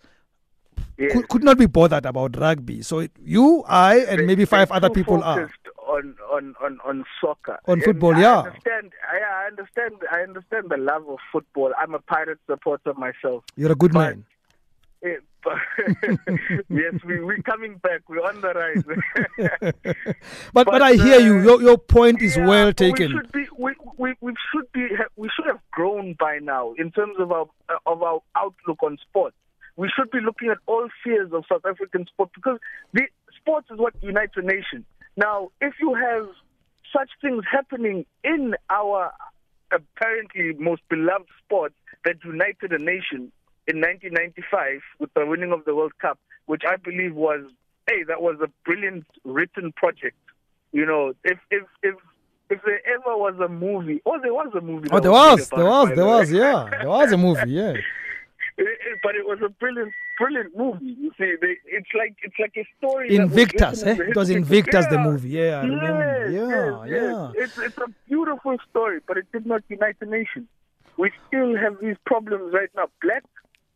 yes. 0.97 1.13
could, 1.13 1.27
could 1.29 1.43
not 1.43 1.57
be 1.57 1.65
bothered 1.65 2.05
about 2.05 2.37
rugby. 2.39 2.81
So 2.81 2.99
it, 2.99 3.11
you, 3.21 3.63
I, 3.67 3.99
and 3.99 4.19
they, 4.21 4.25
maybe 4.25 4.45
five 4.45 4.71
other 4.71 4.89
people 4.89 5.23
are 5.23 5.51
on 5.87 6.15
on 6.31 6.55
on 6.61 6.79
on 6.85 7.03
soccer 7.21 7.59
on 7.67 7.81
football. 7.81 8.17
yeah, 8.17 8.41
I 8.41 8.47
understand. 8.47 8.91
I, 9.11 9.43
I, 9.43 9.47
understand. 9.47 9.95
I 10.11 10.19
understand 10.21 10.65
the 10.69 10.77
love 10.77 11.07
of 11.09 11.19
football. 11.31 11.71
I'm 11.77 11.93
a 11.93 11.99
pirate 11.99 12.39
supporter 12.49 12.93
myself. 12.93 13.43
You're 13.55 13.71
a 13.71 13.75
good 13.75 13.93
man. 13.93 14.25
It, 15.05 15.21
yes, 16.69 16.93
we 17.05 17.19
we 17.19 17.41
coming 17.41 17.75
back. 17.77 18.07
We're 18.07 18.23
on 18.23 18.39
the 18.41 18.53
rise. 18.53 18.83
but, 19.67 19.75
but, 20.53 20.65
but 20.65 20.81
I 20.81 20.93
hear 20.93 21.15
uh, 21.15 21.19
you. 21.19 21.41
Your 21.41 21.61
your 21.61 21.77
point 21.77 22.21
is 22.21 22.37
yeah, 22.37 22.47
well 22.47 22.73
taken. 22.73 23.11
We 23.11 23.17
should 23.17 23.31
be 23.31 23.45
we, 23.57 23.73
we, 23.97 24.13
we 24.21 24.33
should 24.51 24.71
be 24.71 24.87
we 25.17 25.29
should 25.35 25.47
have 25.47 25.59
grown 25.71 26.15
by 26.17 26.39
now 26.41 26.73
in 26.77 26.91
terms 26.91 27.15
of 27.19 27.31
our 27.31 27.47
uh, 27.69 27.75
of 27.85 28.01
our 28.01 28.21
outlook 28.35 28.81
on 28.83 28.97
sport. 29.09 29.33
We 29.75 29.91
should 29.95 30.11
be 30.11 30.19
looking 30.19 30.49
at 30.49 30.59
all 30.67 30.87
spheres 31.01 31.31
of 31.33 31.43
South 31.51 31.65
African 31.65 32.05
sport 32.05 32.29
because 32.33 32.59
the 32.93 33.03
sports 33.37 33.67
is 33.71 33.79
what 33.79 33.93
unites 34.01 34.33
a 34.35 34.41
nation. 34.41 34.85
Now, 35.15 35.49
if 35.61 35.73
you 35.79 35.93
have 35.93 36.27
such 36.95 37.09
things 37.21 37.43
happening 37.49 38.05
in 38.23 38.55
our 38.69 39.11
apparently 39.71 40.53
most 40.57 40.81
beloved 40.89 41.29
sport 41.43 41.73
that 42.05 42.15
united 42.23 42.71
a 42.71 42.77
nation 42.77 43.31
in 43.67 43.79
1995 43.79 44.81
with 44.99 45.13
the 45.13 45.25
winning 45.25 45.51
of 45.51 45.65
the 45.65 45.75
World 45.75 45.93
Cup, 45.99 46.19
which 46.45 46.63
I 46.67 46.75
believe 46.77 47.15
was, 47.15 47.41
hey, 47.89 48.03
that 48.07 48.21
was 48.21 48.37
a 48.43 48.47
brilliant 48.65 49.05
written 49.23 49.71
project. 49.75 50.17
You 50.71 50.85
know, 50.85 51.13
if 51.23 51.37
if 51.51 51.63
if 51.83 51.95
if 52.49 52.59
there 52.65 52.81
ever 52.87 53.17
was 53.17 53.35
a 53.43 53.47
movie, 53.47 54.01
oh, 54.05 54.19
there 54.21 54.33
was 54.33 54.51
a 54.55 54.61
movie. 54.61 54.89
Oh, 54.91 54.99
there 54.99 55.11
was, 55.11 55.49
there 55.49 55.65
was, 55.65 55.89
there 55.95 56.05
was, 56.05 56.31
yeah, 56.31 56.67
there 56.79 56.89
was 56.89 57.11
a 57.11 57.17
movie, 57.17 57.51
yeah. 57.51 57.73
but 59.03 59.15
it 59.15 59.25
was 59.25 59.39
a 59.43 59.49
brilliant, 59.49 59.93
brilliant 60.17 60.55
movie. 60.55 60.95
You 60.99 61.11
see, 61.17 61.33
they, 61.41 61.57
it's 61.65 61.89
like 61.97 62.15
it's 62.23 62.35
like 62.39 62.55
a 62.57 62.65
story. 62.77 63.15
Invictus, 63.15 63.83
eh? 63.83 63.97
It 64.09 64.15
was 64.15 64.29
Invictus, 64.29 64.85
yeah. 64.85 64.89
the 64.89 64.97
movie. 64.99 65.29
Yeah, 65.29 65.59
I 65.59 65.65
remember. 65.65 66.29
Yeah, 66.29 66.39
yes, 66.39 66.91
yeah. 66.91 67.31
Yes. 67.35 67.43
It's 67.43 67.57
it's 67.57 67.77
a 67.77 67.87
beautiful 68.07 68.57
story, 68.69 68.99
but 69.07 69.17
it 69.17 69.31
did 69.31 69.45
not 69.45 69.63
unite 69.69 69.99
the 69.99 70.05
nation. 70.05 70.47
We 70.97 71.11
still 71.27 71.57
have 71.57 71.79
these 71.81 71.97
problems 72.05 72.53
right 72.53 72.69
now. 72.75 72.87
Black 73.01 73.23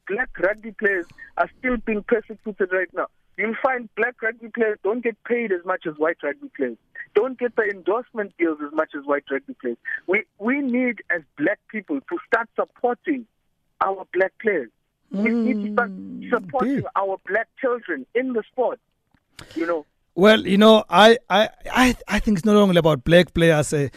black 0.08 0.30
rugby 0.40 0.72
players 0.72 1.06
are 1.38 1.50
still 1.60 1.78
being 1.78 2.04
persecuted 2.04 2.72
right 2.72 2.90
now. 2.94 3.08
You'll 3.38 3.56
find 3.62 3.90
black 3.96 4.22
rugby 4.22 4.50
players 4.50 4.80
don't 4.84 5.04
get 5.04 5.22
paid 5.24 5.52
as 5.52 5.64
much 5.66 5.86
as 5.86 5.96
white 5.98 6.18
rugby 6.24 6.50
players. 6.56 6.78
Don't 7.14 7.38
get 7.38 7.56
the 7.56 7.64
endorsement 7.64 8.34
deals 8.38 8.58
as 8.66 8.74
much 8.74 8.92
as 8.98 9.06
white 9.06 9.26
rugby 9.30 9.56
players. 9.62 9.78
We 10.08 10.24
we 10.40 10.62
need 10.62 11.04
as 11.10 11.22
black 11.38 11.60
people 11.70 12.00
to 12.00 12.18
start 12.28 12.50
supporting 12.56 13.28
our 13.82 14.06
black 14.14 14.34
players. 14.42 14.70
We 15.12 15.30
need 15.30 15.66
to 15.66 15.74
start 15.74 15.92
mm, 15.92 16.30
supporting 16.30 16.84
our 16.96 17.18
black 17.28 17.48
children 17.60 18.06
in 18.14 18.34
the 18.34 18.44
sport. 18.52 18.80
You 19.56 19.66
know. 19.68 19.86
Well, 20.16 20.46
you 20.46 20.58
know, 20.58 20.84
I 20.90 21.18
I 21.30 21.50
I, 21.72 21.96
I 22.08 22.20
think 22.20 22.38
it's 22.38 22.46
not 22.46 22.56
only 22.56 22.78
about 22.78 23.04
black 23.04 23.34
players. 23.34 23.72
Uh, 23.74 23.90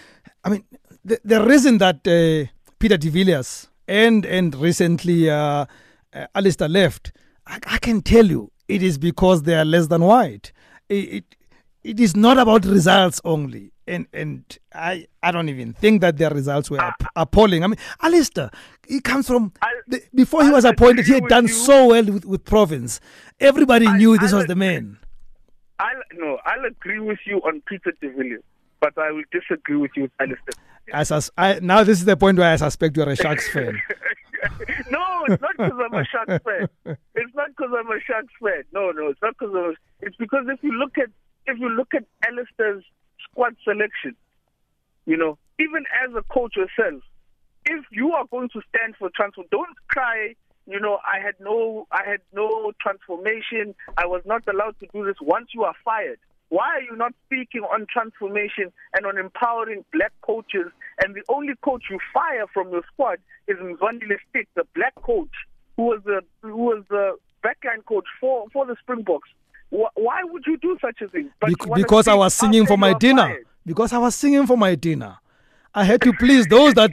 I 0.45 0.51
mean, 0.51 0.65
the, 1.05 1.21
the 1.25 1.45
reason 1.45 1.79
that 1.79 2.07
uh, 2.07 2.51
Peter 2.79 2.97
de 2.97 3.09
Villiers 3.11 3.69
and 3.89 4.25
and 4.25 4.55
recently 4.55 5.31
uh, 5.31 5.67
uh, 6.13 6.27
Alistair 6.35 6.69
left, 6.69 7.13
I, 7.47 7.59
I, 7.67 7.79
can 7.79 8.03
tell 8.03 8.27
you, 8.27 8.51
it 8.69 8.83
is 8.83 8.99
because 8.99 9.43
they 9.43 9.55
are 9.55 9.65
less 9.65 9.87
than 9.89 10.03
white. 10.03 10.53
It, 10.89 10.95
it, 10.95 11.37
it 11.83 12.01
is 12.01 12.17
not 12.17 12.39
about 12.39 12.65
results 12.65 13.21
only 13.25 13.73
and 13.91 14.07
and 14.13 14.59
I 14.75 15.07
I 15.23 15.33
don't 15.33 15.49
even 15.49 15.73
think 15.73 16.01
that 16.01 16.17
their 16.17 16.31
results 16.31 16.71
were 16.71 16.81
appalling. 17.17 17.65
I 17.65 17.67
mean, 17.67 17.79
Alistair, 18.01 18.51
he 18.87 19.01
comes 19.01 19.27
from 19.27 19.53
the, 19.89 20.03
before 20.15 20.45
he 20.45 20.51
was 20.51 20.65
appointed, 20.65 21.07
he 21.07 21.13
had 21.15 21.27
done 21.27 21.45
you. 21.45 21.53
so 21.53 21.89
well 21.89 22.05
with, 22.05 22.25
with 22.25 22.45
Province. 22.45 23.01
Everybody 23.41 23.87
I, 23.87 23.97
knew 23.97 24.17
this 24.19 24.33
was 24.33 24.47
the 24.47 24.57
man. 24.57 24.99
I 25.79 25.93
no, 26.13 26.39
I'll 26.45 26.65
agree 26.65 27.01
with 27.01 27.19
you 27.27 27.39
on 27.39 27.63
Peter 27.67 27.93
de 28.01 28.11
Villiers, 28.11 28.43
but 28.81 28.97
I 28.97 29.11
will 29.11 29.25
disagree 29.33 29.77
with 29.77 29.91
you 29.97 30.03
with 30.03 30.13
Alistair. 30.21 30.55
As, 30.93 31.13
as 31.13 31.31
I, 31.37 31.61
now 31.61 31.85
this 31.85 31.99
is 31.99 32.05
the 32.05 32.17
point 32.17 32.39
where 32.39 32.51
I 32.53 32.57
suspect 32.57 32.97
you 32.97 33.03
are 33.03 33.11
a 33.11 33.17
Sharks 33.17 33.49
fan. 33.53 33.81
no, 34.91 35.25
it's 35.29 35.41
not 35.43 35.57
because 35.57 35.81
I'm 35.85 35.95
a 35.95 36.05
Sharks 36.05 36.45
fan. 36.45 36.97
It's 37.15 37.35
not 37.35 37.49
because 37.49 37.71
I'm 37.79 37.87
a 37.89 38.01
Sharks 38.07 38.33
fan. 38.43 38.63
No, 38.73 38.91
no, 38.91 39.09
it's 39.09 39.23
not 39.23 39.35
because 39.39 39.77
It's 40.01 40.17
because 40.17 40.47
if 40.49 40.63
you 40.63 40.73
look 40.73 40.99
at 40.99 41.11
if 41.47 41.59
you 41.59 41.69
look 41.69 41.95
at 41.95 42.05
Alistair's 42.27 42.85
squad 43.25 43.57
selection, 43.65 44.15
you 45.07 45.17
know, 45.17 45.39
even 45.59 45.85
as 46.05 46.15
a 46.15 46.23
coach 46.33 46.57
yourself, 46.57 47.03
if 47.67 47.85
you 47.91 48.13
are 48.13 48.25
going 48.31 48.49
to 48.51 48.61
stand 48.75 48.97
for 48.99 49.11
transfer, 49.15 49.43
don't 49.51 49.77
cry. 49.89 50.35
You 50.67 50.81
know, 50.81 50.99
I 51.05 51.19
had 51.21 51.35
no, 51.41 51.87
I 51.91 52.03
had 52.09 52.21
no 52.33 52.73
transformation. 52.81 53.75
I 53.97 54.07
was 54.07 54.23
not 54.25 54.43
allowed 54.49 54.79
to 54.81 54.87
do 54.93 55.05
this. 55.05 55.17
Once 55.21 55.49
you 55.53 55.65
are 55.65 55.75
fired, 55.85 56.19
why 56.49 56.69
are 56.77 56.83
you 56.83 56.97
not 56.97 57.13
speaking 57.27 57.63
on 57.63 57.87
transformation 57.93 58.73
and 58.95 59.07
on 59.07 59.19
empowering 59.19 59.85
black 59.93 60.13
coaches? 60.23 60.67
And 61.03 61.15
the 61.15 61.23
only 61.29 61.55
coach 61.63 61.85
you 61.91 61.99
fire 62.13 62.47
from 62.53 62.71
your 62.71 62.83
squad 62.93 63.19
is 63.47 63.57
Mzwandile 63.57 64.19
Stick, 64.29 64.49
the 64.55 64.65
black 64.75 64.95
coach 64.97 65.31
who 65.77 65.85
was 65.85 66.01
the 66.05 66.23
who 66.43 66.57
was 66.57 66.85
the 66.91 67.17
backline 67.43 67.85
coach 67.87 68.05
for 68.21 68.47
for 68.53 68.67
the 68.67 68.77
Springboks. 68.81 69.29
Why 69.71 70.23
would 70.25 70.45
you 70.47 70.57
do 70.59 70.77
such 70.81 71.01
a 71.01 71.09
thing? 71.09 71.31
because 71.75 72.09
I 72.09 72.15
was 72.15 72.35
singing 72.35 72.67
for 72.67 72.77
my 72.77 72.93
dinner. 72.95 73.23
Fired. 73.29 73.47
Because 73.65 73.93
I 73.93 73.99
was 73.99 74.15
singing 74.15 74.47
for 74.47 74.57
my 74.57 74.75
dinner. 74.75 75.19
I 75.75 75.85
had 75.85 76.01
to 76.03 76.13
please 76.13 76.47
those 76.47 76.75
that 76.75 76.91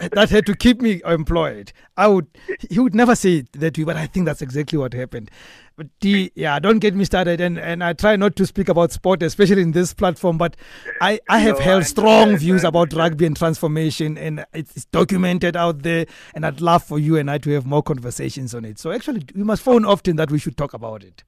that 0.12 0.30
had 0.30 0.46
to 0.46 0.54
keep 0.54 0.80
me 0.80 1.00
employed. 1.04 1.72
I 1.96 2.08
would 2.08 2.26
he 2.70 2.78
would 2.78 2.94
never 2.94 3.14
say 3.14 3.38
it 3.38 3.52
that 3.52 3.76
way, 3.78 3.84
but 3.84 3.96
I 3.96 4.06
think 4.06 4.26
that's 4.26 4.42
exactly 4.42 4.78
what 4.78 4.92
happened. 4.92 5.30
But 5.76 5.88
the, 6.00 6.32
yeah, 6.36 6.60
don't 6.60 6.78
get 6.78 6.94
me 6.94 7.04
started 7.04 7.40
and, 7.40 7.58
and 7.58 7.82
I 7.82 7.94
try 7.94 8.14
not 8.14 8.36
to 8.36 8.46
speak 8.46 8.68
about 8.68 8.92
sport, 8.92 9.24
especially 9.24 9.62
in 9.62 9.72
this 9.72 9.92
platform, 9.92 10.38
but 10.38 10.56
I, 11.00 11.18
I 11.28 11.40
have 11.40 11.58
no, 11.58 11.64
held 11.64 11.84
strong 11.84 12.36
views 12.36 12.62
about 12.62 12.92
rugby 12.92 13.26
and 13.26 13.36
transformation 13.36 14.16
and 14.16 14.46
it's 14.52 14.84
documented 14.86 15.56
out 15.56 15.82
there 15.82 16.06
and 16.32 16.46
I'd 16.46 16.60
love 16.60 16.84
for 16.84 17.00
you 17.00 17.16
and 17.16 17.28
I 17.28 17.38
to 17.38 17.50
have 17.50 17.66
more 17.66 17.82
conversations 17.82 18.54
on 18.54 18.64
it. 18.64 18.78
So 18.78 18.92
actually 18.92 19.24
we 19.34 19.42
must 19.42 19.62
phone 19.62 19.84
often 19.84 20.14
that 20.16 20.30
we 20.30 20.38
should 20.38 20.56
talk 20.56 20.74
about 20.74 21.02
it. 21.02 21.24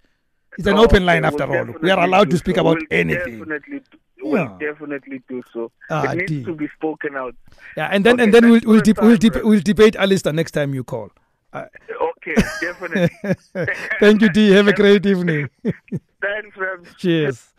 It's 0.58 0.66
an 0.66 0.78
oh, 0.78 0.84
open 0.84 1.04
line 1.04 1.24
after 1.24 1.44
all. 1.44 1.74
We 1.80 1.90
are 1.90 2.02
allowed 2.02 2.30
to 2.30 2.38
speak 2.38 2.56
so. 2.56 2.62
about 2.62 2.78
we'll 2.78 2.86
anything. 2.90 3.38
Definitely, 3.38 3.80
we'll 4.22 4.58
definitely 4.58 5.22
do 5.28 5.42
so. 5.52 5.70
Ah, 5.90 6.12
it 6.12 6.30
needs 6.30 6.46
to 6.46 6.54
be 6.54 6.68
spoken 6.76 7.16
out. 7.16 7.34
Yeah, 7.76 7.88
and 7.90 8.04
then 8.04 8.14
okay, 8.14 8.24
and 8.24 8.34
then 8.34 8.50
we'll 8.50 8.60
we'll, 8.64 8.80
deb- 8.80 9.00
we'll, 9.00 9.16
deb- 9.16 9.44
we'll 9.44 9.60
debate 9.60 9.96
Alistair 9.96 10.32
next 10.32 10.52
time 10.52 10.74
you 10.74 10.84
call. 10.84 11.10
Uh, 11.52 11.66
okay, 12.02 12.34
definitely. 12.60 13.10
Thank 14.00 14.22
you, 14.22 14.30
D. 14.30 14.50
Have 14.50 14.68
a 14.68 14.72
great 14.72 15.06
evening. 15.06 15.48
Thanks, 15.62 16.56
man. 16.56 16.86
Cheers. 16.98 17.52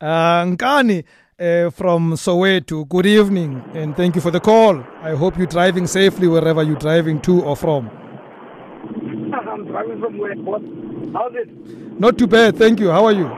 Uh, 0.00 0.44
Nkani 0.44 1.04
uh, 1.40 1.70
from 1.70 2.12
Soweto, 2.12 2.86
good 2.88 3.06
evening 3.06 3.64
and 3.74 3.96
thank 3.96 4.14
you 4.14 4.20
for 4.20 4.30
the 4.30 4.40
call. 4.40 4.84
I 5.00 5.14
hope 5.14 5.38
you're 5.38 5.46
driving 5.46 5.86
safely 5.86 6.28
wherever 6.28 6.62
you're 6.62 6.76
driving 6.76 7.20
to 7.22 7.42
or 7.42 7.56
from. 7.56 7.90
I'm 9.60 9.66
driving 9.66 10.00
from 10.00 10.16
where? 10.18 10.34
How's 11.12 11.34
it? 11.34 12.00
Not 12.00 12.16
too 12.16 12.26
bad, 12.26 12.56
thank 12.56 12.80
you. 12.80 12.90
How 12.90 13.04
are 13.04 13.12
you? 13.12 13.28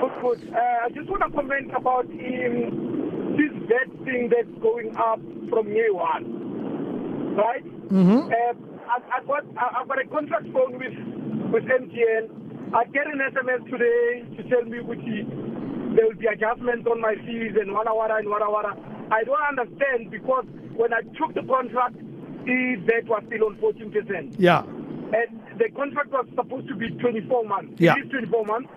Good, 0.00 0.12
good. 0.22 0.54
Uh, 0.54 0.86
I 0.86 0.88
just 0.94 1.08
want 1.10 1.22
to 1.26 1.30
comment 1.34 1.70
about 1.74 2.06
um, 2.06 3.34
this 3.34 3.50
debt 3.66 3.90
thing 4.04 4.30
that's 4.30 4.62
going 4.62 4.94
up 4.96 5.18
from 5.50 5.66
year 5.68 5.92
one, 5.92 7.34
right? 7.34 7.64
Mm-hmm. 7.88 8.30
Uh, 8.30 8.54
I, 8.86 9.18
I 9.18 9.24
got 9.26 9.42
I, 9.58 9.82
I 9.82 9.86
got 9.86 9.98
a 10.00 10.06
contract 10.06 10.46
phone 10.52 10.78
with 10.78 10.94
with 11.50 11.64
MTN. 11.64 12.30
I 12.74 12.84
get 12.94 13.06
an 13.06 13.18
SMS 13.18 13.68
today 13.70 14.22
to 14.36 14.48
tell 14.48 14.62
me 14.62 14.78
which 14.80 15.02
there 15.02 16.06
will 16.06 16.14
be 16.14 16.26
adjustments 16.26 16.86
on 16.90 17.00
my 17.00 17.14
fees 17.26 17.56
and 17.58 17.70
wara 17.74 17.90
wara 17.90 18.18
and 18.18 18.28
wara 18.28 18.46
wara. 18.46 18.78
I 19.10 19.24
don't 19.24 19.58
understand 19.58 20.10
because 20.12 20.44
when 20.76 20.92
I 20.92 21.00
took 21.18 21.34
the 21.34 21.42
contract, 21.42 21.96
the 22.44 22.76
debt 22.86 23.06
was 23.08 23.22
still 23.26 23.46
on 23.46 23.56
14%. 23.56 24.36
Yeah. 24.38 24.62
And 25.14 25.40
the 25.58 25.68
contract 25.74 26.10
was 26.10 26.26
supposed 26.34 26.68
to 26.68 26.74
be 26.74 26.90
24 26.90 27.44
months. 27.44 27.74
Yeah. 27.78 27.94
It 27.96 28.06
is 28.06 28.10
24 28.10 28.44
months, 28.44 28.70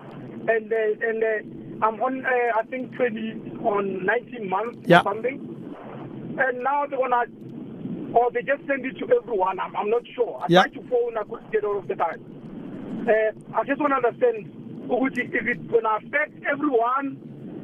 and 0.48 0.72
uh, 0.72 0.76
and 1.08 1.18
uh, 1.24 1.86
I'm 1.86 2.00
on 2.00 2.24
uh, 2.24 2.58
I 2.58 2.62
think 2.70 2.94
20 2.94 3.58
on 3.64 4.04
19 4.06 4.48
months 4.48 4.78
Yeah. 4.86 5.00
or 5.00 5.04
something, 5.04 5.38
and 6.38 6.62
now 6.62 6.86
they 6.86 6.96
wanna 6.96 7.24
or 8.14 8.30
they 8.32 8.42
just 8.42 8.66
send 8.66 8.84
it 8.86 8.98
to 8.98 9.06
everyone. 9.20 9.58
I'm, 9.60 9.74
I'm 9.76 9.90
not 9.90 10.02
sure. 10.14 10.38
I 10.42 10.46
Yeah. 10.48 10.62
tried 10.62 10.74
to 10.74 10.82
phone, 10.88 11.18
I 11.18 11.22
couldn't 11.24 11.50
get 11.52 11.64
all 11.64 11.78
of 11.78 11.88
the 11.88 11.94
time. 11.94 12.20
Uh, 13.06 13.32
I 13.58 13.64
just 13.64 13.80
want 13.80 13.90
to 13.92 13.96
understand 14.06 14.50
if 14.90 15.46
it's 15.46 15.66
gonna 15.70 15.98
affect 15.98 16.34
everyone 16.50 17.16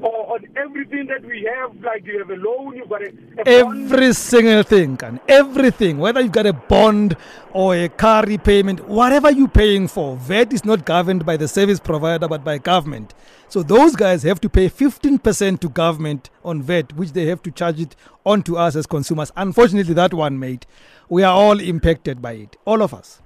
or 0.03 0.35
on 0.35 0.47
everything 0.57 1.07
that 1.07 1.25
we 1.25 1.49
have. 1.55 1.83
Like 1.83 2.07
you 2.07 2.19
have 2.19 2.31
a 2.31 2.37
loan, 2.37 2.77
you've 2.77 2.89
got 2.89 3.03
a, 3.03 3.09
a 3.09 3.63
bond. 3.65 3.93
Every 3.93 4.13
single 4.13 4.63
thing, 4.63 4.99
and 5.03 5.21
everything, 5.29 5.99
whether 5.99 6.21
you've 6.21 6.33
got 6.33 6.47
a 6.47 6.53
bond 6.53 7.17
or 7.53 7.75
a 7.77 7.89
car 7.89 8.25
repayment, 8.25 8.87
whatever 8.89 9.31
you're 9.31 9.49
paying 9.49 9.89
for, 9.89 10.17
VAT 10.17 10.53
is 10.53 10.65
not 10.65 10.85
governed 10.85 11.25
by 11.25 11.37
the 11.37 11.49
service 11.49 11.81
provider 11.81 12.29
but 12.29 12.45
by 12.45 12.59
government. 12.59 13.15
So 13.49 13.63
those 13.63 13.95
guys 13.95 14.23
have 14.25 14.41
to 14.41 14.49
pay 14.49 14.69
15% 14.69 15.61
to 15.61 15.69
government 15.69 16.31
on 16.45 16.63
VAT, 16.63 16.93
which 16.95 17.13
they 17.13 17.27
have 17.27 17.43
to 17.45 17.51
charge 17.51 17.81
it 17.81 17.95
onto 18.25 18.57
us 18.57 18.77
as 18.77 18.87
consumers. 18.87 19.31
Unfortunately, 19.37 19.95
that 19.95 20.13
one, 20.13 20.39
mate, 20.39 20.67
we 21.09 21.23
are 21.23 21.33
all 21.33 21.61
impacted 21.61 22.21
by 22.21 22.33
it, 22.33 22.57
all 22.65 22.83
of 22.83 22.93
us. 22.93 23.23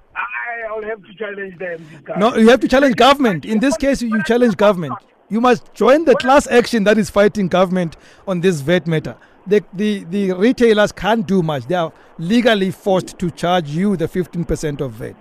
I'll 0.70 0.82
have 0.82 1.02
to 1.02 1.14
challenge 1.14 1.58
them. 1.58 1.86
No, 2.16 2.36
you 2.36 2.48
have 2.48 2.60
to 2.60 2.68
challenge 2.68 2.96
government. 2.96 3.44
In 3.44 3.58
this 3.58 3.76
case, 3.76 4.00
you 4.02 4.22
challenge 4.24 4.56
government. 4.56 4.94
You 5.30 5.40
must 5.40 5.72
join 5.74 6.04
the 6.04 6.16
class 6.16 6.48
action 6.48 6.84
that 6.84 6.98
is 6.98 7.08
fighting 7.08 7.46
government 7.46 7.96
on 8.26 8.40
this 8.40 8.60
VAT 8.60 8.86
matter. 8.88 9.16
The, 9.46 9.64
the, 9.72 10.04
the 10.04 10.32
retailers 10.32 10.92
can't 10.92 11.26
do 11.26 11.42
much. 11.42 11.66
They 11.66 11.76
are 11.76 11.92
legally 12.18 12.72
forced 12.72 13.18
to 13.20 13.30
charge 13.30 13.70
you 13.70 13.96
the 13.96 14.08
15% 14.08 14.80
of 14.80 14.92
VAT. 14.92 15.16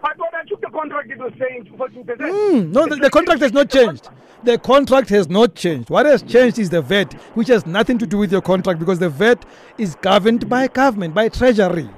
But 0.00 0.16
when 0.18 0.28
I 0.34 0.44
took 0.48 0.60
the 0.62 0.70
contract, 0.70 1.10
it 1.10 1.18
was 1.18 1.32
saying 1.38 1.66
14%. 1.76 2.16
Hmm, 2.16 2.72
no, 2.72 2.86
the, 2.86 2.96
the 2.96 3.10
contract 3.10 3.42
has 3.42 3.52
not 3.52 3.68
changed. 3.68 4.08
The 4.44 4.56
contract 4.58 5.10
has 5.10 5.28
not 5.28 5.54
changed. 5.54 5.90
What 5.90 6.06
has 6.06 6.22
changed 6.22 6.58
is 6.58 6.70
the 6.70 6.80
VAT, 6.80 7.12
which 7.34 7.48
has 7.48 7.66
nothing 7.66 7.98
to 7.98 8.06
do 8.06 8.16
with 8.16 8.32
your 8.32 8.40
contract 8.40 8.78
because 8.78 8.98
the 8.98 9.10
VAT 9.10 9.44
is 9.76 9.94
governed 9.96 10.48
by 10.48 10.68
government, 10.68 11.14
by 11.14 11.28
Treasury. 11.28 11.90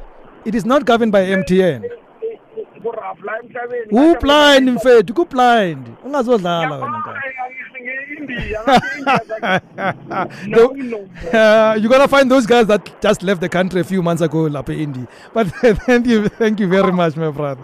It 0.44 0.54
is 0.54 0.64
not 0.64 0.84
governed 0.84 1.12
by 1.12 1.26
MTN. 1.26 1.88
Who 3.90 4.16
blind 4.20 4.68
mfethu 4.70 5.14
ku 5.14 5.24
blind 5.24 5.86
ungazodlala 6.04 6.70
wena 6.70 7.02
guy. 7.06 7.20
No, 10.46 10.66
no. 10.68 10.98
Uh, 11.32 11.74
you're 11.80 11.88
gonna 11.88 12.08
find 12.08 12.30
those 12.30 12.46
guys 12.46 12.66
that 12.66 12.90
just 13.00 13.22
left 13.22 13.40
the 13.40 13.48
country 13.48 13.80
a 13.80 13.84
few 13.84 14.02
months 14.02 14.22
ago, 14.22 14.42
Lape 14.42 14.70
Indy. 14.70 15.06
But 15.32 15.46
thank 15.86 16.06
you, 16.06 16.28
thank 16.28 16.60
you 16.60 16.68
very 16.68 16.92
much, 16.92 17.16
my 17.16 17.30
brother. 17.30 17.62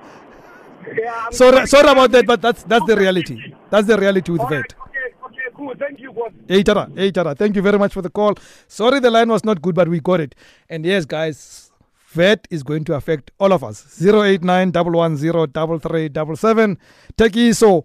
Yeah, 0.96 1.30
Sorry, 1.30 1.66
sorry 1.66 1.88
about 1.88 2.11
that, 2.12 2.26
but 2.26 2.40
that's 2.40 2.62
that's 2.62 2.87
the 2.87 2.96
reality. 2.96 3.52
That's 3.70 3.87
the 3.87 3.96
reality 3.98 4.30
with 4.32 4.40
All 4.40 4.48
right, 4.50 4.72
VAT. 4.72 4.74
okay, 4.87 5.14
okay, 5.26 5.48
cool. 5.54 5.74
Thank 5.78 6.00
you, 6.00 6.12
boss. 6.12 6.32
Hey 6.48 6.62
Tara, 6.62 6.88
hey 6.94 7.11
Tara, 7.11 7.35
thank 7.35 7.56
you 7.56 7.62
very 7.62 7.78
much 7.78 7.92
for 7.92 8.02
the 8.02 8.11
call. 8.11 8.35
Sorry 8.68 9.00
the 9.00 9.11
line 9.11 9.28
was 9.28 9.44
not 9.44 9.61
good, 9.61 9.74
but 9.74 9.88
we 9.88 10.00
got 10.00 10.20
it. 10.20 10.35
And 10.68 10.85
yes, 10.87 11.04
guys, 11.04 11.65
VAT 12.16 12.46
is 12.50 12.62
going 12.62 12.85
to 12.85 12.94
affect 12.94 13.31
all 13.38 13.52
of 13.52 13.62
us. 13.62 14.00
089 14.00 14.72
110 14.72 16.79
Tekiso 17.16 17.85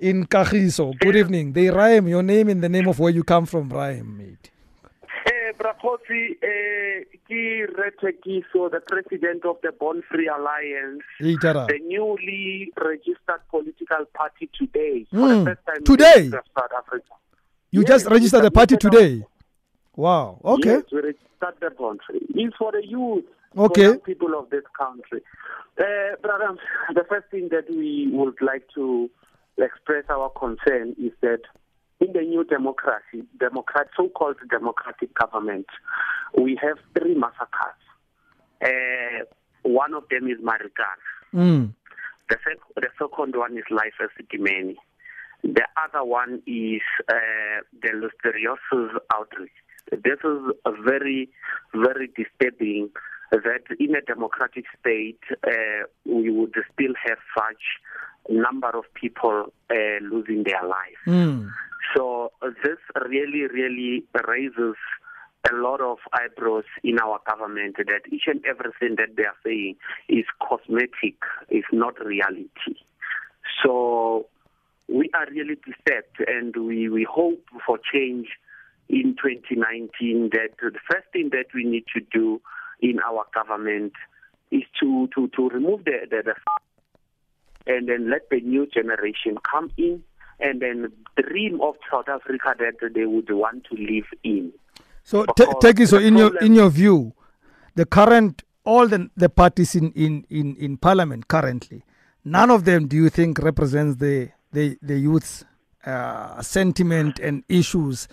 in 0.00 0.26
Kagiso. 0.26 0.98
Good 1.00 1.16
evening. 1.16 1.52
They 1.52 1.68
rhyme 1.68 2.08
your 2.08 2.22
name 2.22 2.48
in 2.48 2.60
the 2.60 2.68
name 2.68 2.88
of 2.88 2.98
where 2.98 3.10
you 3.12 3.24
come 3.24 3.46
from, 3.46 3.68
rhyme, 3.68 4.16
mate. 4.16 4.50
Eh, 5.26 5.52
Brakhosi, 5.58 6.36
eh, 6.42 7.04
ke 7.26 7.66
Retekiso, 7.76 8.70
the 8.70 8.80
president 8.86 9.44
of 9.44 9.56
the 9.62 9.72
Born 9.72 10.02
Free 10.10 10.28
Alliance, 10.28 11.02
the 11.18 11.80
newly 11.86 12.72
registered 12.80 13.40
political 13.50 14.04
party 14.14 14.48
today. 14.58 15.06
For 15.10 15.16
Mm, 15.16 15.44
the 15.44 15.50
first 15.50 15.66
time 15.66 15.76
in 15.78 15.84
today? 15.84 16.12
the 16.14 16.20
history 16.20 16.38
of 16.38 16.44
South 16.62 16.72
Africa. 16.78 17.04
You 17.70 17.80
Yes, 17.80 17.88
just 17.88 18.06
registered 18.06 18.44
the 18.44 18.50
party 18.50 18.76
today. 18.76 19.24
Wow. 19.96 20.40
Okay. 20.44 20.70
Yes, 20.70 20.84
we 20.92 21.00
registered 21.00 21.54
the 21.60 21.70
Born 21.76 21.98
Free. 22.06 22.24
It's 22.34 22.56
for 22.56 22.72
the 22.72 22.86
youth, 22.86 23.24
Okay. 23.56 23.96
people 24.04 24.38
of 24.38 24.50
this 24.50 24.64
country. 24.78 25.22
Uh, 25.78 26.16
brother, 26.20 26.56
the 26.94 27.04
first 27.08 27.30
thing 27.30 27.48
that 27.50 27.64
we 27.70 28.08
would 28.12 28.36
like 28.40 28.64
to 28.74 29.10
express 29.56 30.04
our 30.10 30.30
concern 30.30 30.94
is 30.98 31.12
that 31.22 31.40
in 32.00 32.12
the 32.12 32.20
new 32.20 32.44
democracy, 32.44 33.24
democrat, 33.40 33.88
so-called 33.96 34.36
democratic 34.50 35.12
government, 35.14 35.66
we 36.36 36.58
have 36.62 36.78
three 36.96 37.14
massacres. 37.14 37.80
Uh, 38.64 39.24
one 39.62 39.94
of 39.94 40.04
them 40.10 40.28
is 40.28 40.38
Marikana. 40.38 41.34
Mm. 41.34 41.74
The, 42.28 42.36
sec- 42.44 42.74
the 42.76 42.88
second 42.98 43.36
one 43.36 43.56
is 43.56 43.64
Life 43.70 43.94
as 44.02 44.10
Dimeni. 44.32 44.76
The 45.42 45.64
other 45.82 46.04
one 46.04 46.42
is 46.46 46.82
uh, 47.08 47.62
the 47.82 47.88
listeriosis 47.88 48.90
outreach. 49.14 49.50
This 49.90 50.18
is 50.24 50.54
a 50.64 50.72
very, 50.82 51.30
very 51.74 52.08
disturbing 52.08 52.90
that 53.30 53.62
in 53.78 53.94
a 53.94 54.00
democratic 54.00 54.64
state 54.80 55.20
uh, 55.46 55.86
we 56.04 56.30
would 56.30 56.54
still 56.72 56.94
have 57.06 57.18
such 57.36 57.62
number 58.28 58.68
of 58.68 58.84
people 58.94 59.52
uh, 59.70 59.74
losing 60.02 60.44
their 60.44 60.62
lives. 60.62 61.02
Mm. 61.06 61.50
So 61.96 62.32
this 62.42 62.78
really, 63.08 63.46
really 63.46 64.04
raises 64.26 64.76
a 65.50 65.54
lot 65.54 65.80
of 65.80 65.98
eyebrows 66.12 66.64
in 66.82 66.98
our 66.98 67.20
government 67.26 67.76
that 67.78 68.12
each 68.12 68.24
and 68.26 68.44
everything 68.44 68.96
that 68.96 69.16
they 69.16 69.24
are 69.24 69.36
saying 69.44 69.76
is 70.08 70.24
cosmetic, 70.46 71.16
is 71.48 71.64
not 71.72 71.98
reality. 72.04 72.76
So 73.64 74.26
we 74.88 75.10
are 75.14 75.26
really 75.30 75.56
disturbed 75.56 76.24
and 76.26 76.54
we, 76.56 76.88
we 76.88 77.06
hope 77.08 77.42
for 77.64 77.78
change 77.92 78.28
in 78.88 79.16
2019 79.22 80.30
that 80.32 80.48
the 80.60 80.78
first 80.90 81.06
thing 81.12 81.30
that 81.30 81.46
we 81.54 81.64
need 81.64 81.84
to 81.94 82.00
do 82.12 82.40
in 82.80 82.98
our 83.00 83.26
government 83.34 83.92
is 84.50 84.62
to, 84.80 85.08
to, 85.14 85.28
to 85.28 85.48
remove 85.48 85.84
the, 85.84 86.06
the, 86.10 86.22
the 86.24 86.34
and 87.66 87.88
then 87.88 88.10
let 88.10 88.28
the 88.30 88.40
new 88.40 88.66
generation 88.66 89.36
come 89.50 89.70
in 89.76 90.02
and 90.40 90.62
then 90.62 90.90
dream 91.16 91.60
of 91.60 91.74
South 91.90 92.08
Africa 92.08 92.54
that 92.58 92.94
they 92.94 93.04
would 93.04 93.30
want 93.30 93.64
to 93.64 93.74
live 93.76 94.06
in. 94.22 94.52
So 95.04 95.24
t- 95.24 95.46
take 95.60 95.80
it. 95.80 95.88
So 95.88 95.98
in 95.98 96.16
your 96.16 96.36
in 96.38 96.54
your 96.54 96.70
view, 96.70 97.14
the 97.74 97.86
current 97.86 98.42
all 98.64 98.86
the 98.86 99.10
the 99.16 99.28
parties 99.28 99.74
in 99.74 99.92
in 99.92 100.24
in, 100.30 100.56
in 100.56 100.76
parliament 100.76 101.28
currently, 101.28 101.82
none 102.24 102.50
of 102.50 102.64
them 102.64 102.86
do 102.86 102.96
you 102.96 103.08
think 103.08 103.38
represents 103.38 103.96
the 103.96 104.30
the 104.52 104.78
the 104.82 104.98
youth's 104.98 105.44
uh, 105.84 106.40
sentiment 106.42 107.18
and 107.18 107.42
issues 107.48 108.08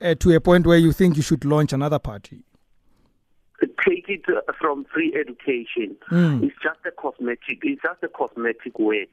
uh, 0.00 0.14
to 0.16 0.34
a 0.34 0.40
point 0.40 0.66
where 0.66 0.78
you 0.78 0.92
think 0.92 1.16
you 1.16 1.22
should 1.22 1.44
launch 1.44 1.72
another 1.72 1.98
party? 1.98 2.42
It 4.10 4.24
from 4.60 4.86
free 4.92 5.14
education. 5.14 5.96
Mm. 6.10 6.42
It's 6.42 6.56
just 6.60 6.80
a 6.84 6.90
cosmetic. 6.90 7.60
It's 7.62 7.80
just 7.80 8.02
a 8.02 8.08
cosmetic 8.08 8.76
word 8.76 9.06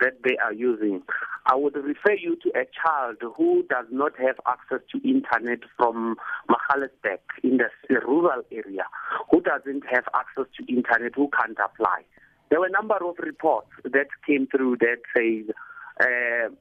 that 0.00 0.22
they 0.24 0.38
are 0.38 0.54
using. 0.54 1.02
I 1.44 1.54
would 1.54 1.74
refer 1.74 2.14
you 2.14 2.36
to 2.36 2.48
a 2.58 2.64
child 2.64 3.16
who 3.36 3.64
does 3.68 3.84
not 3.90 4.12
have 4.18 4.36
access 4.46 4.80
to 4.92 5.06
internet 5.06 5.60
from 5.76 6.16
Mahalisbek 6.48 7.20
in 7.42 7.58
the 7.58 7.68
rural 8.06 8.42
area, 8.50 8.84
who 9.30 9.42
doesn't 9.42 9.84
have 9.90 10.04
access 10.14 10.46
to 10.56 10.72
internet, 10.72 11.14
who 11.14 11.28
can't 11.38 11.58
apply. 11.62 12.04
There 12.48 12.60
were 12.60 12.66
a 12.66 12.70
number 12.70 12.96
of 12.96 13.16
reports 13.18 13.68
that 13.84 14.08
came 14.26 14.46
through 14.46 14.78
that 14.78 15.02
says 15.14 15.54
uh, 16.00 16.54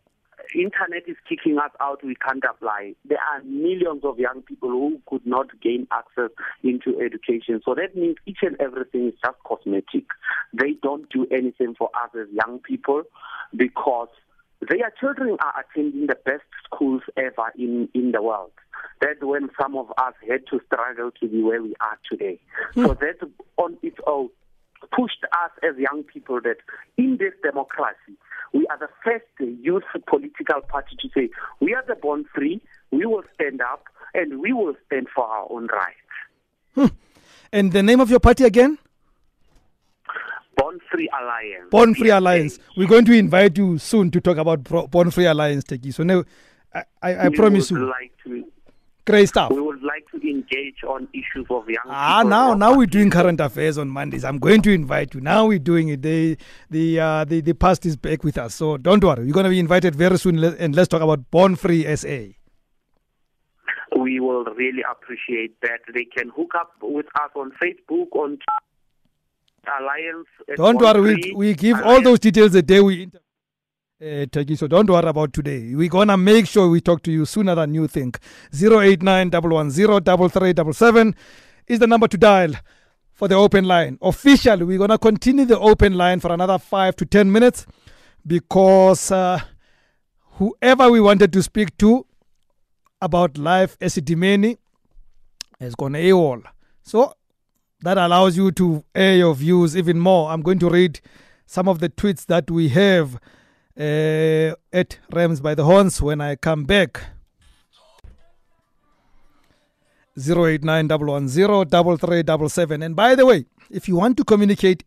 internet 0.56 1.04
is 1.08 1.18
kicking 1.28 1.58
us 1.58 1.72
out, 1.80 2.04
we 2.04 2.16
can't 2.16 2.44
apply. 2.50 2.94
There 3.06 3.20
are 3.20 3.44
millions 3.44 4.04
of 4.04 4.20
young 4.20 4.42
people 4.42 4.70
who 4.70 5.02
could 5.08 5.26
not 5.26 5.48
gain 5.62 5.88
access 5.92 6.30
into 6.64 7.00
education. 7.00 7.62
So 7.66 7.76
that 7.76 7.96
means 7.96 8.16
each 8.26 8.40
and 8.42 8.56
everything 8.60 9.08
is 9.08 9.14
just 9.24 9.38
cosmetic. 9.44 10.06
They 10.54 10.74
don't 10.82 11.10
do 11.10 11.28
anything 11.32 11.76
for 11.78 11.90
us 12.04 12.12
as 12.20 12.28
young 12.32 12.60
people 12.60 13.04
because 13.56 14.10
their 14.62 14.92
children 15.00 15.38
are 15.40 15.54
attending 15.64 16.08
the 16.08 16.18
best 16.26 16.44
schools 16.66 17.04
ever 17.16 17.52
in, 17.58 17.90
in 17.94 18.12
the 18.12 18.22
world. 18.22 18.52
That's 19.02 19.22
when 19.22 19.50
some 19.60 19.76
of 19.76 19.92
us 19.98 20.14
had 20.28 20.42
to 20.52 20.60
struggle 20.66 21.12
to 21.20 21.28
be 21.28 21.44
where 21.44 21.62
we 21.62 21.76
are 21.82 21.98
today. 22.10 22.40
Hmm. 22.74 22.86
So 22.86 22.94
that 22.96 23.30
on 23.58 23.78
its 23.84 23.98
own 24.08 24.30
pushed 24.96 25.24
us 25.32 25.52
as 25.64 25.78
young 25.78 26.04
people 26.04 26.40
that 26.42 26.58
in 26.98 27.18
this 27.18 27.34
democracy, 27.44 28.18
we 28.54 28.66
are 28.68 28.78
the 28.78 28.90
first 29.04 29.26
youth 29.40 29.84
political 30.08 30.62
party 30.62 30.96
to 31.02 31.10
say 31.14 31.30
we 31.60 31.74
are 31.74 31.84
the 31.88 31.96
born 31.96 32.26
free, 32.34 32.62
we 32.92 33.06
will 33.06 33.24
stand 33.36 33.62
up, 33.62 33.86
and 34.14 34.40
we 34.40 34.54
will 34.54 34.76
stand 34.86 35.08
for 35.14 35.26
our 35.26 35.48
own 35.52 35.68
rights. 35.68 35.98
Hmm. 36.76 36.88
And 37.52 37.72
the 37.72 37.84
name 37.84 38.00
of 38.00 38.10
your 38.10 38.20
party 38.20 38.44
again? 38.44 38.78
Born 40.58 40.80
Free 40.92 41.10
Alliance. 41.20 41.70
Born 41.70 41.94
Free. 41.94 42.10
Alliance. 42.10 42.60
We're 42.76 42.88
going 42.88 43.06
to 43.06 43.14
invite 43.14 43.58
you 43.58 43.78
soon 43.78 44.10
to 44.12 44.20
talk 44.20 44.38
about 44.38 44.64
Born 44.64 45.12
Free 45.12 45.26
Alliance, 45.26 45.64
Teki. 45.64 45.94
So 45.94 46.04
now, 46.04 46.24
I, 46.74 46.84
I, 47.02 47.26
I 47.26 47.30
promise 47.30 47.70
you. 47.70 47.88
Like 47.88 48.12
Great 49.08 49.30
stuff. 49.30 49.52
We 49.52 49.62
would 49.62 49.82
like 49.82 50.06
to 50.12 50.18
engage 50.30 50.84
on 50.88 51.08
issues 51.14 51.48
of 51.50 51.68
young 51.70 51.84
ah, 51.88 52.24
now 52.24 52.54
now 52.54 52.76
we're 52.76 52.86
doing 52.86 53.10
current 53.10 53.40
affairs 53.40 53.78
on 53.78 53.90
Mondays. 53.90 54.24
I'm 54.24 54.38
going 54.38 54.62
to 54.64 54.72
invite 54.72 55.14
you. 55.16 55.22
Now 55.22 55.46
we're 55.48 55.60
doing 55.60 55.88
it. 55.90 56.02
The 56.02 56.38
the 56.70 57.00
uh, 57.00 57.24
the, 57.26 57.42
the 57.42 57.54
past 57.54 57.86
is 57.86 57.96
back 57.96 58.24
with 58.24 58.38
us. 58.38 58.54
So 58.54 58.78
don't 58.78 59.04
worry. 59.04 59.24
You're 59.26 59.34
going 59.34 59.46
to 59.46 59.50
be 59.50 59.60
invited 59.60 59.96
very 59.96 60.18
soon. 60.20 60.44
And 60.44 60.76
let's 60.76 60.90
talk 60.90 61.02
about 61.02 61.32
Born 61.32 61.56
Free 61.56 61.84
SA 61.96 62.38
we 63.98 64.20
will 64.20 64.44
really 64.46 64.84
appreciate 64.90 65.60
that. 65.62 65.80
They 65.94 66.06
can 66.06 66.30
hook 66.30 66.52
up 66.56 66.72
with 66.82 67.08
us 67.16 67.32
on 67.36 67.52
Facebook, 67.62 68.08
on 68.14 68.38
Alliance. 69.80 70.28
Don't 70.56 70.80
worry, 70.80 71.16
we, 71.16 71.34
we 71.36 71.54
give 71.56 71.78
Alliance. 71.78 71.98
all 71.98 72.02
those 72.04 72.20
details 72.20 72.52
the 72.54 72.62
day 72.62 72.80
we 72.82 73.04
interview. 73.04 73.20
Uh, 74.00 74.28
so 74.56 74.68
don't 74.68 74.88
worry 74.88 75.10
about 75.10 75.34
today. 75.34 75.74
We're 75.74 75.90
gonna 75.90 76.18
make 76.18 76.46
sure 76.46 76.70
we 76.70 76.82
talk 76.82 77.02
to 77.02 77.12
you 77.12 77.26
sooner 77.26 77.56
than 77.56 77.74
you 77.74 77.88
think. 77.88 78.20
089 78.54 79.32
is 79.32 79.76
the 81.80 81.88
number 81.88 82.08
to 82.08 82.18
dial 82.18 82.52
for 83.14 83.28
the 83.28 83.34
open 83.34 83.66
line. 83.66 83.98
Officially, 84.04 84.66
we're 84.66 84.78
gonna 84.78 85.00
continue 85.00 85.46
the 85.46 85.58
open 85.58 85.96
line 85.96 86.20
for 86.20 86.32
another 86.32 86.60
five 86.60 86.96
to 86.98 87.08
ten 87.08 87.32
minutes 87.32 87.66
because 88.28 89.12
uh, 89.12 89.40
whoever 90.34 90.92
we 90.92 91.02
wanted 91.02 91.34
to 91.34 91.42
speak 91.42 91.76
to 91.80 92.06
about 93.02 93.40
life 93.40 93.80
Esidimeni 93.80 94.60
has 95.60 95.74
gone 95.74 95.94
AWOL. 95.94 96.44
So 96.84 97.16
that 97.82 97.98
allows 97.98 98.38
you 98.38 98.52
to 98.52 98.84
air 98.94 99.16
your 99.16 99.34
views 99.34 99.76
even 99.76 99.98
more. 99.98 100.30
I'm 100.30 100.44
going 100.44 100.60
to 100.60 100.70
read 100.70 101.02
some 101.48 101.68
of 101.68 101.80
the 101.80 101.90
tweets 101.90 102.28
that 102.28 102.52
we 102.52 102.70
have 102.70 103.18
uh, 103.80 104.56
at 104.74 105.00
Rams 105.12 105.40
by 105.42 105.56
the 105.56 105.64
Horns 105.64 106.02
when 106.02 106.22
I 106.22 106.36
come 106.36 106.64
back. 106.66 107.02
089 110.18 110.90
And 112.82 112.96
by 112.96 113.14
the 113.16 113.26
way, 113.26 113.46
if 113.70 113.88
you 113.88 113.96
want 113.96 114.18
to 114.18 114.24
communicate 114.24 114.84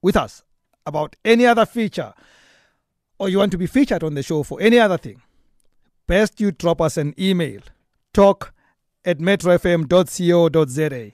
with 0.00 0.16
us 0.16 0.44
about 0.86 1.16
any 1.24 1.46
other 1.46 1.66
feature 1.66 2.14
or 3.18 3.28
you 3.28 3.38
want 3.38 3.50
to 3.50 3.58
be 3.58 3.66
featured 3.66 4.04
on 4.04 4.14
the 4.14 4.22
show 4.22 4.44
for 4.44 4.60
any 4.60 4.78
other 4.78 4.96
thing, 4.96 5.20
best 6.06 6.40
you 6.40 6.52
drop 6.52 6.80
us 6.80 6.96
an 6.96 7.12
email 7.18 7.60
talk 8.12 8.52
at 9.04 9.18
metrofm.co.za. 9.18 11.12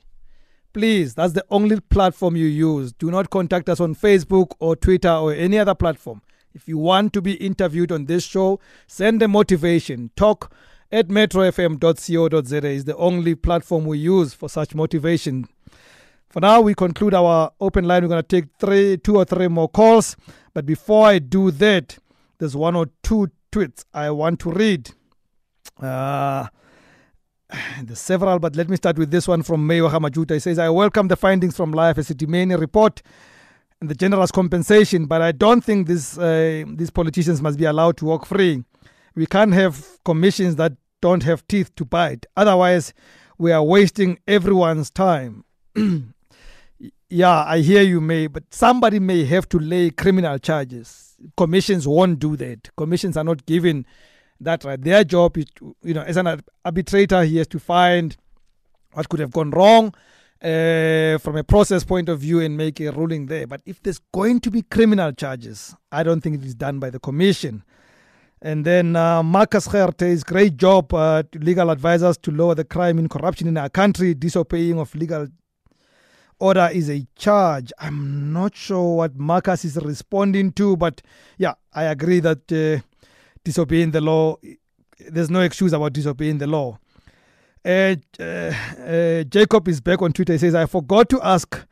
Please, 0.73 1.15
that's 1.15 1.33
the 1.35 1.45
only 1.51 1.81
platform 1.81 2.37
you 2.37 2.47
use. 2.47 2.93
Do 2.93 3.11
not 3.11 3.31
contact 3.31 3.69
us 3.69 3.81
on 3.81 3.95
Facebook 3.95 4.55
or 4.59 4.75
Twitter 4.75 5.11
or 5.11 5.33
any 5.33 5.59
other 5.59 5.75
platform. 5.75 6.21
If 6.55 6.69
you 6.69 6.79
want 6.79 7.13
to 7.15 7.21
be 7.21 7.33
interviewed 7.35 7.91
on 7.91 8.05
this 8.05 8.23
show, 8.25 8.61
send 8.87 9.21
a 9.23 9.29
motivation. 9.29 10.11
Talk 10.15 10.53
at 10.93 11.09
metrofm.co.za 11.09 12.67
is 12.67 12.85
the 12.85 12.97
only 12.97 13.35
platform 13.35 13.85
we 13.85 13.99
use 13.99 14.33
for 14.35 14.49
such 14.49 14.73
motivation. 14.75 15.49
For 16.29 16.41
now, 16.41 16.61
we 16.61 16.75
conclude 16.75 17.13
our 17.13 17.51
open 17.61 17.87
line. 17.87 18.03
We're 18.03 18.09
going 18.09 18.23
to 18.23 18.41
take 18.41 18.51
three, 18.59 18.97
two 18.97 19.17
or 19.17 19.25
three 19.25 19.49
more 19.49 19.69
calls. 19.69 20.17
But 20.53 20.65
before 20.65 21.07
I 21.09 21.19
do 21.19 21.51
that, 21.51 21.99
there's 22.39 22.55
one 22.55 22.77
or 22.77 22.87
two 23.03 23.31
tweets 23.51 23.85
I 23.93 24.11
want 24.11 24.39
to 24.41 24.53
read. 24.53 24.91
Uh, 25.81 26.47
there's 27.83 28.01
several, 28.01 28.39
but 28.39 28.55
let 28.55 28.69
me 28.69 28.77
start 28.77 28.97
with 28.97 29.11
this 29.11 29.27
one 29.27 29.43
from 29.43 29.67
Mayo 29.67 29.89
Hamajuta. 29.89 30.35
He 30.35 30.41
says, 30.41 30.61
I 30.61 30.69
welcome 30.69 31.09
the 31.09 31.17
findings 31.17 31.57
from 31.57 31.73
Life 31.73 31.99
as 31.99 32.11
Esidimeni 32.11 32.59
report 32.59 33.03
the 33.89 33.95
generous 33.95 34.31
compensation, 34.31 35.07
but 35.07 35.23
I 35.23 35.33
don't 35.33 35.63
think 35.63 35.87
this, 35.87 36.19
uh, 36.19 36.65
these 36.75 36.91
politicians 36.91 37.41
must 37.41 37.59
be 37.59 37.65
allowed 37.65 37.97
to 37.99 38.05
walk 38.05 38.27
free. 38.27 38.65
We 39.15 39.27
can't 39.27 39.53
have 39.53 40.03
commissions 40.05 40.57
that 40.57 40.73
don't 41.01 41.23
have 41.23 41.47
teeth 41.49 41.75
to 41.77 41.85
bite. 41.85 42.27
Otherwise, 42.37 42.93
we 43.39 43.53
are 43.53 43.63
wasting 43.63 44.19
everyone's 44.27 44.91
time. 44.91 45.45
yeah, 47.09 47.45
I 47.45 47.59
hear 47.59 47.83
you, 47.83 48.01
May, 48.01 48.27
but 48.27 48.45
somebody 48.53 48.99
may 48.99 49.25
have 49.25 49.49
to 49.51 49.59
lay 49.59 49.91
criminal 49.91 50.39
charges 50.39 51.05
commissions 51.37 51.87
won't 51.87 52.19
do 52.19 52.37
that. 52.37 52.71
Commissions 52.77 53.17
are 53.17 53.25
not 53.25 53.45
given 53.47 53.87
that 54.41 54.65
right. 54.65 54.81
Their 54.81 55.05
job 55.05 55.37
is, 55.39 55.47
you 55.83 55.95
know, 55.95 56.03
as 56.03 56.17
an 56.17 56.43
arbitrator, 56.65 57.23
he 57.25 57.39
has 57.39 57.47
to 57.49 57.59
find 57.59 58.17
what 58.93 59.09
could 59.09 59.21
have 59.21 59.33
gone 59.33 59.51
wrong 59.51 59.95
uh, 60.45 61.17
from 61.19 61.37
a 61.37 61.43
process 61.43 61.85
point 61.85 62.11
of 62.11 62.21
view 62.21 62.41
and 62.41 62.57
make 62.57 62.79
a 62.81 62.93
ruling 62.93 63.27
there. 63.27 63.47
But 63.47 63.63
if 63.65 63.83
there's 63.83 64.01
going 64.13 64.41
to 64.41 64.51
be 64.51 64.63
criminal 64.63 65.11
charges, 65.13 65.75
I 65.91 66.03
don't 66.03 66.21
think 66.21 66.37
it 66.37 66.45
is 66.45 66.55
done 66.55 66.79
by 66.79 66.91
the 66.91 67.01
commission. 67.01 67.65
And 68.43 68.63
then 68.67 68.95
uh, 68.95 69.23
Marcus 69.23 69.67
Gerte's 69.67 70.23
great 70.23 70.59
job 70.59 70.93
uh, 70.93 71.23
to 71.33 71.39
legal 71.39 71.71
advisors 71.71 72.19
to 72.19 72.31
lower 72.31 72.55
the 72.55 72.65
crime 72.65 72.99
and 72.99 73.09
corruption 73.09 73.49
in 73.49 73.57
our 73.57 73.71
country, 73.71 74.13
disobeying 74.13 74.79
of 74.79 74.95
legal 74.95 75.29
order 76.39 76.69
is 76.71 76.91
a 76.91 77.07
charge. 77.17 77.73
I'm 77.79 78.35
not 78.35 78.55
sure 78.55 78.99
what 78.99 79.17
Marcus 79.17 79.65
is 79.65 79.77
responding 79.77 80.53
to, 80.53 80.77
but 80.77 81.01
yeah, 81.39 81.55
I 81.73 81.85
agree 81.85 82.21
that 82.21 82.53
uh, 82.53 82.85
disobeying 83.45 83.93
the 83.93 84.03
law, 84.03 84.37
there's 85.09 85.31
no 85.31 85.41
excuse 85.41 85.73
about 85.73 85.95
disobeying 85.95 86.37
the 86.37 86.47
law. 86.47 86.79
Uh, 87.65 87.97
uh, 88.21 89.25
Jacob 89.25 89.67
is 89.69 89.81
back 89.81 90.03
on 90.03 90.13
Twitter. 90.13 90.35
He 90.35 90.39
says, 90.39 90.55
I 90.55 90.67
forgot 90.67 91.09
to 91.09 91.21
ask 91.23 91.57
uh, 91.57 91.65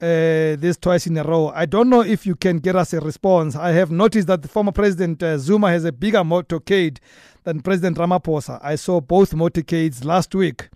this 0.00 0.76
twice 0.76 1.06
in 1.06 1.16
a 1.16 1.22
row. 1.22 1.50
I 1.54 1.66
don't 1.66 1.88
know 1.88 2.02
if 2.02 2.26
you 2.26 2.34
can 2.34 2.58
get 2.58 2.76
us 2.76 2.92
a 2.92 3.00
response. 3.00 3.56
I 3.56 3.70
have 3.72 3.90
noticed 3.90 4.26
that 4.26 4.42
the 4.42 4.48
former 4.48 4.72
President 4.72 5.22
uh, 5.22 5.38
Zuma 5.38 5.70
has 5.70 5.84
a 5.84 5.92
bigger 5.92 6.18
motorcade 6.18 6.98
than 7.44 7.60
President 7.60 7.96
Ramaphosa. 7.96 8.60
I 8.62 8.76
saw 8.76 9.00
both 9.00 9.32
motorcades 9.32 10.04
last 10.04 10.34
week. 10.34 10.68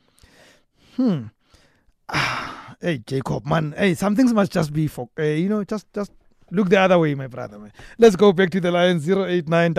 Hmm. 0.96 1.24
hey 2.81 2.98
Jacob, 3.07 3.46
man, 3.46 3.74
hey, 3.77 3.94
some 3.94 4.14
things 4.14 4.33
must 4.33 4.53
just 4.53 4.72
be 4.72 4.87
for, 4.87 5.09
uh, 5.18 5.22
you 5.22 5.48
know, 5.48 5.64
just 5.64 5.87
just 5.94 6.12
look 6.50 6.68
the 6.68 6.79
other 6.79 6.98
way, 6.98 7.14
my 7.14 7.27
brother. 7.27 7.59
Let's 7.98 8.16
go 8.16 8.33
back 8.33 8.50
to 8.50 8.61
the 8.61 8.70
line 8.70 9.00
089 9.03 9.74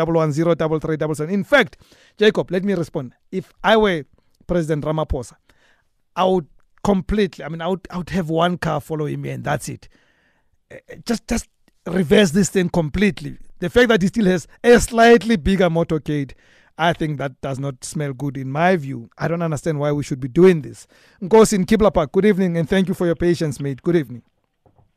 In 1.29 1.43
fact, 1.43 1.77
Jacob, 2.17 2.51
let 2.51 2.63
me 2.63 2.73
respond. 2.73 3.13
If 3.31 3.53
I 3.63 3.77
were 3.77 4.05
President 4.47 4.83
Ramaphosa, 4.83 5.33
I 6.15 6.25
would 6.25 6.47
completely, 6.83 7.43
I 7.43 7.49
mean, 7.49 7.61
I 7.61 7.67
would, 7.67 7.87
I 7.89 7.97
would 7.97 8.09
have 8.11 8.29
one 8.29 8.57
car 8.57 8.79
following 8.81 9.21
me 9.21 9.29
and 9.29 9.43
that's 9.43 9.69
it. 9.69 9.87
Uh, 10.71 10.77
just, 11.05 11.27
just 11.27 11.49
reverse 11.85 12.31
this 12.31 12.49
thing 12.49 12.69
completely. 12.69 13.37
The 13.59 13.69
fact 13.69 13.89
that 13.89 14.01
he 14.01 14.07
still 14.09 14.25
has 14.25 14.47
a 14.63 14.79
slightly 14.79 15.35
bigger 15.35 15.69
motorcade 15.69 16.33
I 16.77 16.93
think 16.93 17.17
that 17.19 17.39
does 17.41 17.57
not 17.57 17.83
smell 17.83 18.13
good 18.13 18.37
in 18.37 18.51
my 18.51 18.75
view. 18.75 19.09
I 19.17 19.27
don't 19.27 19.41
understand 19.41 19.79
why 19.79 19.91
we 19.91 20.03
should 20.03 20.19
be 20.19 20.27
doing 20.27 20.61
this. 20.61 20.87
Nkosi 21.21 21.53
in 21.53 21.91
Park, 21.91 22.11
good 22.11 22.25
evening 22.25 22.57
and 22.57 22.69
thank 22.69 22.87
you 22.87 22.93
for 22.93 23.05
your 23.05 23.15
patience, 23.15 23.59
mate. 23.59 23.81
Good 23.81 23.95
evening. 23.95 24.23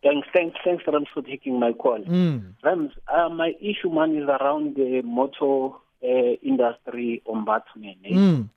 Thanks, 0.02 0.28
thanks, 0.34 0.56
thanks, 0.64 0.84
Rams, 0.86 1.08
for 1.12 1.22
taking 1.22 1.58
my 1.58 1.72
call. 1.72 1.98
Mm. 1.98 2.54
Rams, 2.64 2.92
uh, 3.12 3.28
my 3.28 3.52
issue, 3.60 3.90
man, 3.90 4.16
is 4.16 4.28
around 4.28 4.76
the 4.76 5.02
motor 5.04 5.74
uh, 6.02 6.34
industry 6.42 7.22
ombudsman. 7.26 7.96
Eh? 8.04 8.14
Mm. 8.14 8.48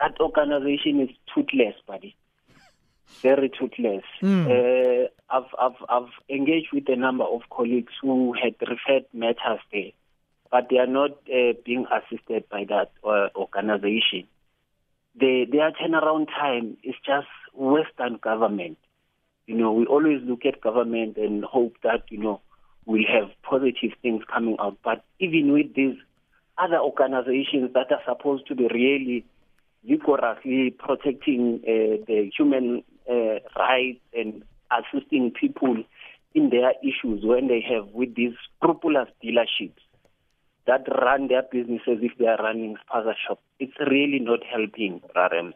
That 0.00 0.20
organization 0.20 1.00
is 1.00 1.10
toothless, 1.34 1.74
buddy. 1.86 2.16
Very 3.22 3.50
toothless. 3.50 4.04
Mm. 4.22 4.46
Uh, 4.46 5.08
I've, 5.30 5.54
I've, 5.58 5.84
I've 5.88 6.12
engaged 6.28 6.68
with 6.72 6.88
a 6.88 6.96
number 6.96 7.24
of 7.24 7.42
colleagues 7.50 7.92
who 8.02 8.34
had 8.34 8.54
referred 8.60 9.06
matters 9.12 9.60
there 9.72 9.92
but 10.50 10.68
they 10.70 10.78
are 10.78 10.86
not 10.86 11.10
uh, 11.10 11.52
being 11.64 11.86
assisted 11.92 12.48
by 12.48 12.64
that 12.68 12.92
uh, 13.04 13.28
organization. 13.36 14.26
The, 15.18 15.46
their 15.50 15.72
turnaround 15.72 16.28
time 16.28 16.76
is 16.82 16.94
just 17.04 17.26
Western 17.54 18.18
government. 18.22 18.78
You 19.46 19.56
know, 19.56 19.72
we 19.72 19.86
always 19.86 20.20
look 20.22 20.44
at 20.44 20.60
government 20.60 21.16
and 21.16 21.44
hope 21.44 21.76
that, 21.82 22.04
you 22.10 22.18
know, 22.18 22.40
we'll 22.84 23.06
have 23.06 23.30
positive 23.42 23.92
things 24.02 24.22
coming 24.32 24.56
out. 24.60 24.78
But 24.84 25.04
even 25.20 25.52
with 25.52 25.74
these 25.74 25.96
other 26.58 26.78
organizations 26.78 27.72
that 27.74 27.90
are 27.92 28.02
supposed 28.06 28.46
to 28.48 28.54
be 28.54 28.68
really 28.72 29.24
vigorously 29.86 30.74
protecting 30.78 31.60
uh, 31.62 32.04
the 32.06 32.30
human 32.36 32.82
uh, 33.10 33.38
rights 33.58 34.00
and 34.14 34.42
assisting 34.70 35.30
people 35.30 35.76
in 36.34 36.50
their 36.50 36.72
issues 36.82 37.24
when 37.24 37.48
they 37.48 37.64
have 37.66 37.88
with 37.92 38.14
these 38.14 38.34
scrupulous 38.56 39.08
dealerships, 39.24 39.80
that 40.66 40.84
run 41.00 41.28
their 41.28 41.42
businesses 41.50 41.98
if 42.02 42.12
they 42.18 42.26
are 42.26 42.36
running 42.36 42.76
spaza 42.76 43.14
shops. 43.26 43.40
It's 43.58 43.78
really 43.80 44.18
not 44.18 44.40
helping 44.44 45.00
RRMs. 45.14 45.54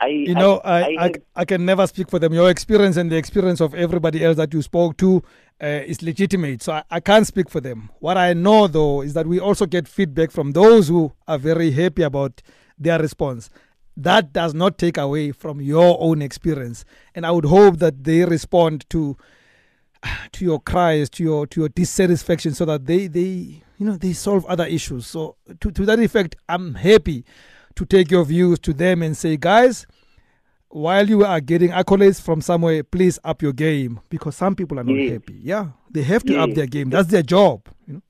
I, 0.00 0.08
you 0.08 0.34
know, 0.34 0.60
I 0.64 0.80
I, 0.80 0.96
I, 0.98 1.12
I, 1.36 1.44
can 1.44 1.64
never 1.64 1.86
speak 1.86 2.10
for 2.10 2.18
them. 2.18 2.32
Your 2.34 2.50
experience 2.50 2.96
and 2.96 3.10
the 3.10 3.16
experience 3.16 3.60
of 3.60 3.72
everybody 3.72 4.24
else 4.24 4.36
that 4.36 4.52
you 4.52 4.60
spoke 4.60 4.96
to 4.96 5.22
uh, 5.62 5.66
is 5.66 6.02
legitimate. 6.02 6.60
So 6.60 6.72
I, 6.72 6.82
I 6.90 6.98
can't 6.98 7.24
speak 7.24 7.48
for 7.48 7.60
them. 7.60 7.88
What 8.00 8.16
I 8.16 8.32
know, 8.32 8.66
though, 8.66 9.02
is 9.02 9.14
that 9.14 9.28
we 9.28 9.38
also 9.38 9.64
get 9.64 9.86
feedback 9.86 10.32
from 10.32 10.52
those 10.52 10.88
who 10.88 11.12
are 11.28 11.38
very 11.38 11.70
happy 11.70 12.02
about 12.02 12.42
their 12.78 12.98
response. 12.98 13.50
That 13.96 14.32
does 14.32 14.54
not 14.54 14.78
take 14.78 14.96
away 14.96 15.32
from 15.32 15.60
your 15.60 15.96
own 16.00 16.22
experience. 16.22 16.84
And 17.14 17.26
I 17.26 17.30
would 17.30 17.44
hope 17.44 17.78
that 17.78 18.04
they 18.04 18.24
respond 18.24 18.88
to 18.90 19.16
to 20.32 20.44
your 20.44 20.60
cries, 20.60 21.08
to 21.10 21.22
your 21.22 21.46
to 21.48 21.60
your 21.60 21.68
dissatisfaction, 21.68 22.54
so 22.54 22.64
that 22.64 22.86
they 22.86 23.06
they 23.06 23.62
you 23.78 23.86
know 23.86 23.96
they 23.96 24.12
solve 24.12 24.46
other 24.46 24.64
issues. 24.64 25.06
So 25.06 25.36
to 25.60 25.70
to 25.70 25.84
that 25.86 26.00
effect, 26.00 26.36
I'm 26.48 26.74
happy 26.74 27.24
to 27.74 27.84
take 27.84 28.10
your 28.10 28.24
views 28.24 28.58
to 28.60 28.72
them 28.72 29.02
and 29.02 29.16
say, 29.16 29.36
guys, 29.36 29.86
while 30.68 31.08
you 31.08 31.24
are 31.24 31.40
getting 31.40 31.70
accolades 31.70 32.20
from 32.20 32.40
somewhere, 32.40 32.82
please 32.82 33.18
up 33.24 33.42
your 33.42 33.52
game 33.52 34.00
because 34.08 34.36
some 34.36 34.54
people 34.54 34.78
are 34.80 34.84
not 34.84 34.94
yes. 34.94 35.12
happy. 35.12 35.38
Yeah, 35.42 35.68
they 35.90 36.02
have 36.02 36.24
to 36.24 36.32
yes. 36.32 36.42
up 36.42 36.54
their 36.54 36.66
game. 36.66 36.90
That's 36.90 37.08
their 37.08 37.22
job. 37.22 37.68
You 37.86 37.94
know? 37.94 38.02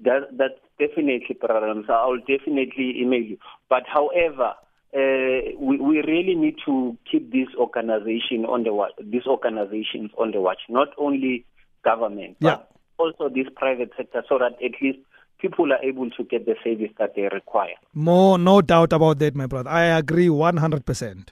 That 0.00 0.36
that's 0.36 0.58
definitely 0.78 1.34
problem. 1.34 1.84
So 1.86 1.92
I'll 1.92 2.18
definitely 2.18 3.00
email 3.00 3.22
you. 3.22 3.38
But 3.68 3.84
however, 3.86 4.54
uh, 4.94 5.52
we, 5.58 5.78
we 5.78 6.02
really 6.02 6.34
need 6.34 6.56
to 6.64 6.96
keep 7.10 7.30
this 7.30 7.48
organization 7.58 8.44
on 8.46 8.62
the 8.64 8.72
watch, 8.72 8.92
these 9.02 9.26
organizations 9.26 10.10
on 10.16 10.30
the 10.30 10.40
watch, 10.40 10.60
not 10.68 10.88
only 10.96 11.44
government, 11.84 12.36
yeah. 12.40 12.56
but 12.56 12.70
also 12.98 13.28
this 13.28 13.46
private 13.54 13.90
sector, 13.96 14.22
so 14.28 14.38
that 14.38 14.52
at 14.64 14.80
least 14.80 14.98
people 15.40 15.72
are 15.72 15.82
able 15.82 16.10
to 16.10 16.24
get 16.24 16.46
the 16.46 16.54
service 16.64 16.90
that 16.98 17.14
they 17.14 17.28
require. 17.32 17.74
More, 17.94 18.38
no 18.38 18.60
doubt 18.62 18.92
about 18.92 19.18
that, 19.18 19.34
my 19.34 19.46
brother. 19.46 19.70
I 19.70 19.84
agree 19.84 20.28
100%. 20.28 21.28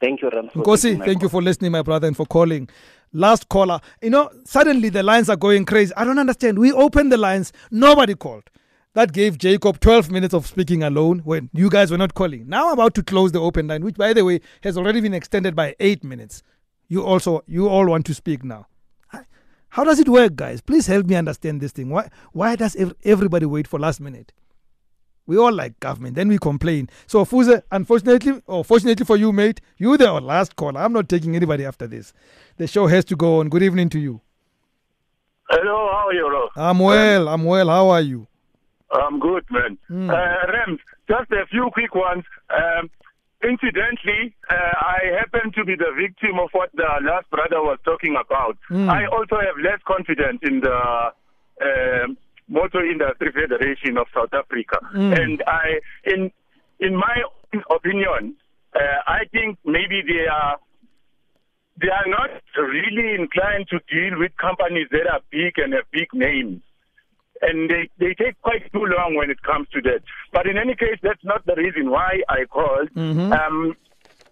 Thank 0.00 0.22
you, 0.22 0.30
Ram. 0.30 0.48
Nkosi, 0.48 0.98
thank 1.04 1.04
call. 1.04 1.22
you 1.22 1.28
for 1.28 1.42
listening, 1.42 1.72
my 1.72 1.82
brother, 1.82 2.06
and 2.06 2.16
for 2.16 2.26
calling. 2.26 2.68
Last 3.12 3.48
caller. 3.48 3.80
You 4.02 4.10
know, 4.10 4.30
suddenly 4.44 4.88
the 4.88 5.02
lines 5.02 5.28
are 5.28 5.36
going 5.36 5.64
crazy. 5.66 5.92
I 5.96 6.04
don't 6.04 6.18
understand. 6.18 6.58
We 6.58 6.72
opened 6.72 7.12
the 7.12 7.16
lines, 7.16 7.52
nobody 7.70 8.14
called. 8.14 8.44
That 8.94 9.12
gave 9.12 9.38
Jacob 9.38 9.78
12 9.80 10.10
minutes 10.10 10.34
of 10.34 10.46
speaking 10.46 10.82
alone 10.82 11.20
when 11.20 11.50
you 11.52 11.70
guys 11.70 11.90
were 11.90 11.98
not 11.98 12.14
calling. 12.14 12.48
Now 12.48 12.68
I'm 12.68 12.74
about 12.74 12.94
to 12.94 13.02
close 13.02 13.30
the 13.32 13.40
open 13.40 13.68
line, 13.68 13.84
which, 13.84 13.96
by 13.96 14.12
the 14.12 14.24
way, 14.24 14.40
has 14.62 14.76
already 14.76 15.00
been 15.00 15.14
extended 15.14 15.54
by 15.54 15.76
eight 15.78 16.02
minutes. 16.02 16.42
You 16.88 17.04
also, 17.04 17.42
you 17.46 17.68
all 17.68 17.86
want 17.86 18.06
to 18.06 18.14
speak 18.14 18.42
now. 18.42 18.66
How 19.70 19.84
does 19.84 20.00
it 20.00 20.08
work, 20.08 20.34
guys? 20.34 20.60
Please 20.60 20.88
help 20.88 21.06
me 21.06 21.14
understand 21.14 21.60
this 21.60 21.70
thing. 21.70 21.90
Why, 21.90 22.10
why 22.32 22.56
does 22.56 22.76
everybody 23.04 23.46
wait 23.46 23.68
for 23.68 23.78
last 23.78 24.00
minute? 24.00 24.32
We 25.30 25.38
all 25.38 25.52
like 25.52 25.78
government. 25.78 26.16
Then 26.16 26.26
we 26.26 26.38
complain. 26.38 26.90
So, 27.06 27.24
Fuze, 27.24 27.62
unfortunately, 27.70 28.42
or 28.48 28.64
fortunately 28.64 29.06
for 29.06 29.16
you, 29.16 29.30
mate, 29.30 29.60
you 29.78 29.96
the 29.96 30.10
last 30.14 30.56
caller. 30.56 30.80
I'm 30.80 30.92
not 30.92 31.08
taking 31.08 31.36
anybody 31.36 31.64
after 31.64 31.86
this. 31.86 32.12
The 32.56 32.66
show 32.66 32.88
has 32.88 33.04
to 33.04 33.14
go 33.14 33.38
on. 33.38 33.48
Good 33.48 33.62
evening 33.62 33.90
to 33.90 34.00
you. 34.00 34.22
Hello, 35.48 35.88
how 35.92 36.08
are 36.08 36.14
you, 36.14 36.26
bro? 36.26 36.48
I'm 36.56 36.80
well. 36.80 37.28
I'm 37.28 37.44
well. 37.44 37.68
How 37.68 37.90
are 37.90 38.00
you? 38.00 38.26
I'm 38.90 39.20
good, 39.20 39.44
man. 39.50 39.78
Mm. 39.88 40.10
Uh, 40.10 40.52
Rams, 40.52 40.80
just 41.08 41.30
a 41.30 41.46
few 41.46 41.70
quick 41.74 41.94
ones. 41.94 42.24
Um, 42.50 42.90
incidentally, 43.44 44.34
uh, 44.50 44.54
I 44.54 44.98
happen 45.16 45.52
to 45.52 45.64
be 45.64 45.76
the 45.76 45.92
victim 45.96 46.40
of 46.40 46.48
what 46.50 46.70
the 46.74 46.88
last 47.02 47.30
brother 47.30 47.62
was 47.62 47.78
talking 47.84 48.16
about. 48.16 48.58
Mm. 48.68 48.88
I 48.88 49.06
also 49.06 49.36
have 49.36 49.62
less 49.62 49.78
confidence 49.86 50.40
in 50.42 50.58
the. 50.58 50.74
Uh, 50.74 52.14
Motor 52.50 52.84
Industry 52.84 53.30
Federation 53.32 53.96
of 53.96 54.06
South 54.12 54.34
Africa. 54.34 54.78
Mm. 54.94 55.18
And 55.18 55.42
I, 55.46 55.80
in 56.04 56.30
in 56.80 56.96
my 56.96 57.22
opinion, 57.70 58.36
uh, 58.74 58.98
I 59.06 59.20
think 59.32 59.58
maybe 59.64 60.02
they 60.06 60.26
are 60.26 60.58
they 61.80 61.88
are 61.88 62.08
not 62.08 62.30
really 62.56 63.14
inclined 63.14 63.68
to 63.68 63.78
deal 63.88 64.18
with 64.18 64.32
companies 64.36 64.88
that 64.90 65.06
are 65.06 65.20
big 65.30 65.54
and 65.56 65.72
have 65.72 65.84
big 65.92 66.08
names. 66.12 66.60
And 67.42 67.70
they, 67.70 67.88
they 67.98 68.12
take 68.12 68.38
quite 68.42 68.70
too 68.70 68.84
long 68.84 69.14
when 69.14 69.30
it 69.30 69.42
comes 69.42 69.66
to 69.70 69.80
that. 69.82 70.02
But 70.30 70.46
in 70.46 70.58
any 70.58 70.74
case, 70.74 70.98
that's 71.02 71.24
not 71.24 71.46
the 71.46 71.54
reason 71.54 71.88
why 71.90 72.20
I 72.28 72.44
called. 72.44 72.90
Mm-hmm. 72.94 73.32
Um, 73.32 73.76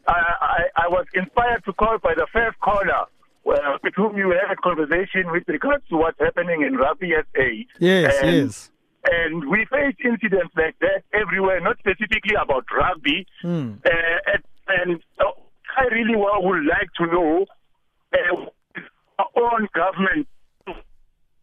I, 0.07 0.21
I, 0.41 0.85
I 0.85 0.89
was 0.89 1.07
inspired 1.15 1.65
to 1.65 1.73
call 1.73 1.97
by 2.03 2.13
the 2.15 2.27
first 2.31 2.59
caller 2.61 3.07
well, 3.49 3.79
with 3.83 3.95
whom 3.97 4.19
you 4.19 4.29
had 4.31 4.53
a 4.53 4.57
conversation 4.57 5.33
with 5.33 5.45
regards 5.49 5.83
to 5.89 5.97
what's 5.97 6.21
happening 6.21 6.61
in 6.61 6.77
Rugby 6.77 7.13
SA. 7.17 7.49
Yes, 7.79 8.15
and, 8.21 8.37
yes. 8.37 8.71
And 9.11 9.49
we 9.49 9.65
face 9.65 9.97
incidents 10.05 10.53
like 10.55 10.77
that 10.81 11.03
everywhere, 11.15 11.59
not 11.61 11.79
specifically 11.79 12.35
about 12.35 12.67
rugby. 12.77 13.27
Mm. 13.43 13.79
Uh, 13.87 13.91
and, 14.33 14.43
and 14.69 15.01
uh, 15.19 15.31
I 15.79 15.85
really 15.85 16.15
would 16.15 16.67
like 16.67 16.91
to 16.99 17.07
know 17.07 17.47
uh, 18.13 18.37
our 19.19 19.53
own 19.55 19.67
government. 19.75 20.29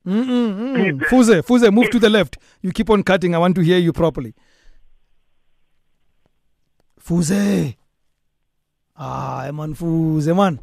Mm-mm-mm. 0.06 1.02
Fuze, 1.06 1.42
Fuze, 1.42 1.74
move 1.74 1.90
to 1.90 1.98
the 1.98 2.12
left. 2.12 2.38
You 2.62 2.72
keep 2.72 2.92
on 2.92 3.02
cutting. 3.02 3.34
I 3.34 3.40
want 3.40 3.56
to 3.56 3.62
hear 3.62 3.80
you 3.80 3.92
properly. 3.92 4.36
Fuze. 7.02 7.76
Ah, 8.96 9.50
man, 9.52 9.74
Fuze, 9.74 10.36
man. 10.36 10.60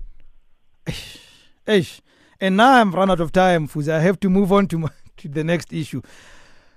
Eish. 1.66 2.00
And 2.40 2.56
now 2.56 2.80
I'm 2.80 2.92
run 2.92 3.10
out 3.10 3.20
of 3.20 3.30
time, 3.30 3.68
Fuzi. 3.68 3.92
I 3.92 4.00
have 4.00 4.18
to 4.20 4.28
move 4.28 4.52
on 4.52 4.66
to, 4.68 4.78
my, 4.78 4.88
to 5.18 5.28
the 5.28 5.44
next 5.44 5.72
issue. 5.72 6.02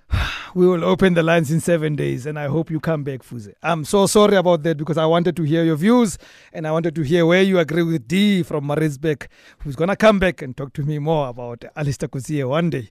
We 0.55 0.65
will 0.65 0.85
open 0.85 1.15
the 1.15 1.23
lines 1.23 1.51
in 1.51 1.59
seven 1.59 1.97
days, 1.97 2.25
and 2.25 2.39
I 2.39 2.47
hope 2.47 2.71
you 2.71 2.79
come 2.79 3.03
back, 3.03 3.23
Fuzi. 3.23 3.53
I'm 3.61 3.83
so 3.83 4.07
sorry 4.07 4.37
about 4.37 4.63
that 4.63 4.77
because 4.77 4.97
I 4.97 5.05
wanted 5.05 5.35
to 5.35 5.43
hear 5.43 5.65
your 5.65 5.75
views 5.75 6.17
and 6.53 6.65
I 6.65 6.71
wanted 6.71 6.95
to 6.95 7.01
hear 7.01 7.25
where 7.25 7.41
you 7.41 7.59
agree 7.59 7.83
with 7.83 8.07
D 8.07 8.41
from 8.41 8.65
Maritzburg, 8.67 9.27
who's 9.59 9.75
going 9.75 9.89
to 9.89 9.97
come 9.97 10.17
back 10.17 10.41
and 10.41 10.55
talk 10.55 10.71
to 10.73 10.83
me 10.83 10.97
more 10.97 11.27
about 11.27 11.65
Allister 11.75 12.07
Coetzee 12.07 12.47
one 12.47 12.69
day. 12.69 12.89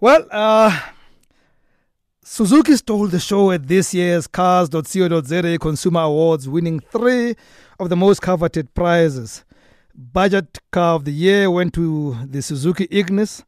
Well, 0.00 0.26
uh, 0.30 0.78
Suzuki 2.22 2.76
stole 2.76 3.06
the 3.06 3.20
show 3.20 3.52
at 3.52 3.66
this 3.66 3.94
year's 3.94 4.26
Cars.co.za 4.26 5.58
Consumer 5.58 6.02
Awards, 6.02 6.46
winning 6.46 6.78
three 6.78 7.34
of 7.80 7.88
the 7.88 7.96
most 7.96 8.20
coveted 8.20 8.74
prizes. 8.74 9.46
Budget 10.00 10.60
car 10.70 10.94
of 10.94 11.04
the 11.04 11.10
year 11.10 11.50
went 11.50 11.74
to 11.74 12.16
the 12.24 12.40
Suzuki 12.40 12.86
Ignis, 12.88 13.42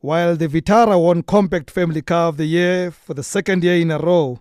while 0.00 0.34
the 0.34 0.48
Vitara 0.48 0.98
won 0.98 1.22
Compact 1.22 1.70
Family 1.70 2.00
Car 2.00 2.28
of 2.28 2.38
the 2.38 2.46
Year 2.46 2.90
for 2.90 3.12
the 3.12 3.22
second 3.22 3.62
year 3.62 3.76
in 3.76 3.90
a 3.90 3.98
row. 3.98 4.40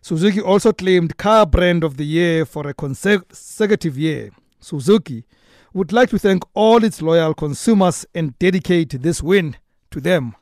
Suzuki 0.00 0.40
also 0.40 0.72
claimed 0.72 1.16
Car 1.16 1.46
Brand 1.46 1.82
of 1.82 1.96
the 1.96 2.04
Year 2.04 2.44
for 2.44 2.68
a 2.68 2.74
consecutive 2.74 3.98
year. 3.98 4.30
Suzuki 4.60 5.24
would 5.72 5.92
like 5.92 6.10
to 6.10 6.18
thank 6.18 6.44
all 6.54 6.84
its 6.84 7.02
loyal 7.02 7.34
consumers 7.34 8.06
and 8.14 8.38
dedicate 8.38 9.02
this 9.02 9.20
win 9.20 9.56
to 9.90 10.00
them. 10.00 10.36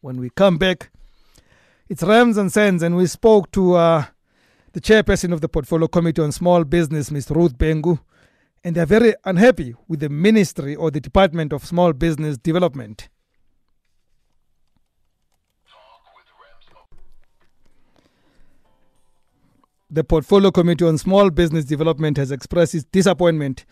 When 0.00 0.20
we 0.20 0.30
come 0.30 0.58
back, 0.58 0.92
it's 1.88 2.04
Rams 2.04 2.36
and 2.36 2.52
Cents, 2.52 2.84
and 2.84 2.94
we 2.94 3.08
spoke 3.08 3.50
to 3.50 3.74
uh, 3.74 4.04
the 4.74 4.80
chairperson 4.80 5.32
of 5.32 5.40
the 5.40 5.48
Portfolio 5.48 5.88
Committee 5.88 6.22
on 6.22 6.30
Small 6.30 6.62
Business, 6.62 7.10
Ms. 7.10 7.32
Ruth 7.32 7.58
Bhengu 7.58 7.98
and 8.64 8.74
they 8.74 8.80
are 8.80 8.86
very 8.86 9.14
unhappy 9.24 9.74
with 9.86 10.00
the 10.00 10.08
Ministry 10.08 10.74
or 10.74 10.90
the 10.90 11.00
Department 11.00 11.52
of 11.52 11.64
Small 11.64 11.92
Business 11.92 12.36
Development. 12.36 13.08
The 19.90 20.04
Portfolio 20.04 20.50
Committee 20.50 20.84
on 20.84 20.98
Small 20.98 21.30
Business 21.30 21.64
Development 21.64 22.16
has 22.18 22.30
expressed 22.30 22.74
its 22.74 22.84
disappointment 22.84 23.64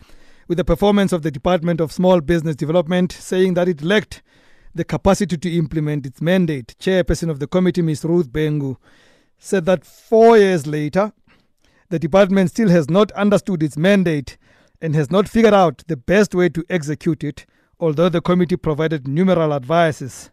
with 0.47 0.57
the 0.57 0.65
performance 0.65 1.11
of 1.11 1.21
the 1.21 1.29
Department 1.29 1.79
of 1.79 1.91
Small 1.91 2.21
Business 2.21 2.55
Development, 2.55 3.11
saying 3.11 3.53
that 3.53 3.67
it 3.67 3.83
lacked 3.83 4.23
the 4.73 4.83
capacity 4.83 5.37
to 5.37 5.51
implement 5.55 6.05
its 6.05 6.21
mandate. 6.21 6.75
Chairperson 6.79 7.29
of 7.29 7.39
the 7.39 7.45
committee, 7.45 7.81
Ms. 7.83 8.03
Ruth 8.03 8.31
Bhengu, 8.31 8.77
said 9.37 9.65
that 9.65 9.85
four 9.85 10.37
years 10.37 10.65
later, 10.65 11.11
the 11.89 11.99
department 11.99 12.49
still 12.49 12.69
has 12.69 12.89
not 12.89 13.11
understood 13.11 13.61
its 13.61 13.77
mandate 13.77 14.37
and 14.81 14.95
has 14.95 15.09
not 15.11 15.27
figured 15.27 15.53
out 15.53 15.83
the 15.87 15.97
best 15.97 16.35
way 16.35 16.49
to 16.49 16.63
execute 16.69 17.23
it, 17.23 17.45
although 17.79 18.09
the 18.09 18.21
committee 18.21 18.57
provided 18.57 19.07
numerous 19.07 19.51
advices. 19.51 20.31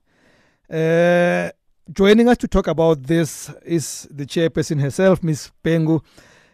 Uh, 0.71 1.51
joining 1.93 2.29
us 2.29 2.37
to 2.39 2.49
talk 2.49 2.67
about 2.67 3.03
this 3.05 3.51
is 3.65 4.09
the 4.11 4.27
chairperson 4.27 4.81
herself, 4.81 5.23
Ms. 5.23 5.51
Bhengu, 5.63 6.03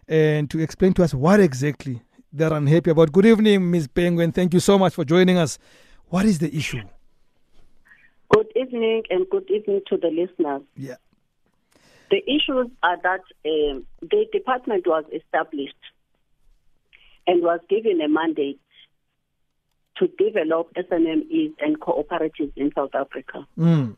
and 0.08 0.50
to 0.50 0.58
explain 0.58 0.92
to 0.94 1.04
us 1.04 1.14
what 1.14 1.40
exactly 1.40 2.02
they're 2.32 2.52
unhappy 2.52 2.90
about. 2.90 3.12
Good 3.12 3.26
evening, 3.26 3.70
Ms. 3.70 3.88
Bhengu, 3.88 4.22
and 4.22 4.34
thank 4.34 4.54
you 4.54 4.60
so 4.60 4.78
much 4.78 4.94
for 4.94 5.04
joining 5.04 5.38
us. 5.38 5.58
What 6.06 6.24
is 6.26 6.38
the 6.38 6.54
issue? 6.54 6.82
Good 8.30 8.46
evening, 8.54 9.02
and 9.10 9.28
good 9.30 9.48
evening 9.50 9.82
to 9.88 9.96
the 9.96 10.08
listeners. 10.08 10.62
Yeah. 10.76 10.96
The 12.10 12.22
issues 12.28 12.68
are 12.82 12.96
that 13.02 13.20
um, 13.44 13.86
the 14.00 14.26
department 14.32 14.86
was 14.86 15.04
established 15.12 15.76
and 17.30 17.44
was 17.44 17.60
given 17.68 18.00
a 18.00 18.08
mandate 18.08 18.58
to 19.98 20.08
develop 20.18 20.74
SMMEs 20.74 21.52
and 21.60 21.78
cooperatives 21.78 22.52
in 22.56 22.72
South 22.74 22.92
Africa. 22.92 23.46
Mm. 23.56 23.94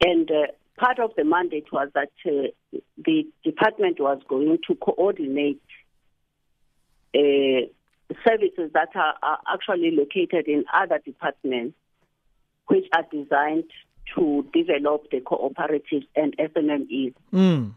And 0.00 0.30
uh, 0.30 0.46
part 0.76 0.98
of 0.98 1.12
the 1.16 1.22
mandate 1.24 1.66
was 1.72 1.90
that 1.94 2.10
uh, 2.26 2.78
the 3.04 3.22
department 3.44 4.00
was 4.00 4.20
going 4.28 4.58
to 4.66 4.74
coordinate 4.74 5.62
uh, 7.14 7.68
services 8.26 8.72
that 8.74 8.88
are, 8.96 9.14
are, 9.22 9.38
actually 9.54 9.92
located 9.92 10.48
in 10.48 10.64
other 10.74 10.98
departments, 11.04 11.76
which 12.66 12.86
are 12.96 13.04
designed 13.12 13.70
to 14.16 14.44
develop 14.52 15.08
the 15.12 15.20
cooperatives 15.20 16.06
and 16.16 16.36
SMMEs. 16.36 17.14
Mm. 17.32 17.74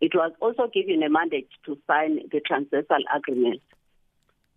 It 0.00 0.12
was 0.14 0.32
also 0.40 0.70
given 0.72 1.02
a 1.02 1.10
mandate 1.10 1.48
to 1.66 1.76
sign 1.86 2.20
the 2.32 2.40
transversal 2.40 3.04
agreement 3.14 3.60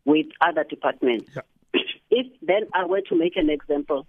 with 0.06 0.28
other 0.42 0.64
departments. 0.64 1.32
Yeah. 1.36 1.42
If 2.16 2.28
then 2.44 2.68
I 2.76 2.86
were 2.86 3.02
to 3.10 3.16
make 3.16 3.38
an 3.38 3.50
example, 3.50 4.06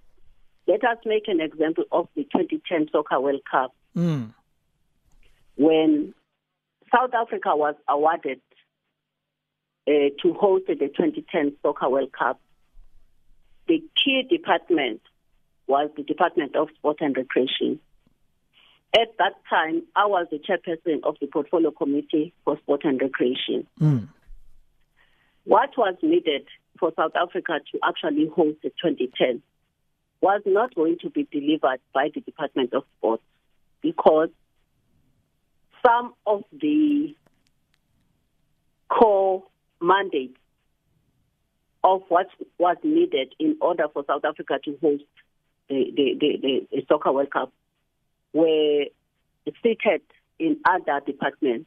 let 0.67 0.85
us 0.85 0.99
make 1.07 1.27
an 1.27 1.41
example 1.41 1.85
of 1.91 2.09
the 2.15 2.25
2010 2.25 2.89
Soccer 2.93 3.19
World 3.19 3.41
Cup. 3.51 3.75
Mm. 3.97 4.35
When 5.57 6.13
South 6.95 7.15
Africa 7.15 7.57
was 7.57 7.77
awarded 7.89 8.43
uh, 9.87 10.09
to 10.23 10.33
host 10.35 10.65
the 10.67 10.75
2010 10.75 11.57
Soccer 11.63 11.89
World 11.89 12.13
Cup. 12.13 12.41
The 13.69 13.83
key 14.03 14.23
department 14.29 15.01
was 15.67 15.91
the 15.97 16.03
Department 16.03 16.57
of 16.57 16.69
Sport 16.77 16.99
and 17.01 17.17
Recreation. 17.17 17.81
At 18.95 19.17
that 19.19 19.35
time, 19.51 19.83
I 19.97 20.07
was 20.07 20.27
the 20.31 20.39
chairperson 20.39 21.01
of 21.03 21.17
the 21.21 21.27
Portfolio 21.27 21.71
Committee 21.71 22.33
for 22.45 22.57
Sport 22.59 22.83
and 22.85 23.01
Recreation. 23.01 23.67
Mm. 23.81 24.09
What 25.45 25.71
was 25.77 25.95
needed 26.03 26.47
for 26.79 26.93
South 26.97 27.13
Africa 27.15 27.61
to 27.73 27.79
actually 27.87 28.29
host 28.35 28.59
the 28.63 28.71
2010 28.71 29.43
was 30.21 30.43
not 30.47 30.75
going 30.75 30.99
to 31.03 31.11
be 31.11 31.29
delivered 31.31 31.81
by 31.93 32.09
the 32.15 32.21
Department 32.21 32.73
of 32.73 32.85
Sport 32.99 33.21
because 33.83 34.31
some 35.85 36.15
of 36.27 36.45
the 36.51 37.15
core 38.89 39.45
mandates 39.81 40.39
of 41.83 42.03
what 42.09 42.27
was 42.59 42.77
needed 42.83 43.35
in 43.39 43.59
order 43.61 43.85
for 43.93 44.05
South 44.07 44.25
Africa 44.25 44.59
to 44.65 44.79
host 44.81 45.05
the, 45.69 45.93
the, 45.95 46.17
the, 46.19 46.67
the 46.73 46.83
Soccer 46.89 47.13
World 47.13 47.31
Cup 47.31 47.53
were 48.33 48.85
seated 49.63 50.01
in 50.39 50.57
other 50.67 51.01
departments. 51.05 51.67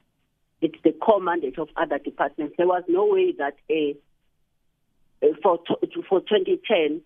It's 0.62 0.78
the 0.84 0.92
core 0.92 1.22
mandate 1.22 1.60
of 1.60 1.70
other 1.76 2.00
departments. 2.00 2.56
There 2.58 2.68
was 2.68 2.84
no 2.88 3.06
way 3.06 3.34
that 3.38 3.56
a, 3.70 3.96
a 5.22 5.34
for 5.42 5.60
for 6.10 6.22
2010 6.22 7.02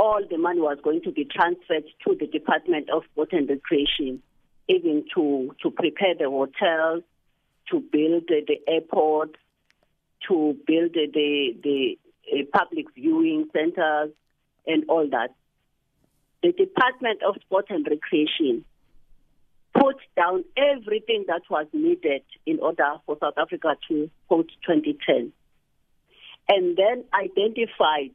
all 0.00 0.22
the 0.30 0.38
money 0.38 0.60
was 0.60 0.78
going 0.82 1.02
to 1.02 1.12
be 1.12 1.26
transferred 1.26 1.84
to 2.06 2.16
the 2.18 2.26
Department 2.26 2.88
of 2.88 3.02
Sport 3.12 3.32
and 3.32 3.46
Recreation, 3.48 4.22
even 4.66 5.04
to 5.14 5.54
to 5.62 5.70
prepare 5.70 6.14
the 6.18 6.24
hotels, 6.24 7.02
to 7.70 7.80
build 7.92 8.24
the, 8.28 8.40
the 8.46 8.60
airport, 8.66 9.36
to 10.26 10.56
build 10.66 10.94
the 10.94 11.06
the, 11.12 11.98
the 12.32 12.44
public 12.44 12.86
viewing 12.94 13.48
centers, 13.52 14.10
and 14.66 14.84
all 14.88 15.06
that. 15.10 15.34
The 16.42 16.52
Department 16.52 17.22
of 17.22 17.36
Sport 17.42 17.66
and 17.68 17.86
Recreation 17.86 18.64
put 19.74 19.96
down 20.16 20.44
everything 20.56 21.24
that 21.28 21.42
was 21.48 21.66
needed 21.72 22.22
in 22.46 22.58
order 22.60 22.96
for 23.06 23.16
South 23.20 23.34
Africa 23.36 23.76
to 23.88 24.10
host 24.28 24.50
2010, 24.66 25.32
and 26.48 26.76
then 26.76 27.04
identified 27.14 28.10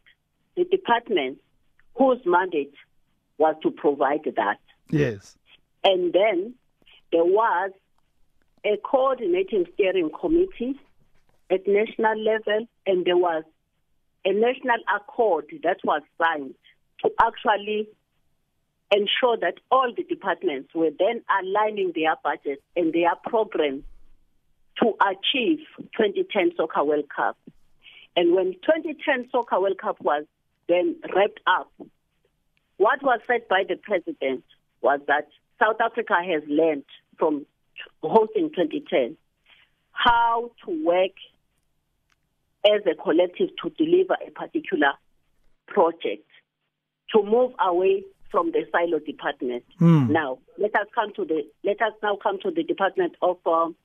the 0.55 0.65
departments 0.65 1.41
whose 1.95 2.19
mandate 2.25 2.73
was 3.37 3.55
to 3.63 3.71
provide 3.71 4.23
that. 4.35 4.59
Yes. 4.89 5.37
And 5.83 6.13
then 6.13 6.53
there 7.11 7.25
was 7.25 7.71
a 8.65 8.77
coordinating 8.83 9.65
steering 9.73 10.09
committee 10.19 10.79
at 11.49 11.67
national 11.67 12.17
level, 12.17 12.67
and 12.85 13.05
there 13.05 13.17
was 13.17 13.43
a 14.25 14.33
national 14.33 14.77
accord 14.93 15.45
that 15.63 15.77
was 15.83 16.01
signed 16.21 16.55
to 17.03 17.11
actually 17.21 17.87
ensure 18.91 19.37
that 19.37 19.55
all 19.71 19.91
the 19.95 20.03
departments 20.03 20.73
were 20.73 20.91
then 20.97 21.23
aligning 21.41 21.91
their 21.95 22.15
budgets 22.23 22.61
and 22.75 22.93
their 22.93 23.15
programs 23.23 23.83
to 24.81 24.93
achieve 25.01 25.59
2010 25.97 26.51
Soccer 26.57 26.83
World 26.83 27.05
Cup. 27.13 27.37
And 28.15 28.35
when 28.35 28.53
2010 28.53 29.29
Soccer 29.31 29.59
World 29.59 29.77
Cup 29.77 29.99
was 30.01 30.25
then 30.67 30.95
wrapped 31.15 31.39
up, 31.47 31.71
what 32.77 33.01
was 33.01 33.19
said 33.27 33.47
by 33.49 33.63
the 33.67 33.75
president 33.75 34.43
was 34.81 34.99
that 35.07 35.27
South 35.61 35.77
Africa 35.79 36.15
has 36.15 36.43
learned 36.47 36.83
from 37.17 37.45
hosting 38.03 38.49
2010 38.49 39.17
how 39.91 40.51
to 40.65 40.85
work 40.85 41.11
as 42.65 42.81
a 42.85 42.95
collective 43.01 43.49
to 43.63 43.69
deliver 43.71 44.15
a 44.25 44.31
particular 44.31 44.93
project, 45.67 46.27
to 47.13 47.23
move 47.23 47.51
away 47.59 48.03
from 48.31 48.51
the 48.51 48.65
silo 48.71 48.99
department. 48.99 49.63
Mm. 49.79 50.09
Now, 50.09 50.39
let 50.57 50.75
us 50.75 50.87
come 50.93 51.13
to 51.15 51.25
the 51.25 51.43
let 51.63 51.81
us 51.81 51.93
now 52.01 52.17
come 52.21 52.39
to 52.41 52.51
the 52.51 52.63
Department 52.63 53.15
of 53.21 53.37
um, 53.45 53.75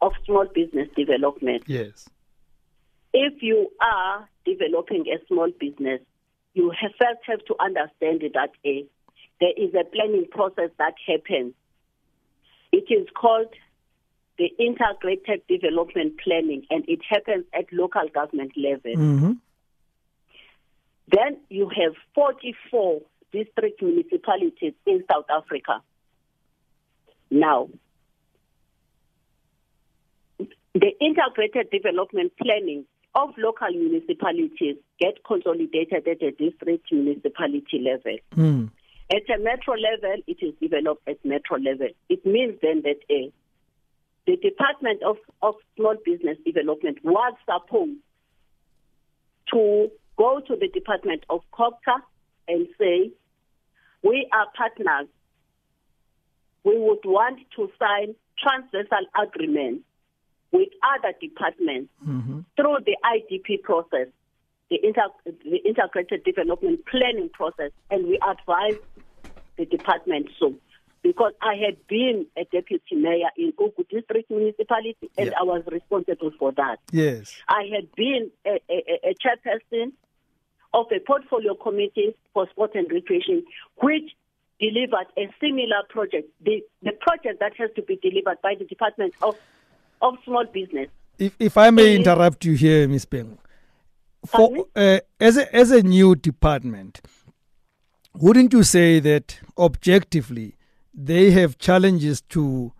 of 0.00 0.12
Small 0.24 0.46
Business 0.54 0.88
Development. 0.96 1.62
Yes. 1.66 2.08
If 3.12 3.42
you 3.42 3.70
are 3.80 4.28
developing 4.44 5.06
a 5.08 5.24
small 5.26 5.50
business, 5.58 6.00
you 6.54 6.70
have 6.70 6.92
first 6.98 7.20
have 7.26 7.44
to 7.46 7.54
understand 7.60 8.22
that 8.34 8.50
a 8.64 8.86
there 9.40 9.52
is 9.56 9.74
a 9.74 9.84
planning 9.84 10.26
process 10.30 10.70
that 10.78 10.94
happens. 11.06 11.54
It 12.72 12.84
is 12.90 13.06
called 13.14 13.52
the 14.38 14.50
integrated 14.58 15.46
development 15.48 16.14
planning, 16.22 16.66
and 16.70 16.84
it 16.88 17.00
happens 17.08 17.44
at 17.54 17.72
local 17.72 18.08
government 18.12 18.52
level. 18.56 18.92
Mm-hmm. 18.92 19.32
Then 21.08 21.38
you 21.48 21.68
have 21.68 21.94
44 22.14 23.00
district 23.32 23.82
municipalities 23.82 24.74
in 24.86 25.04
South 25.10 25.26
Africa. 25.30 25.82
Now, 27.30 27.68
the 30.38 30.92
integrated 31.00 31.70
development 31.70 32.32
planning 32.40 32.84
of 33.14 33.30
local 33.38 33.68
municipalities 33.70 34.76
get 35.00 35.24
consolidated 35.24 36.06
at 36.06 36.22
a 36.22 36.30
district 36.32 36.92
municipality 36.92 37.80
level. 37.80 38.18
Mm. 38.36 38.70
At 39.10 39.34
a 39.34 39.38
metro 39.42 39.74
level, 39.74 40.22
it 40.26 40.38
is 40.42 40.52
developed 40.60 41.08
at 41.08 41.24
metro 41.24 41.58
level. 41.58 41.88
It 42.08 42.26
means 42.26 42.58
then 42.60 42.82
that 42.82 42.98
a 43.10 43.32
the 44.26 44.36
Department 44.36 45.02
of, 45.04 45.16
of 45.40 45.54
Small 45.76 45.94
Business 46.04 46.36
Development 46.44 46.98
was 47.04 47.34
supposed 47.44 48.00
to 49.52 49.88
go 50.16 50.40
to 50.40 50.56
the 50.56 50.68
Department 50.68 51.22
of 51.30 51.42
COGTA 51.52 52.02
and 52.48 52.66
say, 52.78 53.10
we 54.02 54.28
are 54.32 54.46
partners. 54.56 55.08
We 56.64 56.78
would 56.78 57.04
want 57.04 57.40
to 57.56 57.70
sign 57.78 58.14
transversal 58.38 59.06
agreements 59.20 59.84
with 60.52 60.68
other 60.96 61.14
departments 61.20 61.90
mm-hmm. 62.06 62.40
through 62.56 62.78
the 62.84 62.96
IDP 63.04 63.62
process, 63.62 64.08
the, 64.70 64.78
inter- 64.82 65.34
the 65.44 65.56
integrated 65.64 66.24
development 66.24 66.80
planning 66.86 67.30
process, 67.32 67.70
and 67.90 68.06
we 68.06 68.18
advise 68.18 68.78
the 69.56 69.64
department 69.66 70.28
so 70.38 70.54
because 71.02 71.32
I 71.40 71.54
had 71.54 71.76
been 71.86 72.26
a 72.36 72.44
deputy 72.44 72.96
mayor 72.96 73.30
in 73.36 73.52
Ugu 73.52 73.88
District 73.88 74.28
Municipality 74.30 75.10
and 75.16 75.28
yeah. 75.28 75.38
I 75.40 75.44
was 75.44 75.62
responsible 75.70 76.32
for 76.38 76.52
that. 76.52 76.78
Yes. 76.90 77.32
I 77.48 77.68
had 77.72 77.92
been 77.94 78.30
a, 78.44 78.60
a, 78.68 79.10
a, 79.10 79.14
chairperson 79.14 79.92
of 80.74 80.86
a 80.94 81.00
portfolio 81.00 81.54
committee 81.54 82.14
for 82.32 82.48
sport 82.50 82.74
and 82.74 82.90
recreation, 82.90 83.44
which 83.82 84.14
delivered 84.60 85.06
a 85.18 85.28
similar 85.40 85.82
project, 85.88 86.28
the, 86.44 86.62
the 86.82 86.92
project 86.92 87.40
that 87.40 87.52
has 87.56 87.70
to 87.76 87.82
be 87.82 87.96
delivered 87.96 88.40
by 88.42 88.54
the 88.58 88.64
Department 88.64 89.14
of, 89.22 89.36
of 90.02 90.14
Small 90.24 90.44
Business. 90.46 90.88
If, 91.18 91.34
if 91.38 91.56
I 91.56 91.70
may 91.70 91.96
interrupt 91.96 92.44
you 92.44 92.54
here, 92.54 92.86
Ms. 92.88 93.06
Beng, 93.06 93.38
for, 94.26 94.66
uh, 94.74 95.00
as, 95.20 95.36
a, 95.36 95.54
as 95.54 95.70
a 95.70 95.82
new 95.82 96.14
department, 96.14 97.00
wouldn't 98.14 98.52
you 98.52 98.62
say 98.62 98.98
that 99.00 99.38
objectively 99.58 100.56
they 100.94 101.30
have 101.30 101.58
challenges 101.58 102.22
to 102.22 102.72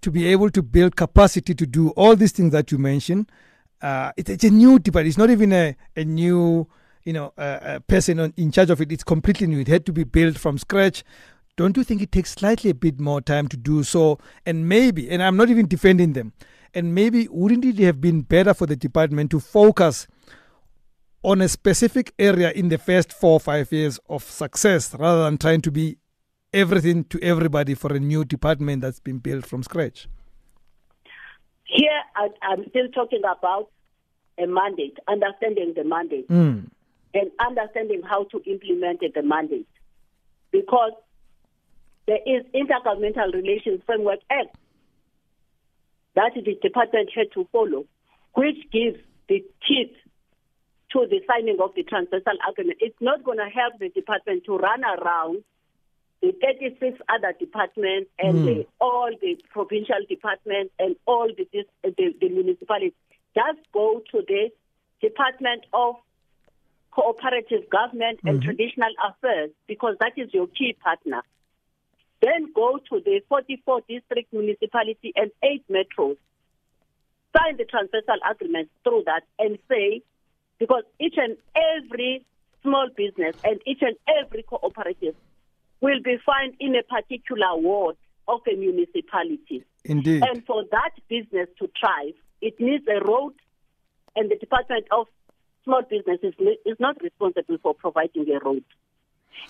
to 0.00 0.10
be 0.10 0.26
able 0.28 0.50
to 0.50 0.62
build 0.62 0.96
capacity 0.96 1.54
to 1.54 1.66
do 1.66 1.90
all 1.90 2.14
these 2.14 2.32
things 2.32 2.52
that 2.52 2.70
you 2.70 2.78
mentioned. 2.78 3.30
Uh, 3.82 4.12
it, 4.16 4.28
it's 4.28 4.44
a 4.44 4.50
new 4.50 4.78
department. 4.78 5.08
It's 5.08 5.18
not 5.18 5.30
even 5.30 5.52
a, 5.52 5.76
a 5.96 6.04
new, 6.04 6.68
you 7.08 7.14
know, 7.14 7.32
a 7.38 7.80
person 7.80 8.20
on, 8.20 8.34
in 8.36 8.52
charge 8.52 8.68
of 8.68 8.82
it. 8.82 8.92
It's 8.92 9.02
completely 9.02 9.46
new. 9.46 9.60
It 9.60 9.68
had 9.68 9.86
to 9.86 9.94
be 9.94 10.04
built 10.04 10.36
from 10.36 10.58
scratch. 10.58 11.02
Don't 11.56 11.74
you 11.74 11.82
think 11.82 12.02
it 12.02 12.12
takes 12.12 12.32
slightly 12.32 12.68
a 12.68 12.74
bit 12.74 13.00
more 13.00 13.22
time 13.22 13.48
to 13.48 13.56
do 13.56 13.82
so? 13.82 14.18
And 14.44 14.68
maybe, 14.68 15.08
and 15.08 15.22
I'm 15.22 15.34
not 15.34 15.48
even 15.48 15.66
defending 15.66 16.12
them, 16.12 16.34
and 16.74 16.94
maybe 16.94 17.26
wouldn't 17.30 17.64
it 17.64 17.78
have 17.78 18.02
been 18.02 18.20
better 18.20 18.52
for 18.52 18.66
the 18.66 18.76
department 18.76 19.30
to 19.30 19.40
focus 19.40 20.06
on 21.22 21.40
a 21.40 21.48
specific 21.48 22.12
area 22.18 22.50
in 22.50 22.68
the 22.68 22.76
first 22.76 23.14
four 23.14 23.32
or 23.32 23.40
five 23.40 23.72
years 23.72 23.98
of 24.10 24.22
success 24.22 24.94
rather 24.98 25.24
than 25.24 25.38
trying 25.38 25.62
to 25.62 25.70
be 25.70 25.96
everything 26.52 27.04
to 27.04 27.18
everybody 27.22 27.72
for 27.72 27.90
a 27.90 27.98
new 27.98 28.22
department 28.22 28.82
that's 28.82 29.00
been 29.00 29.16
built 29.16 29.46
from 29.46 29.62
scratch? 29.62 30.08
Here, 31.64 32.02
I, 32.14 32.52
am 32.52 32.66
still 32.68 32.88
talking 32.88 33.20
about 33.20 33.70
a 34.38 34.46
mandate, 34.46 34.98
understanding 35.08 35.72
the 35.74 35.84
mandate, 35.84 36.28
mm. 36.28 36.68
And 37.14 37.30
understanding 37.40 38.02
how 38.02 38.24
to 38.24 38.42
implement 38.44 39.00
the 39.00 39.22
mandate. 39.22 39.68
Because 40.50 40.92
there 42.06 42.20
is 42.24 42.44
Intergovernmental 42.54 43.32
Relations 43.32 43.82
Framework 43.86 44.20
Act 44.30 44.56
that 46.14 46.32
the 46.34 46.54
department 46.62 47.10
had 47.14 47.30
to 47.34 47.46
follow, 47.52 47.84
which 48.34 48.56
gives 48.72 48.98
the 49.28 49.44
teeth 49.66 49.94
to 50.92 51.06
the 51.08 51.20
signing 51.28 51.58
of 51.62 51.74
the 51.74 51.82
transversal 51.82 52.32
agreement. 52.48 52.78
It's 52.80 52.96
not 53.00 53.22
going 53.22 53.38
to 53.38 53.48
help 53.48 53.78
the 53.78 53.90
department 53.90 54.44
to 54.46 54.56
run 54.56 54.82
around 54.84 55.44
the 56.22 56.32
36 56.42 56.98
other 57.08 57.34
departments 57.38 58.10
and 58.18 58.38
mm. 58.38 58.44
the, 58.46 58.66
all 58.80 59.10
the 59.20 59.38
provincial 59.50 60.00
departments 60.08 60.72
and 60.78 60.96
all 61.06 61.28
the, 61.28 61.46
the, 61.84 62.14
the 62.20 62.28
municipalities. 62.28 62.92
Just 63.34 63.58
go 63.72 64.02
to 64.10 64.22
the 64.26 64.50
Department 65.00 65.64
of 65.72 65.94
Cooperative 66.90 67.68
Government 67.70 68.20
and 68.24 68.40
mm-hmm. 68.40 68.44
Traditional 68.44 68.92
Affairs 69.08 69.50
because 69.66 69.96
that 70.00 70.12
is 70.16 70.32
your 70.32 70.46
key 70.48 70.76
partner. 70.82 71.22
Then 72.20 72.52
go 72.54 72.78
to 72.90 73.00
the 73.04 73.20
44 73.28 73.82
district 73.88 74.32
municipality 74.32 75.12
and 75.14 75.30
eight 75.42 75.64
metros. 75.70 76.16
Sign 77.36 77.56
the 77.56 77.64
transversal 77.64 78.18
agreement 78.28 78.70
through 78.82 79.04
that 79.06 79.22
and 79.38 79.58
say, 79.68 80.02
because 80.58 80.82
each 80.98 81.14
and 81.16 81.36
every 81.54 82.24
small 82.62 82.88
business 82.96 83.36
and 83.44 83.60
each 83.66 83.82
and 83.82 83.96
every 84.20 84.42
cooperative 84.42 85.14
will 85.80 86.00
be 86.02 86.16
found 86.26 86.54
in 86.58 86.74
a 86.74 86.82
particular 86.82 87.56
ward 87.56 87.96
of 88.26 88.40
a 88.50 88.56
municipality. 88.56 89.64
Indeed. 89.84 90.22
And 90.22 90.44
for 90.44 90.64
that 90.70 90.90
business 91.08 91.48
to 91.60 91.70
thrive, 91.78 92.14
it 92.40 92.58
needs 92.60 92.84
a 92.88 93.04
road, 93.04 93.34
and 94.16 94.30
the 94.30 94.36
Department 94.36 94.86
of 94.90 95.06
Small 95.64 95.82
Business 95.82 96.18
is, 96.22 96.34
is 96.64 96.76
not 96.78 97.00
responsible 97.02 97.58
for 97.62 97.74
providing 97.74 98.26
a 98.30 98.44
road. 98.44 98.64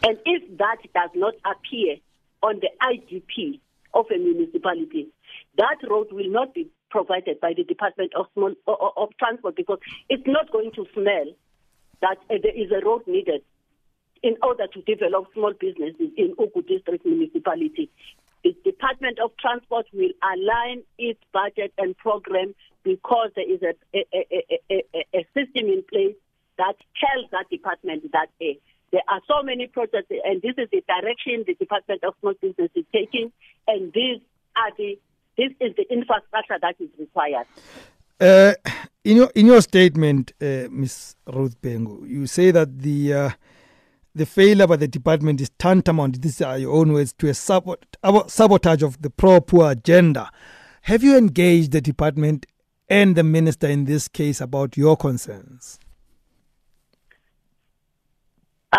And 0.03 0.19
if 0.25 0.59
that 0.59 0.79
does 0.95 1.11
not 1.15 1.35
appear 1.45 1.97
on 2.43 2.61
the 2.61 2.71
IDP 2.83 3.61
of 3.95 4.07
a 4.15 4.19
municipality, 4.19 5.09
that 5.57 5.77
road 5.89 6.09
will 6.13 6.31
not 6.31 6.55
be 6.55 6.69
provided 6.91 7.41
by 7.41 7.53
the 7.57 7.65
Department 7.65 8.13
of, 8.17 8.27
Small, 8.35 8.55
of 8.67 9.09
Transport 9.19 9.57
because 9.57 9.79
it's 10.09 10.27
not 10.27 10.51
going 10.51 10.73
to 10.73 10.87
smell 10.95 11.27
that 12.01 12.19
uh, 12.31 12.39
there 12.43 12.57
is 12.57 12.71
a 12.71 12.85
road 12.85 13.03
needed 13.07 13.43
in 14.23 14.37
order 14.43 14.67
to 14.67 14.83
develop 14.83 15.27
small 15.33 15.53
businesses 15.59 16.11
in 16.17 16.35
Ugu 16.39 16.67
District 16.67 17.05
Municipality. 17.05 17.91
The 18.45 18.57
Department 18.65 19.19
of 19.19 19.33
Transport 19.39 19.87
will 19.93 20.13
align 20.23 20.83
its 20.99 21.21
budget 21.33 21.73
and 21.79 21.97
program 21.97 22.55
because 22.85 23.31
there 23.37 23.51
is 23.51 23.61
a, 23.63 23.75
a, 23.95 24.63
a, 24.71 25.07
a 25.15 25.27
system 25.35 25.67
in 25.69 25.83
place 25.91 26.15
that 26.57 26.75
tells 26.99 27.31
that 27.31 27.49
department 27.51 28.11
that 28.13 28.29
uh, 28.41 28.55
there 28.91 29.03
are 29.09 29.21
so 29.29 29.43
many 29.43 29.67
projects, 29.67 30.11
and 30.25 30.41
this 30.43 30.55
is 30.57 30.69
the 30.73 30.83
direction 30.87 31.45
the 31.47 31.55
Department 31.55 32.03
of 32.05 32.15
Small 32.21 32.35
Business 32.41 32.71
is 32.75 32.85
taking, 32.93 33.33
and 33.67 33.93
these 33.93 34.21
are 34.57 34.73
the 34.77 34.99
this 35.37 35.53
is 35.61 35.77
the 35.77 35.87
infrastructure 35.93 36.59
that 36.61 36.75
is 36.81 36.89
required. 36.99 37.47
Uh, 38.21 38.55
in 39.05 39.17
your 39.17 39.31
in 39.35 39.47
your 39.47 39.61
statement, 39.61 40.33
uh, 40.41 40.67
Ms. 40.71 41.15
Ruth 41.27 41.61
Bhengu, 41.61 42.09
you 42.09 42.27
say 42.27 42.51
that 42.51 42.81
the 42.81 43.13
uh, 43.13 43.31
the 44.15 44.27
failure 44.27 44.67
by 44.67 44.77
the 44.77 44.89
department 44.89 45.41
is 45.41 45.51
tantamount, 45.59 46.23
these 46.23 46.41
are 46.41 46.59
your 46.59 46.75
own 46.75 46.93
words, 46.93 47.13
to 47.15 47.29
a 47.29 47.35
sabotage 47.35 48.83
of 48.83 49.01
the 49.03 49.11
pro 49.11 49.41
poor 49.41 49.71
agenda. 49.71 50.31
Have 50.83 51.03
you 51.03 51.17
engaged 51.17 51.73
the 51.73 51.81
department 51.81 52.47
and 52.89 53.17
the 53.17 53.23
minister 53.23 53.67
in 53.67 53.85
this 53.85 54.09
case 54.09 54.41
about 54.41 54.77
your 54.77 54.97
concerns? 54.97 55.79
Uh, 58.73 58.79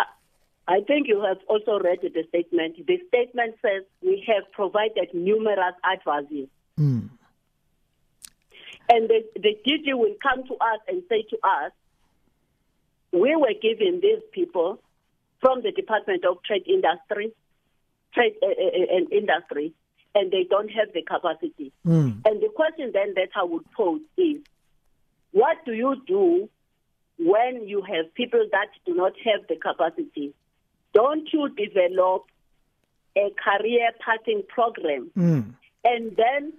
I 0.67 0.81
think 0.87 1.07
you 1.07 1.21
have 1.21 1.37
also 1.47 1.79
read 1.79 1.99
the 2.01 2.23
statement. 2.29 2.77
The 2.85 2.99
statement 3.07 3.55
says 3.61 3.83
we 4.01 4.23
have 4.27 4.51
provided 4.51 5.09
numerous 5.13 5.75
advices. 5.89 6.47
Mm. 6.79 7.09
And 8.91 9.07
the, 9.07 9.23
the 9.35 9.55
DG 9.67 9.95
will 9.95 10.15
come 10.23 10.43
to 10.47 10.53
us 10.55 10.79
and 10.87 11.03
say 11.07 11.23
to 11.29 11.37
us, 11.43 11.71
we 13.11 13.35
were 13.35 13.53
giving 13.61 13.99
these 14.01 14.21
people 14.31 14.79
from 15.41 15.61
the 15.61 15.71
Department 15.71 16.25
of 16.25 16.43
Trade 16.43 16.65
Industry, 16.67 17.31
Trade 18.13 18.35
uh, 18.43 18.47
and 18.95 19.11
Industry, 19.11 19.73
and 20.15 20.31
they 20.31 20.45
don't 20.49 20.69
have 20.69 20.89
the 20.93 21.01
capacity. 21.01 21.71
Mm. 21.85 22.25
And 22.25 22.41
the 22.41 22.49
question 22.53 22.91
then 22.93 23.13
that 23.15 23.29
I 23.35 23.43
would 23.43 23.69
pose 23.71 24.01
is, 24.17 24.41
what 25.31 25.57
do 25.65 25.73
you 25.73 25.95
do 26.07 26.49
when 27.19 27.67
you 27.67 27.81
have 27.81 28.13
people 28.15 28.45
that 28.51 28.69
do 28.85 28.95
not 28.95 29.13
have 29.25 29.47
the 29.47 29.55
capacity? 29.55 30.33
Don't 30.93 31.29
you 31.31 31.49
develop 31.49 32.23
a 33.15 33.29
career 33.43 33.91
pathing 34.03 34.43
program 34.47 35.11
mm. 35.15 35.53
and 35.83 36.17
then 36.17 36.53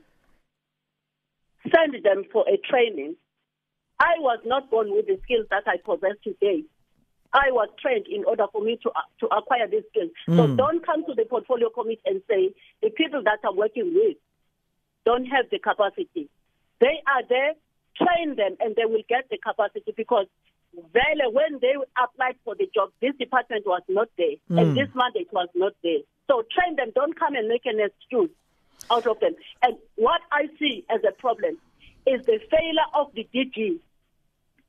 send 1.74 2.04
them 2.04 2.24
for 2.32 2.44
a 2.48 2.56
training? 2.56 3.16
I 3.98 4.14
was 4.18 4.38
not 4.46 4.70
born 4.70 4.92
with 4.92 5.06
the 5.06 5.18
skills 5.24 5.46
that 5.50 5.64
I 5.66 5.76
possess 5.84 6.16
today. 6.24 6.64
I 7.32 7.52
was 7.52 7.68
trained 7.80 8.06
in 8.08 8.24
order 8.24 8.46
for 8.50 8.62
me 8.62 8.78
to, 8.82 8.90
uh, 8.90 9.06
to 9.20 9.26
acquire 9.26 9.68
these 9.68 9.84
skills. 9.90 10.10
Mm. 10.28 10.36
So 10.36 10.56
don't 10.56 10.84
come 10.84 11.04
to 11.06 11.14
the 11.14 11.24
portfolio 11.24 11.70
committee 11.70 12.02
and 12.04 12.22
say 12.28 12.50
the 12.82 12.90
people 12.90 13.22
that 13.24 13.38
I'm 13.44 13.56
working 13.56 13.92
with 13.94 14.16
don't 15.04 15.26
have 15.26 15.46
the 15.50 15.58
capacity. 15.58 16.28
They 16.80 17.02
are 17.06 17.22
there, 17.28 17.52
train 17.96 18.36
them, 18.36 18.56
and 18.60 18.74
they 18.74 18.84
will 18.84 19.02
get 19.08 19.28
the 19.30 19.38
capacity 19.38 19.94
because 19.96 20.26
when 20.72 21.58
they 21.60 21.74
applied 22.02 22.36
for 22.44 22.54
the 22.54 22.68
job, 22.74 22.90
this 23.00 23.14
department 23.16 23.66
was 23.66 23.82
not 23.88 24.08
there, 24.16 24.36
mm. 24.50 24.60
and 24.60 24.76
this 24.76 24.88
mandate 24.94 25.32
was 25.32 25.48
not 25.54 25.72
there. 25.82 26.00
So 26.28 26.44
train 26.50 26.76
them. 26.76 26.92
Don't 26.94 27.18
come 27.18 27.34
and 27.34 27.48
make 27.48 27.66
an 27.66 27.80
excuse 27.80 28.30
out 28.90 29.06
of 29.06 29.18
them. 29.20 29.34
And 29.62 29.76
what 29.96 30.20
I 30.30 30.48
see 30.58 30.84
as 30.90 31.00
a 31.06 31.12
problem 31.12 31.58
is 32.06 32.24
the 32.24 32.38
failure 32.50 32.88
of 32.94 33.08
the 33.14 33.26
DG 33.34 33.78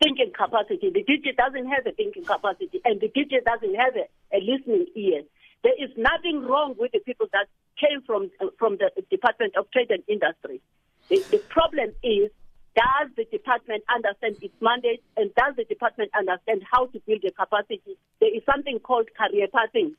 thinking 0.02 0.32
capacity. 0.34 0.90
The 0.90 1.04
DG 1.04 1.36
doesn't 1.38 1.68
have 1.68 1.86
a 1.86 1.92
thinking 1.92 2.24
capacity, 2.26 2.82
and 2.84 3.00
the 3.00 3.08
DG 3.10 3.44
doesn't 3.46 3.76
have 3.76 3.96
a, 3.96 4.08
a 4.36 4.40
listening 4.42 4.88
ear. 4.96 5.24
There 5.64 5.78
is 5.78 5.92
nothing 5.96 6.42
wrong 6.42 6.76
with 6.78 6.92
the 6.92 7.00
people 7.00 7.28
that 7.34 7.48
came 7.80 8.02
from 8.02 8.32
from 8.58 8.78
the 8.78 8.90
Department 9.10 9.56
of 9.56 9.70
Trade 9.72 9.92
and 9.92 10.04
Industry. 10.08 10.62
The, 11.10 11.24
the 11.30 11.38
problem 11.50 11.94
is 12.04 12.32
does 12.76 13.12
the 13.18 13.26
department 13.26 13.84
understand 13.94 14.38
its 14.42 14.54
mandate 14.62 15.04
and 15.18 15.34
does 15.36 15.56
the 15.58 15.66
department 15.66 16.10
understand 16.18 16.64
how 16.72 16.86
to 16.88 17.00
build 17.06 17.22
the 17.22 17.32
capacity? 17.32 17.98
There 18.20 18.34
is 18.34 18.44
something 18.46 18.80
called 18.80 19.10
career 19.18 19.48
pathing. 19.54 19.96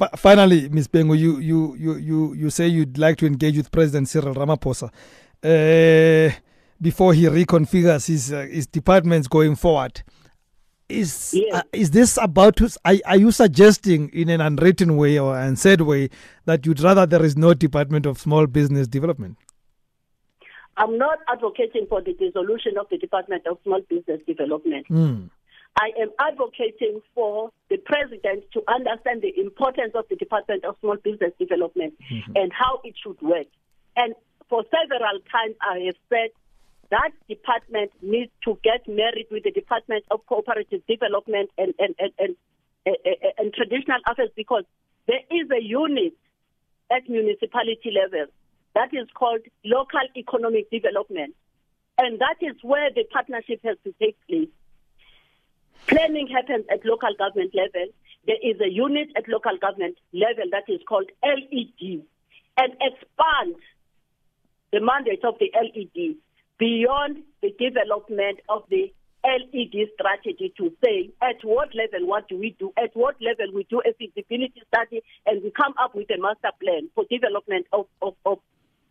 F- 0.00 0.18
finally, 0.18 0.68
Ms. 0.70 0.88
Bhengu, 0.88 1.18
you, 1.18 1.38
you, 1.38 1.74
you, 1.74 1.96
you, 1.96 2.34
you 2.34 2.50
say 2.50 2.68
you'd 2.68 2.96
like 2.96 3.18
to 3.18 3.26
engage 3.26 3.58
with 3.58 3.70
President 3.70 4.08
Cyril 4.08 4.34
Ramaphosa. 4.34 4.90
Uh, 5.44 6.34
before 6.82 7.14
he 7.14 7.24
reconfigures 7.24 8.08
his 8.08 8.32
uh, 8.32 8.46
his 8.50 8.66
departments 8.66 9.28
going 9.28 9.54
forward. 9.54 10.02
Is 10.88 11.32
yes. 11.32 11.54
uh, 11.54 11.62
is 11.72 11.92
this 11.92 12.18
about 12.20 12.56
to? 12.56 12.68
Are, 12.84 12.96
are 13.06 13.16
you 13.16 13.30
suggesting 13.30 14.10
in 14.10 14.28
an 14.28 14.40
unwritten 14.42 14.96
way 14.96 15.18
or 15.18 15.38
unsaid 15.38 15.80
way 15.80 16.10
that 16.44 16.66
you'd 16.66 16.80
rather 16.80 17.06
there 17.06 17.24
is 17.24 17.36
no 17.36 17.54
Department 17.54 18.04
of 18.04 18.18
Small 18.18 18.46
Business 18.46 18.88
Development? 18.88 19.38
I'm 20.76 20.98
not 20.98 21.18
advocating 21.28 21.86
for 21.88 22.02
the 22.02 22.14
dissolution 22.14 22.72
of 22.78 22.86
the 22.90 22.98
Department 22.98 23.46
of 23.46 23.58
Small 23.62 23.80
Business 23.88 24.20
Development. 24.26 24.86
Mm. 24.88 25.30
I 25.80 25.90
am 26.00 26.10
advocating 26.18 27.00
for 27.14 27.50
the 27.70 27.78
president 27.78 28.44
to 28.52 28.62
understand 28.68 29.22
the 29.22 29.32
importance 29.40 29.92
of 29.94 30.04
the 30.10 30.16
Department 30.16 30.64
of 30.64 30.76
Small 30.80 30.96
Business 30.96 31.32
Development 31.38 31.94
mm-hmm. 32.12 32.32
and 32.36 32.52
how 32.52 32.80
it 32.84 32.94
should 33.02 33.20
work. 33.22 33.46
And 33.96 34.14
for 34.50 34.64
several 34.64 35.18
times, 35.30 35.56
I 35.62 35.78
have 35.86 35.96
said 36.10 36.28
that 36.92 37.10
department 37.26 37.90
needs 38.02 38.30
to 38.44 38.58
get 38.62 38.86
married 38.86 39.26
with 39.30 39.44
the 39.44 39.50
Department 39.50 40.04
of 40.10 40.20
Cooperative 40.26 40.82
Development 40.86 41.48
and, 41.56 41.72
and, 41.78 41.94
and, 41.98 42.12
and, 42.18 42.96
and 43.38 43.54
traditional 43.54 43.98
affairs 44.06 44.28
because 44.36 44.64
there 45.08 45.24
is 45.30 45.48
a 45.50 45.62
unit 45.62 46.12
at 46.90 47.08
municipality 47.08 47.96
level 47.96 48.26
that 48.74 48.92
is 48.92 49.08
called 49.14 49.40
local 49.64 50.04
economic 50.16 50.70
development. 50.70 51.34
And 51.96 52.20
that 52.20 52.36
is 52.42 52.56
where 52.62 52.90
the 52.94 53.04
partnership 53.10 53.60
has 53.64 53.78
to 53.84 53.94
take 53.98 54.16
place. 54.28 54.52
Planning 55.86 56.28
happens 56.28 56.66
at 56.70 56.84
local 56.84 57.14
government 57.16 57.54
level. 57.54 57.88
There 58.26 58.40
is 58.42 58.60
a 58.60 58.70
unit 58.70 59.08
at 59.16 59.28
local 59.28 59.56
government 59.56 59.96
level 60.12 60.44
that 60.52 60.68
is 60.68 60.80
called 60.86 61.10
LED 61.24 62.04
and 62.58 62.72
expand 62.80 63.56
the 64.72 64.80
mandate 64.80 65.24
of 65.24 65.38
the 65.40 65.50
LED 65.56 66.16
beyond 66.58 67.18
the 67.42 67.50
development 67.58 68.40
of 68.48 68.62
the 68.70 68.92
LED 69.24 69.86
strategy 69.94 70.52
to 70.58 70.72
say 70.82 71.10
at 71.22 71.36
what 71.44 71.68
level 71.74 72.06
what 72.08 72.28
do 72.28 72.36
we 72.36 72.56
do, 72.58 72.72
at 72.76 72.90
what 72.94 73.14
level 73.22 73.54
we 73.54 73.64
do 73.70 73.80
a 73.80 73.94
feasibility 73.94 74.62
study, 74.66 75.02
and 75.26 75.42
we 75.42 75.52
come 75.52 75.74
up 75.78 75.94
with 75.94 76.10
a 76.10 76.20
master 76.20 76.50
plan 76.60 76.90
for 76.94 77.04
development 77.08 77.66
of 77.72 77.86
of 78.00 78.14
of 78.26 78.38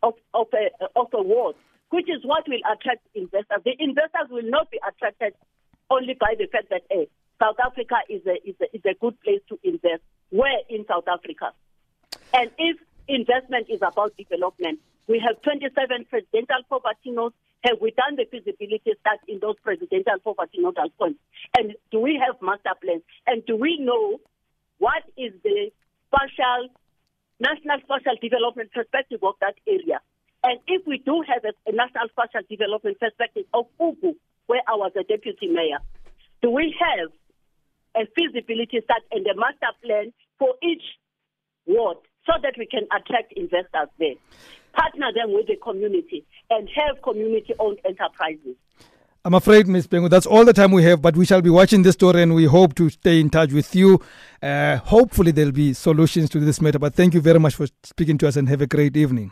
of, 0.04 0.14
of 0.34 0.48
a 0.54 0.72
of 0.96 1.08
a 1.14 1.22
ward, 1.22 1.56
which 1.90 2.08
is 2.10 2.24
what 2.24 2.48
will 2.48 2.64
attract 2.72 3.06
investors. 3.14 3.60
The 3.66 3.76
investors 3.78 4.30
will 4.30 4.50
not 4.50 4.72
be 4.72 4.80
attracted 4.88 5.34
only 5.90 6.16
by 6.18 6.36
the 6.40 6.48
fact 6.48 6.70
that 6.70 6.84
hey, 6.90 7.10
South 7.42 7.58
Africa 7.60 7.96
is 8.08 8.22
a 8.26 8.40
is 8.48 8.56
a, 8.62 8.76
is 8.76 8.82
a 8.86 8.96
good 9.00 9.20
place 9.22 9.42
to 9.50 9.60
invest. 9.64 10.04
Where 10.30 10.64
in 10.70 10.86
South 10.88 11.10
Africa? 11.12 11.52
And 12.34 12.50
if 12.58 12.78
investment 13.10 13.68
is 13.70 13.82
about 13.82 14.16
development, 14.16 14.80
we 15.08 15.20
have 15.20 15.42
27 15.42 16.06
presidential 16.10 16.64
poverty 16.70 17.12
nodes. 17.12 17.36
Have 17.64 17.78
we 17.82 17.92
done 17.92 18.16
the 18.16 18.26
feasibility 18.26 18.94
study 19.00 19.34
in 19.34 19.40
those 19.40 19.56
presidential 19.64 20.18
poverty 20.24 20.58
nodal 20.60 20.90
points? 20.98 21.20
And 21.58 21.76
do 21.92 22.00
we 22.00 22.20
have 22.24 22.42
master 22.42 22.74
plans? 22.82 23.04
And 23.28 23.46
do 23.46 23.56
we 23.56 23.78
know 23.78 24.20
what 24.80 25.04
is 25.16 25.34
the 25.44 25.70
spatial, 26.12 26.74
national 27.40 27.80
spatial 27.86 28.18
development 28.22 28.72
perspective 28.74 29.24
of 29.24 29.36
that 29.40 29.56
area. 29.68 30.02
And 30.44 30.60
if 30.68 30.86
we 30.86 30.98
do 30.98 31.24
have 31.28 31.46
a, 31.46 31.54
national 31.72 32.10
spatial 32.12 32.44
development 32.50 33.00
perspective 33.00 33.46
of 33.54 33.66
Ugu, 33.80 34.18
where 34.48 34.62
I 34.68 34.76
was 34.76 34.92
a 35.00 35.04
deputy 35.04 35.48
mayor, 35.48 35.80
do 36.42 36.50
we 36.50 36.76
have 36.82 37.14
a 37.96 38.10
feasibility 38.18 38.82
study 38.84 39.06
and 39.12 39.28
a 39.28 39.36
master 39.36 39.72
plan 39.84 40.14
for 40.40 40.56
each 40.64 40.84
ward 41.66 41.98
so 42.26 42.34
that 42.42 42.54
we 42.58 42.66
can 42.66 42.84
attract 42.96 43.34
investors 43.34 43.90
there, 44.00 44.16
partner 44.74 45.12
them 45.14 45.34
with 45.34 45.48
the 45.48 45.58
community, 45.58 46.26
and 46.50 46.70
have 46.76 47.02
community 47.02 47.54
owned 47.60 47.80
enterprises. 47.86 48.56
I'm 49.24 49.36
afraid, 49.36 49.68
Ms. 49.68 49.88
Bhengu, 49.88 50.10
that's 50.10 50.26
all 50.26 50.44
the 50.46 50.54
time 50.54 50.72
we 50.72 50.82
have, 50.84 51.00
but 51.00 51.16
we 51.16 51.28
shall 51.28 51.44
be 51.44 51.52
watching 51.52 51.84
this 51.84 51.94
story 51.94 52.24
and 52.24 52.34
we 52.34 52.46
hope 52.46 52.74
to 52.76 52.90
stay 52.90 53.20
in 53.20 53.30
touch 53.30 53.52
with 53.52 53.76
you. 53.76 54.02
Uh, 54.42 54.78
hopefully, 54.78 55.30
there'll 55.32 55.52
be 55.52 55.74
solutions 55.74 56.28
to 56.32 56.40
this 56.40 56.60
matter. 56.60 56.80
But 56.80 56.96
thank 56.96 57.14
you 57.14 57.22
very 57.22 57.40
much 57.40 57.54
for 57.54 57.68
speaking 57.84 58.18
to 58.18 58.28
us 58.28 58.36
and 58.36 58.50
have 58.50 58.62
a 58.62 58.68
great 58.68 58.98
evening. 58.98 59.32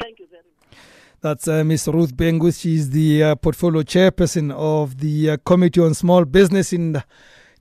Thank 0.00 0.18
you 0.18 0.26
very 0.28 0.42
much. 0.42 0.78
That's 1.20 1.46
uh, 1.46 1.62
Ms. 1.62 1.86
Ruth 1.86 2.16
Bhengu. 2.16 2.52
She's 2.60 2.90
the 2.90 3.22
uh, 3.22 3.34
portfolio 3.36 3.82
chairperson 3.82 4.52
of 4.52 4.98
the 4.98 5.30
uh, 5.30 5.36
Committee 5.46 5.80
on 5.80 5.94
Small 5.94 6.24
Business 6.24 6.72
in 6.72 6.94
the, 6.94 7.04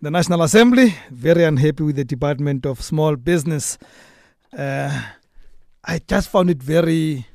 the, 0.04 0.12
National 0.12 0.42
Assembly. 0.44 0.96
Very 1.10 1.46
unhappy 1.46 1.84
with 1.84 1.96
the 1.96 2.04
Department 2.04 2.66
of 2.66 2.82
Small 2.82 3.16
Business. 3.16 3.78
Uh, 4.58 5.02
I 5.86 6.00
just 6.06 6.30
found 6.30 6.50
it 6.50 6.62
very 6.62 7.26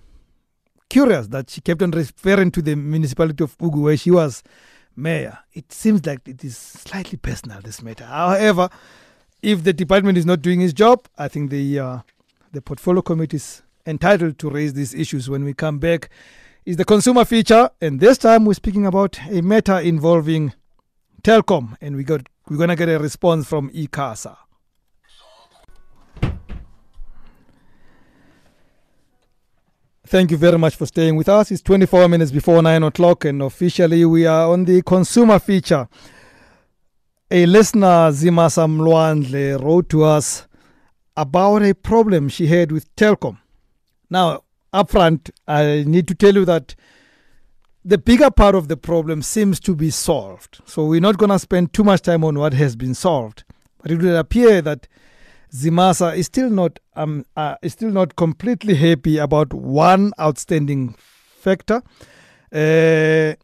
curious 0.88 1.28
that 1.28 1.48
she 1.48 1.62
kept 1.62 1.82
on 1.82 1.92
referring 1.92 2.50
to 2.52 2.62
the 2.62 2.76
municipality 2.76 3.42
of 3.42 3.56
Ugu 3.58 3.82
where 3.82 3.96
she 3.96 4.10
was 4.10 4.42
mayor. 4.94 5.38
It 5.54 5.72
seems 5.72 6.04
like 6.04 6.28
it 6.28 6.44
is 6.44 6.56
slightly 6.56 7.16
personal, 7.16 7.60
this 7.62 7.82
matter. 7.82 8.04
However, 8.04 8.68
if 9.42 9.64
the 9.64 9.72
department 9.72 10.18
is 10.18 10.26
not 10.26 10.42
doing 10.42 10.60
its 10.60 10.74
job, 10.74 11.08
I 11.16 11.28
think 11.28 11.50
the 11.50 11.78
uh, 11.78 11.98
the 12.52 12.60
portfolio 12.60 13.00
committee 13.00 13.36
is 13.36 13.62
entitled 13.86 14.38
to 14.40 14.50
raise 14.50 14.74
these 14.74 14.94
issues 14.94 15.30
when 15.30 15.44
we 15.44 15.54
come 15.54 15.78
back. 15.78 16.10
Is 16.66 16.76
the 16.76 16.84
consumer 16.84 17.24
feature, 17.24 17.70
and 17.80 17.98
this 17.98 18.18
time 18.18 18.44
we're 18.44 18.52
speaking 18.52 18.84
about 18.84 19.18
a 19.30 19.40
matter 19.40 19.78
involving 19.78 20.52
Telkom, 21.22 21.76
and 21.80 21.96
we 21.96 22.04
got 22.04 22.28
we're 22.48 22.56
gonna 22.56 22.76
get 22.76 22.88
a 22.88 22.98
response 22.98 23.46
from 23.46 23.70
ICASA. 23.70 24.36
Thank 30.06 30.30
you 30.30 30.38
very 30.38 30.56
much 30.56 30.74
for 30.74 30.86
staying 30.86 31.16
with 31.16 31.28
us. 31.28 31.50
It's 31.50 31.60
24 31.60 32.08
minutes 32.08 32.30
before 32.30 32.62
9 32.62 32.82
o'clock, 32.82 33.26
and 33.26 33.42
officially 33.42 34.06
we 34.06 34.24
are 34.24 34.50
on 34.50 34.64
the 34.64 34.80
consumer 34.80 35.38
feature. 35.38 35.86
A 37.30 37.44
listener, 37.44 38.10
Zimasa 38.10 38.66
Mlwandle, 38.66 39.62
wrote 39.62 39.90
to 39.90 40.04
us 40.04 40.46
about 41.14 41.62
a 41.62 41.74
problem 41.74 42.30
she 42.30 42.46
had 42.46 42.72
with 42.72 42.94
Telkom. 42.96 43.36
Now, 44.08 44.44
upfront, 44.72 45.30
I 45.46 45.84
need 45.86 46.08
to 46.08 46.14
tell 46.14 46.34
you 46.34 46.46
that 46.46 46.74
the 47.88 47.96
bigger 47.96 48.30
part 48.30 48.54
of 48.54 48.68
the 48.68 48.76
problem 48.76 49.22
seems 49.22 49.58
to 49.58 49.74
be 49.74 49.88
solved. 49.88 50.60
So 50.66 50.84
we're 50.84 51.00
not 51.00 51.16
going 51.16 51.30
to 51.30 51.38
spend 51.38 51.72
too 51.72 51.82
much 51.82 52.02
time 52.02 52.22
on 52.22 52.38
what 52.38 52.52
has 52.52 52.76
been 52.76 52.94
solved. 52.94 53.44
But 53.80 53.90
it 53.90 54.02
would 54.02 54.14
appear 54.14 54.60
that 54.60 54.86
Zimasa 55.54 56.14
is 56.14 56.26
still 56.26 56.50
not 56.50 56.78
um, 56.96 57.24
uh, 57.34 57.54
is 57.62 57.72
still 57.72 57.88
not 57.88 58.14
completely 58.14 58.74
happy 58.74 59.16
about 59.16 59.54
one 59.54 60.12
outstanding 60.20 60.96
factor, 60.98 61.80
uh, 62.52 62.58
uh, 62.58 63.34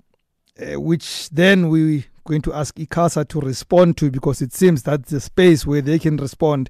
which 0.79 1.31
then 1.31 1.71
we're 1.71 2.05
going 2.25 2.43
to 2.43 2.53
ask 2.53 2.75
ICASA 2.75 3.27
to 3.29 3.41
respond 3.41 3.97
to 3.97 4.11
because 4.11 4.43
it 4.43 4.53
seems 4.53 4.83
that's 4.83 5.11
the 5.11 5.21
space 5.21 5.65
where 5.65 5.81
they 5.81 5.99
can 5.99 6.19
respond. 6.19 6.69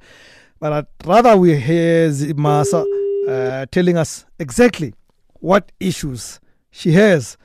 But 0.61 0.73
I'd 0.73 0.87
rather 1.05 1.37
we 1.37 1.59
hear 1.59 2.09
Zimasa 2.11 2.85
uh, 3.29 3.67
telling 3.73 3.97
us 3.97 4.27
exactly 4.39 4.95
what 5.41 5.73
issues 5.81 6.39
she 6.71 6.93
has 6.93 7.37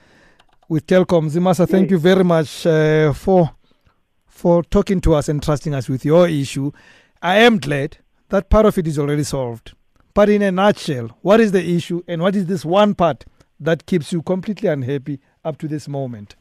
with 0.69 0.85
Telkom. 0.85 1.29
Zimasa, 1.29 1.67
thank 1.67 1.89
you 1.91 1.97
very 1.97 2.23
much 2.23 2.65
uh, 2.65 3.11
for 3.11 3.51
for 4.27 4.63
talking 4.63 5.01
to 5.01 5.15
us 5.15 5.27
and 5.27 5.43
trusting 5.43 5.73
us 5.73 5.89
with 5.89 6.05
your 6.05 6.29
issue. 6.29 6.71
I 7.21 7.39
am 7.39 7.57
glad 7.57 7.97
that 8.29 8.49
part 8.49 8.65
of 8.65 8.77
it 8.77 8.87
is 8.87 8.97
already 8.97 9.23
solved. 9.23 9.73
But 10.13 10.29
in 10.29 10.41
a 10.41 10.51
nutshell, 10.51 11.17
what 11.21 11.39
is 11.41 11.51
the 11.51 11.75
issue 11.75 12.03
and 12.07 12.21
what 12.21 12.35
is 12.35 12.45
this 12.45 12.63
one 12.63 12.95
part 12.95 13.25
that 13.59 13.85
keeps 13.85 14.13
you 14.13 14.21
completely 14.21 14.69
unhappy 14.69 15.19
up 15.43 15.57
to 15.57 15.67
this 15.67 15.87
moment? 15.89 16.35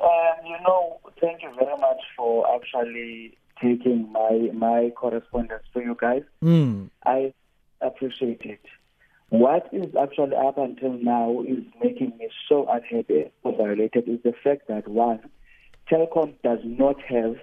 Um, 0.00 0.46
you 0.46 0.56
know, 0.66 0.98
thank 1.20 1.42
you 1.42 1.50
very 1.56 1.76
much 1.78 2.00
for 2.16 2.52
actually 2.56 3.38
taking 3.62 4.10
my 4.10 4.50
my 4.52 4.90
correspondence 4.96 5.62
to 5.74 5.80
you 5.80 5.96
guys. 6.00 6.22
Mm. 6.42 6.90
I 7.04 7.32
appreciate 7.80 8.40
it. 8.42 8.60
What 9.34 9.68
is 9.72 9.92
actually 10.00 10.36
up 10.36 10.58
until 10.58 10.92
now 10.92 11.42
is 11.42 11.64
making 11.82 12.12
me 12.18 12.28
so 12.48 12.68
unhappy 12.70 13.32
or 13.42 13.56
violated 13.56 14.08
is 14.08 14.20
the 14.22 14.32
fact 14.44 14.68
that 14.68 14.86
one, 14.86 15.28
Telkom 15.90 16.34
does 16.44 16.60
not 16.62 17.02
have 17.02 17.34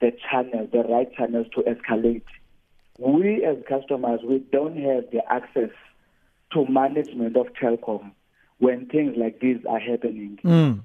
the 0.00 0.12
channel, 0.30 0.68
the 0.70 0.84
right 0.84 1.12
channels 1.12 1.48
to 1.56 1.62
escalate. 1.62 2.22
We 2.96 3.44
as 3.44 3.56
customers, 3.68 4.20
we 4.24 4.38
don't 4.52 4.76
have 4.76 5.10
the 5.10 5.20
access 5.28 5.70
to 6.52 6.64
management 6.66 7.36
of 7.36 7.48
Telkom 7.60 8.12
when 8.58 8.86
things 8.86 9.16
like 9.16 9.40
this 9.40 9.58
are 9.68 9.80
happening. 9.80 10.38
Mm. 10.44 10.82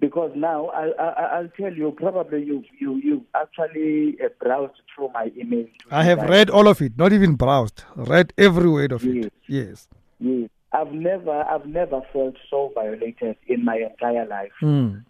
Because 0.00 0.32
now 0.34 0.66
I, 0.66 0.88
I, 0.98 1.40
will 1.40 1.48
tell 1.56 1.72
you, 1.72 1.92
probably 1.96 2.44
you 2.44 2.62
you 2.78 2.96
you 2.96 3.26
actually 3.34 4.16
uh, 4.22 4.28
browsed 4.40 4.74
through 4.94 5.10
my 5.14 5.30
email. 5.36 5.66
I 5.90 6.04
have 6.04 6.22
read 6.22 6.50
all 6.50 6.68
of 6.68 6.82
it, 6.82 6.98
not 6.98 7.12
even 7.12 7.36
browsed. 7.36 7.84
Read 7.96 8.32
every 8.36 8.68
word 8.68 8.92
of 8.92 9.04
yes. 9.04 9.26
it. 9.26 9.32
Yes. 9.46 9.88
Yes. 10.18 10.50
I've 10.72 10.92
never 10.92 11.42
I've 11.44 11.66
never 11.66 12.02
felt 12.12 12.34
so 12.50 12.72
violated 12.74 13.36
in 13.46 13.64
my 13.64 13.76
entire 13.76 14.26
life. 14.26 14.52
Mm. 14.60 15.04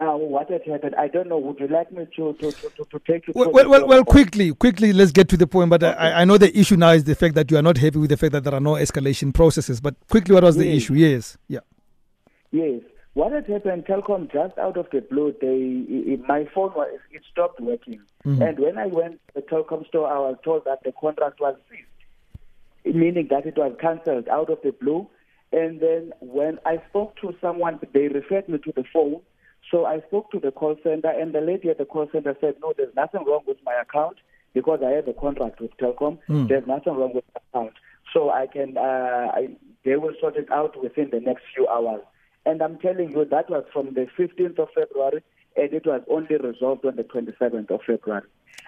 Now, 0.00 0.16
what 0.16 0.48
had 0.48 0.62
happened, 0.64 0.94
I 0.96 1.08
don't 1.08 1.28
know. 1.28 1.38
Would 1.38 1.58
you 1.58 1.66
like 1.66 1.90
me 1.90 2.06
to, 2.14 2.32
to, 2.34 2.52
to, 2.52 2.70
to 2.84 2.98
take 3.04 3.26
you 3.26 3.32
well, 3.34 3.50
well, 3.50 3.68
well, 3.68 3.86
well, 3.86 4.04
quickly, 4.04 4.54
quickly, 4.54 4.92
let's 4.92 5.10
get 5.10 5.28
to 5.30 5.36
the 5.36 5.46
point. 5.48 5.70
But 5.70 5.82
okay. 5.82 5.98
I, 5.98 6.22
I 6.22 6.24
know 6.24 6.38
the 6.38 6.56
issue 6.56 6.76
now 6.76 6.90
is 6.90 7.02
the 7.02 7.16
fact 7.16 7.34
that 7.34 7.50
you 7.50 7.56
are 7.56 7.62
not 7.62 7.78
happy 7.78 7.98
with 7.98 8.10
the 8.10 8.16
fact 8.16 8.30
that 8.32 8.44
there 8.44 8.54
are 8.54 8.60
no 8.60 8.74
escalation 8.74 9.34
processes. 9.34 9.80
But 9.80 9.96
quickly, 10.08 10.34
what 10.34 10.44
was 10.44 10.56
yes. 10.56 10.62
the 10.64 10.76
issue? 10.76 10.94
Yes. 10.94 11.36
Yeah. 11.48 11.60
Yes. 12.52 12.82
What 13.18 13.32
had 13.32 13.46
happened, 13.46 13.86
Telkom, 13.86 14.32
just 14.32 14.56
out 14.58 14.76
of 14.76 14.86
the 14.92 15.00
blue, 15.00 15.34
they 15.40 16.16
my 16.28 16.46
phone 16.54 16.72
was 16.74 16.88
it 17.10 17.22
stopped 17.32 17.60
working. 17.60 18.00
Mm-hmm. 18.24 18.42
And 18.42 18.58
when 18.58 18.78
I 18.78 18.86
went 18.86 19.20
to 19.28 19.34
the 19.34 19.42
Telkom 19.42 19.86
store, 19.88 20.08
I 20.08 20.18
was 20.18 20.36
told 20.44 20.64
that 20.66 20.84
the 20.84 20.92
contract 20.92 21.40
was 21.40 21.56
ceased, 21.68 22.96
meaning 22.96 23.26
that 23.30 23.46
it 23.46 23.56
was 23.56 23.76
cancelled 23.80 24.28
out 24.28 24.50
of 24.50 24.58
the 24.62 24.72
blue. 24.72 25.08
And 25.50 25.80
then 25.80 26.12
when 26.20 26.58
I 26.66 26.82
spoke 26.90 27.16
to 27.22 27.34
someone, 27.40 27.80
they 27.92 28.08
referred 28.08 28.48
me 28.48 28.58
to 28.58 28.72
the 28.76 28.84
phone 28.92 29.22
so 29.70 29.84
I 29.84 30.00
spoke 30.06 30.30
to 30.30 30.40
the 30.40 30.50
call 30.50 30.76
center, 30.82 31.10
and 31.10 31.34
the 31.34 31.40
lady 31.40 31.68
at 31.68 31.78
the 31.78 31.84
call 31.84 32.08
center 32.10 32.34
said, 32.40 32.54
No, 32.62 32.72
there's 32.76 32.94
nothing 32.94 33.24
wrong 33.26 33.42
with 33.46 33.58
my 33.64 33.74
account 33.80 34.18
because 34.54 34.80
I 34.84 34.90
have 34.90 35.08
a 35.08 35.12
contract 35.12 35.60
with 35.60 35.76
Telkom. 35.76 36.18
Mm. 36.28 36.48
There's 36.48 36.66
nothing 36.66 36.94
wrong 36.94 37.12
with 37.14 37.24
my 37.34 37.40
account. 37.60 37.74
So 38.14 38.30
I 38.30 38.46
can, 38.46 38.78
uh, 38.78 39.30
I, 39.34 39.48
they 39.84 39.96
will 39.96 40.14
sort 40.20 40.36
it 40.36 40.50
out 40.50 40.80
within 40.82 41.10
the 41.10 41.20
next 41.20 41.42
few 41.54 41.68
hours. 41.68 42.00
And 42.46 42.62
I'm 42.62 42.78
telling 42.78 43.10
you, 43.12 43.24
that 43.24 43.50
was 43.50 43.64
from 43.72 43.94
the 43.94 44.06
15th 44.18 44.58
of 44.58 44.68
February, 44.74 45.22
and 45.56 45.72
it 45.72 45.86
was 45.86 46.02
only 46.08 46.36
resolved 46.36 46.84
on 46.84 46.96
the 46.96 47.04
27th 47.04 47.70
of 47.70 47.80
February. 47.86 48.26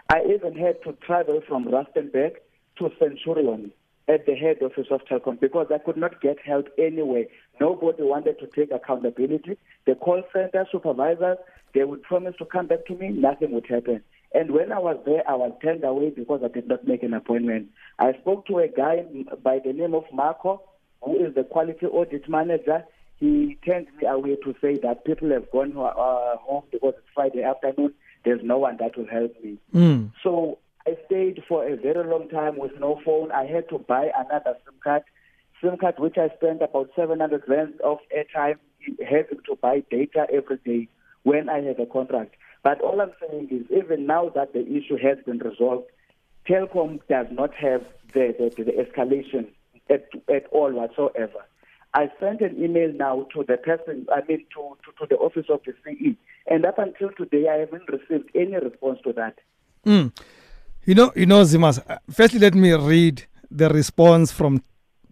I 0.09 0.23
even 0.25 0.57
had 0.57 0.83
to 0.83 0.93
travel 1.05 1.41
from 1.47 1.67
Rustenburg 1.67 2.37
to 2.79 2.91
Centurion 2.99 3.73
at 4.09 4.27
the 4.27 4.35
head 4.35 4.57
office 4.63 4.89
of 4.91 5.03
Telkom 5.05 5.39
because 5.39 5.69
I 5.73 5.79
could 5.79 5.97
not 5.97 6.21
get 6.21 6.39
help 6.45 6.69
anywhere. 6.79 7.27
Nobody 7.61 8.03
wanted 8.03 8.39
to 8.41 8.47
take 8.49 8.73
accountability. 8.73 9.57
The 9.87 9.95
call 9.95 10.23
center 10.33 10.67
supervisors, 10.73 11.39
they 11.75 11.85
would 11.85 12.03
promise 12.03 12.35
to 12.39 12.45
come 12.45 12.67
back 12.67 12.87
to 12.87 12.95
me, 12.97 13.11
nothing 13.11 13.53
would 13.53 13.67
happen. 13.67 14.03
And 14.35 14.53
when 14.53 14.73
I 14.73 14.79
was 14.79 14.99
there, 15.07 15.23
I 15.29 15.35
was 15.35 15.53
turned 15.63 15.85
away 15.85 16.11
because 16.11 16.41
I 16.45 16.49
did 16.49 16.69
not 16.69 16.87
make 16.87 17.03
an 17.03 17.15
appointment. 17.15 17.69
I 17.99 18.13
spoke 18.21 18.47
to 18.47 18.59
a 18.59 18.69
guy 18.69 19.05
by 19.43 19.61
the 19.65 19.73
name 19.73 19.95
of 19.95 20.05
Marco, 20.13 20.63
who 21.03 21.25
is 21.25 21.35
the 21.35 21.45
quality 21.45 21.87
audit 21.87 22.29
manager. 22.29 22.85
He 23.21 23.59
turned 23.67 23.87
me 24.01 24.07
away 24.09 24.37
to 24.37 24.55
say 24.63 24.79
that 24.83 25.05
people 25.05 25.31
have 25.31 25.51
gone 25.51 25.77
uh, 25.77 26.37
home 26.39 26.65
because 26.73 26.95
it's 26.97 27.09
Friday 27.15 27.43
afternoon. 27.43 27.93
There's 28.25 28.41
no 28.43 28.59
one 28.59 28.79
that 28.81 28.97
will 28.97 29.07
help 29.07 29.33
me. 29.45 29.59
Mm. 29.75 30.13
So 30.23 30.59
I 30.87 30.97
stayed 31.07 31.43
for 31.47 31.67
a 31.69 31.77
very 31.77 32.09
long 32.09 32.29
time 32.31 32.59
with 32.59 32.73
no 32.81 33.01
phone. 33.05 33.31
I 33.31 33.45
had 33.45 33.69
to 33.69 33.79
buy 33.79 34.11
another 34.19 34.57
SIM 34.65 34.75
card, 34.83 35.03
SIM 35.61 35.77
card 35.77 35.99
which 35.99 36.17
I 36.17 36.31
spent 36.37 36.63
about 36.63 36.91
700 36.97 37.45
rand 37.47 37.81
of 37.83 37.99
airtime 38.17 38.59
having 39.07 39.41
to 39.47 39.57
buy 39.61 39.83
data 39.91 40.27
every 40.33 40.57
day 40.65 40.89
when 41.23 41.51
I 41.51 41.61
had 41.61 41.79
a 41.79 41.87
contract. 41.87 42.37
But 42.63 42.81
all 42.81 43.01
I'm 43.03 43.13
saying 43.21 43.49
is, 43.51 43.67
even 43.71 44.07
now 44.07 44.31
that 44.35 44.55
the 44.55 44.67
issue 44.67 44.97
has 44.97 45.19
been 45.27 45.39
resolved, 45.39 45.87
Telkom 46.49 47.01
does 47.09 47.27
not 47.31 47.55
have 47.55 47.85
the, 48.15 48.35
the, 48.39 48.65
the 48.65 48.73
escalation 48.73 49.49
at, 49.91 50.09
at 50.35 50.47
all 50.53 50.73
whatsoever. 50.73 51.45
I 51.95 52.11
sent 52.21 52.41
an 52.41 52.63
email 52.63 52.93
now 52.93 53.27
to 53.35 53.45
the 53.45 53.57
person, 53.57 54.07
I 54.13 54.21
mean, 54.29 54.45
to, 54.55 54.77
to, 54.85 54.93
to 55.01 55.07
the 55.09 55.17
office 55.17 55.47
of 55.49 55.61
the 55.67 55.73
CE, 55.85 56.17
and 56.47 56.65
up 56.65 56.79
until 56.79 57.11
today, 57.17 57.49
I 57.49 57.59
haven't 57.59 57.89
received 57.89 58.31
any 58.35 58.55
response 58.55 59.01
to 59.05 59.13
that. 59.15 59.39
Mm. 59.85 60.13
You 60.85 60.95
know, 60.95 61.13
you 61.17 61.27
know, 61.27 61.43
Zimas. 61.43 61.81
Uh, 61.89 61.99
firstly, 62.11 62.39
let 62.39 62.55
me 62.55 62.73
read 62.73 63.27
the 63.51 63.69
response 63.69 64.31
from 64.31 64.63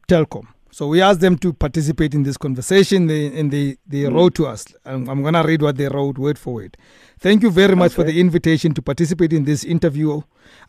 Telkom. 0.08 0.46
So 0.70 0.86
we 0.86 1.00
asked 1.00 1.20
them 1.20 1.38
to 1.38 1.52
participate 1.52 2.14
in 2.14 2.24
this 2.24 2.36
conversation, 2.36 3.06
they, 3.06 3.26
and 3.38 3.50
they, 3.50 3.78
they 3.86 4.02
mm. 4.02 4.14
wrote 4.14 4.34
to 4.36 4.46
us. 4.46 4.66
I'm, 4.84 5.08
I'm 5.08 5.22
going 5.22 5.34
to 5.34 5.42
read 5.42 5.62
what 5.62 5.76
they 5.76 5.88
wrote 5.88 6.18
word 6.18 6.38
for 6.38 6.54
word. 6.54 6.76
Thank 7.18 7.42
you 7.42 7.50
very 7.50 7.74
much 7.74 7.92
okay. 7.92 7.96
for 7.96 8.04
the 8.04 8.20
invitation 8.20 8.74
to 8.74 8.82
participate 8.82 9.32
in 9.32 9.44
this 9.44 9.64
interview. 9.64 10.20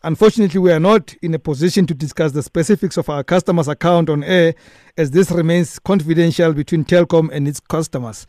Unfortunately, 0.02 0.58
we 0.58 0.72
are 0.72 0.80
not 0.80 1.14
in 1.22 1.34
a 1.34 1.38
position 1.38 1.86
to 1.86 1.94
discuss 1.94 2.32
the 2.32 2.42
specifics 2.42 2.96
of 2.96 3.08
our 3.08 3.22
customer's 3.22 3.68
account 3.68 4.08
on 4.08 4.24
air, 4.24 4.54
as 4.96 5.10
this 5.10 5.30
remains 5.30 5.78
confidential 5.78 6.52
between 6.52 6.84
Telkom 6.84 7.30
and 7.32 7.46
its 7.46 7.60
customers. 7.60 8.26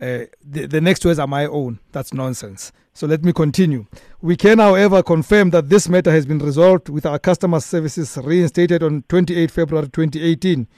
Uh, 0.00 0.26
the, 0.42 0.66
the 0.66 0.80
next 0.80 1.04
words 1.04 1.18
are 1.18 1.26
my 1.26 1.46
own. 1.46 1.80
That's 1.92 2.12
nonsense. 2.12 2.70
So 2.92 3.08
let 3.08 3.24
me 3.24 3.32
continue. 3.32 3.86
We 4.22 4.36
can, 4.36 4.58
however, 4.60 5.02
confirm 5.02 5.50
that 5.50 5.68
this 5.68 5.88
matter 5.88 6.12
has 6.12 6.26
been 6.26 6.38
resolved 6.38 6.88
with 6.88 7.04
our 7.06 7.18
customer 7.18 7.58
services 7.58 8.16
reinstated 8.22 8.84
on 8.84 9.02
28 9.08 9.50
February 9.50 9.88
2018. 9.88 10.68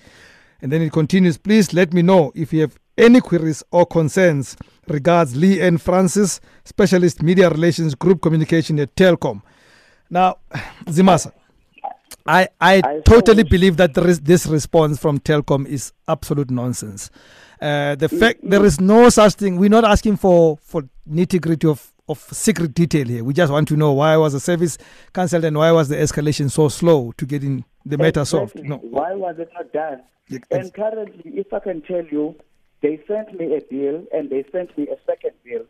And 0.67 0.73
then 0.73 0.83
it 0.83 0.91
continues, 0.91 1.39
please 1.39 1.73
let 1.73 1.95
me 1.95 2.03
know 2.03 2.33
if 2.35 2.53
you 2.53 2.63
have 2.63 2.77
any 2.99 3.21
queries 3.21 3.63
or 3.71 3.87
concerns 3.87 4.57
regards 4.89 5.37
Leanne 5.37 5.81
Francis, 5.81 6.41
Specialist 6.65 7.23
Media 7.23 7.49
Relations 7.49 7.95
Group 7.95 8.21
Communication 8.21 8.81
at 8.81 8.93
Telkom. 8.97 9.43
Now, 10.11 10.39
Zimasa, 10.87 11.31
I, 12.27 12.49
I, 12.61 12.83
I 12.85 13.01
totally 13.05 13.45
believe 13.45 13.77
that 13.77 13.95
this 13.95 14.47
response 14.49 14.99
from 14.99 15.21
Telkom 15.21 15.69
is 15.69 15.93
absolute 16.09 16.51
nonsense. 16.51 17.11
Uh, 17.63 17.95
the 17.95 18.09
fact 18.09 18.41
there 18.43 18.65
is 18.65 18.81
no 18.81 19.09
such 19.09 19.35
thing, 19.35 19.59
we're 19.59 19.69
not 19.71 19.85
asking 19.85 20.17
for, 20.17 20.57
for 20.57 20.83
nitty 21.09 21.41
gritty 21.41 21.69
of, 21.69 21.93
of 22.09 22.19
secret 22.19 22.75
detail 22.75 23.07
here. 23.07 23.23
We 23.23 23.35
just 23.35 23.53
want 23.53 23.69
to 23.69 23.77
know 23.77 23.93
why 23.93 24.17
was 24.17 24.33
the 24.33 24.41
service 24.41 24.79
cancelled 25.15 25.45
and 25.45 25.57
why 25.57 25.71
was 25.71 25.91
the 25.91 25.95
escalation 25.95 26.51
so 26.51 26.69
slow 26.69 27.13
to 27.19 27.25
get 27.25 27.45
in 27.45 27.65
the 27.87 27.99
matter 27.99 28.25
solved. 28.25 28.63
No. 28.63 28.77
Why 28.79 29.15
was 29.15 29.37
it 29.39 29.51
not 29.55 29.73
done? 29.73 30.03
And 30.51 30.75
currently, 30.75 31.33
if 31.39 31.53
I 31.53 31.61
can 31.61 31.83
tell 31.83 32.05
you, 32.05 32.35
they 32.83 33.01
sent 33.07 33.39
me 33.39 33.57
a 33.57 33.61
bill 33.61 34.05
and 34.13 34.29
they 34.29 34.45
sent 34.53 34.77
me 34.77 34.89
a 34.89 34.97
second 35.07 35.33
bill. 35.45 35.65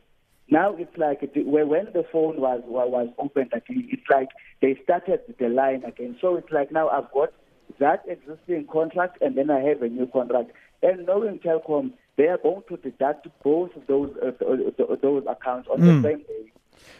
Now 0.49 0.75
it's 0.77 0.97
like 0.97 1.21
when 1.35 1.89
the 1.93 2.05
phone 2.13 2.41
was 2.41 2.63
was 2.67 3.09
opened 3.19 3.53
again, 3.53 3.89
it's 3.91 4.09
like 4.09 4.29
they 4.63 4.79
started 4.85 5.21
the 5.39 5.49
line 5.49 5.85
again. 5.85 6.17
So 6.21 6.37
it's 6.37 6.51
like 6.51 6.71
now 6.71 6.89
I've 6.89 7.11
got 7.13 7.33
that 7.81 8.05
existing 8.09 8.67
contract 8.73 9.19
and 9.21 9.37
then 9.37 9.51
I 9.51 9.61
have 9.61 9.83
a 9.83 9.89
new 9.89 10.07
contract. 10.07 10.53
And 10.83 11.05
knowing 11.05 11.41
Telkom, 11.41 11.93
they 12.17 12.29
are 12.29 12.39
going 12.39 12.63
to 12.69 12.77
deduct 12.77 13.27
both 13.43 13.75
of 13.77 13.87
those 13.89 14.15
uh, 14.23 14.97
those 15.03 15.25
accounts 15.29 15.69
on 15.69 15.81
mm. 15.81 16.03
the 16.03 16.09
same 16.09 16.19
day, 16.19 16.53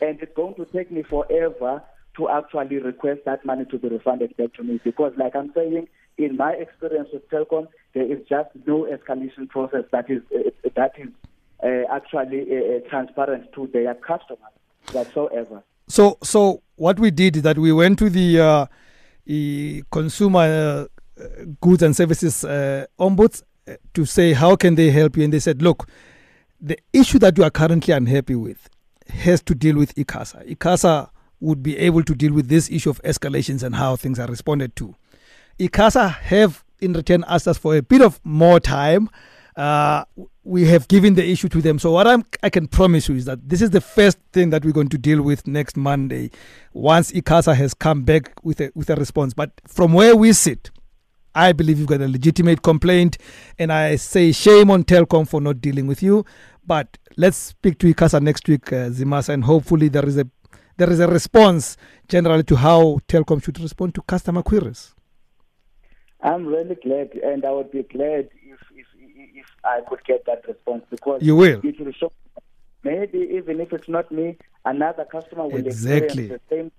and 0.03 0.21
it's 0.21 0.35
going 0.35 0.55
to 0.57 0.65
take 0.67 0.91
me 0.91 1.03
forever 1.03 1.83
to 2.17 2.29
actually 2.29 2.79
request 2.79 3.21
that 3.27 3.45
money 3.45 3.65
to 3.67 3.79
be 3.79 3.89
refunded 3.89 4.37
back 4.37 4.53
to 4.55 4.63
me 4.63 4.81
because, 4.85 5.13
like 5.17 5.37
I'm 5.37 5.53
saying, 5.55 5.89
in 6.19 6.37
my 6.37 6.53
experience 6.53 7.09
with 7.13 7.29
Telkom, 7.31 7.69
there 7.95 8.11
is 8.11 8.19
just 8.29 8.49
no 8.67 8.85
escalation 8.85 9.49
process 9.49 9.85
that 9.93 10.11
is 10.11 10.23
uh, 10.35 10.51
that 10.75 10.93
is 10.99 11.09
uh, 11.63 11.83
actually 11.91 12.47
uh, 12.51 12.77
uh, 12.77 12.89
transparent 12.89 13.53
to 13.55 13.67
their 13.73 13.95
customers 13.95 14.53
whatsoever. 14.93 15.63
So, 15.89 16.19
so 16.23 16.63
what 16.77 16.99
we 16.99 17.11
did 17.11 17.37
is 17.37 17.43
that 17.43 17.59
we 17.59 17.73
went 17.73 17.99
to 18.01 18.11
the 18.11 18.41
uh, 18.41 18.67
consumer 19.91 20.89
uh, 21.19 21.25
goods 21.61 21.83
and 21.83 21.95
services 21.95 22.45
ombuds 22.99 23.43
to 23.95 24.05
say 24.05 24.33
how 24.33 24.57
can 24.57 24.75
they 24.75 24.91
help 24.91 25.17
you, 25.17 25.25
and 25.25 25.33
they 25.33 25.41
said, 25.41 25.61
look, 25.61 25.89
the 26.61 26.79
issue 26.93 27.19
that 27.19 27.37
you 27.37 27.45
are 27.45 27.51
currently 27.51 27.93
unhappy 27.93 28.35
with 28.35 28.69
has 29.09 29.43
to 29.43 29.55
deal 29.55 29.77
with 29.77 29.95
ICASA. 29.95 30.57
ICASA 30.57 31.11
would 31.41 31.63
be 31.63 31.77
able 31.79 32.03
to 32.03 32.15
deal 32.15 32.33
with 32.33 32.49
this 32.49 32.71
issue 32.71 32.91
of 32.91 33.03
escalations 33.03 33.63
and 33.63 33.75
how 33.75 33.97
things 33.97 34.19
are 34.19 34.27
responded 34.27 34.75
to. 34.77 34.95
ICASA 35.59 36.13
have 36.13 36.65
in 36.81 36.93
return 36.93 37.25
asked 37.29 37.49
us 37.49 37.59
for 37.59 37.77
a 37.77 37.83
bit 37.83 38.03
of 38.03 38.21
more 38.25 38.61
time. 38.61 39.09
Uh, 39.57 40.05
we 40.45 40.67
have 40.67 40.87
given 40.89 41.15
the 41.15 41.27
issue 41.27 41.49
to 41.49 41.63
them. 41.63 41.79
So 41.79 41.91
what 41.93 42.07
I'm, 42.07 42.25
I 42.43 42.51
can 42.51 42.69
promise 42.69 43.09
you 43.09 43.15
is 43.17 43.25
that 43.25 43.49
this 43.49 43.63
is 43.63 43.71
the 43.71 43.81
first 43.81 44.19
thing 44.33 44.51
that 44.51 44.65
we're 44.65 44.73
going 44.73 44.91
to 44.91 44.99
deal 44.99 45.23
with 45.23 45.47
next 45.47 45.77
Monday, 45.79 46.31
once 46.75 47.11
ICASA 47.11 47.57
has 47.57 47.73
come 47.73 48.03
back 48.03 48.33
with 48.43 48.61
a 48.61 48.71
with 48.75 48.91
a 48.91 48.97
response. 48.97 49.33
But 49.33 49.53
from 49.67 49.95
where 49.95 50.15
we 50.15 50.35
sit, 50.35 50.71
I 51.35 51.53
believe 51.53 51.79
you've 51.79 51.89
got 51.89 52.03
a 52.03 52.09
legitimate 52.09 52.63
complaint, 52.63 53.17
and 53.59 53.73
I 53.73 53.97
say 53.97 54.31
shame 54.33 54.71
on 54.71 54.85
Telkom 54.85 55.27
for 55.27 55.41
not 55.41 55.63
dealing 55.63 55.87
with 55.87 56.03
you. 56.03 56.27
But 56.67 56.99
let's 57.17 57.37
speak 57.37 57.79
to 57.79 57.95
ICASA 57.95 58.21
next 58.23 58.49
week, 58.49 58.73
uh, 58.73 58.91
Zimas, 58.91 59.29
and 59.29 59.45
hopefully 59.45 59.89
there 59.89 60.05
is 60.05 60.19
a 60.19 60.29
there 60.77 60.91
is 60.91 61.01
a 61.01 61.07
response 61.09 61.77
generally 62.09 62.43
to 62.45 62.57
how 62.57 62.99
Telkom 63.09 63.43
should 63.43 63.59
respond 63.61 63.95
to 63.95 64.03
customer 64.03 64.43
queries. 64.43 64.95
I'm 66.23 66.47
really 66.47 66.77
glad, 66.77 67.13
and 67.23 67.45
I 67.45 67.51
would 67.51 67.71
be 67.71 67.83
glad 67.83 68.31
if 68.43 68.61
if 68.75 68.87
if 68.97 69.47
I 69.65 69.81
could 69.89 70.03
get 70.05 70.25
that 70.27 70.47
response 70.47 70.85
because 70.91 71.23
you 71.23 71.37
will. 71.37 71.61
It 71.63 71.79
will 71.81 71.93
show 71.93 72.13
maybe 72.83 73.19
even 73.19 73.61
if 73.61 73.73
it's 73.73 73.89
not 73.89 74.11
me, 74.11 74.37
another 74.65 75.05
customer 75.05 75.45
will 75.45 75.67
exactly. 75.67 76.25
experience 76.25 76.43
the 76.49 76.57
same, 76.57 76.73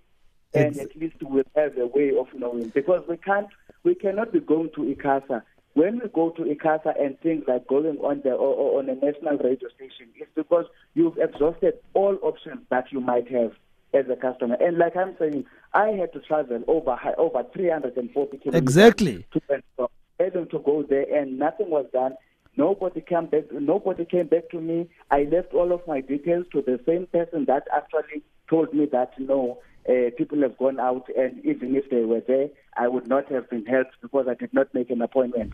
and 0.54 0.78
Ex- 0.78 0.80
at 0.80 0.95
least 0.95 1.16
we'll 1.22 1.43
have 1.56 1.78
a 1.78 1.88
way 1.88 2.12
of 2.18 2.28
knowing 2.34 2.70
because 2.70 3.04
we 3.08 3.18
can't, 3.18 3.48
we 3.84 3.95
cannot 3.95 4.32
be 4.32 4.39
going 4.39 4.70
to 4.76 4.82
ICASA. 4.82 5.41
When 5.74 6.00
we 6.00 6.10
go 6.10 6.32
to 6.32 6.41
ICASA 6.41 7.00
and 7.00 7.20
things 7.20 7.43
like 7.48 7.68
going 7.68 7.98
on 8.00 8.22
the 8.24 8.32
or, 8.32 8.56
or 8.56 8.80
on 8.80 8.89
a 8.89 8.95
national 8.95 9.38
radio 9.38 9.70
station, 9.76 10.08
it's 10.16 10.32
because 10.36 10.66
you've 10.95 11.18
exhausted 11.20 11.76
all 11.93 12.18
options 12.24 12.62
that 12.70 12.91
you 12.91 13.00
might 13.00 13.30
have 13.32 13.52
as 13.93 14.05
a 14.09 14.15
customer. 14.15 14.57
And 14.59 14.77
like 14.77 14.95
I'm 14.95 15.15
saying, 15.17 15.45
I 15.73 15.89
had 15.89 16.13
to 16.13 16.19
travel 16.19 16.63
over 16.67 16.97
over 17.17 17.43
340 17.53 18.38
kilometers 18.38 18.61
exactly 18.61 19.25
to 19.31 19.89
having 20.19 20.47
to 20.47 20.59
go 20.59 20.83
there, 20.83 21.05
and 21.15 21.38
nothing 21.39 21.69
was 21.69 21.85
done. 21.93 22.15
Nobody 22.55 23.01
came 23.01 23.27
back. 23.27 23.51
Nobody 23.51 24.05
came 24.05 24.27
back 24.27 24.49
to 24.49 24.59
me. 24.59 24.89
I 25.11 25.23
left 25.23 25.53
all 25.53 25.71
of 25.71 25.85
my 25.88 26.01
details 26.01 26.45
to 26.53 26.61
the 26.61 26.79
same 26.85 27.05
person 27.07 27.45
that 27.45 27.67
actually 27.75 28.23
told 28.49 28.73
me 28.73 28.88
that 28.91 29.13
no, 29.19 29.59
uh, 29.88 30.09
people 30.17 30.41
have 30.41 30.57
gone 30.57 30.79
out, 30.79 31.07
and 31.15 31.43
even 31.45 31.75
if 31.75 31.89
they 31.89 32.03
were 32.03 32.21
there, 32.21 32.49
I 32.75 32.88
would 32.88 33.07
not 33.07 33.31
have 33.31 33.49
been 33.49 33.65
helped 33.65 33.95
because 34.01 34.27
I 34.27 34.33
did 34.33 34.53
not 34.53 34.73
make 34.73 34.89
an 34.89 35.01
appointment. 35.01 35.53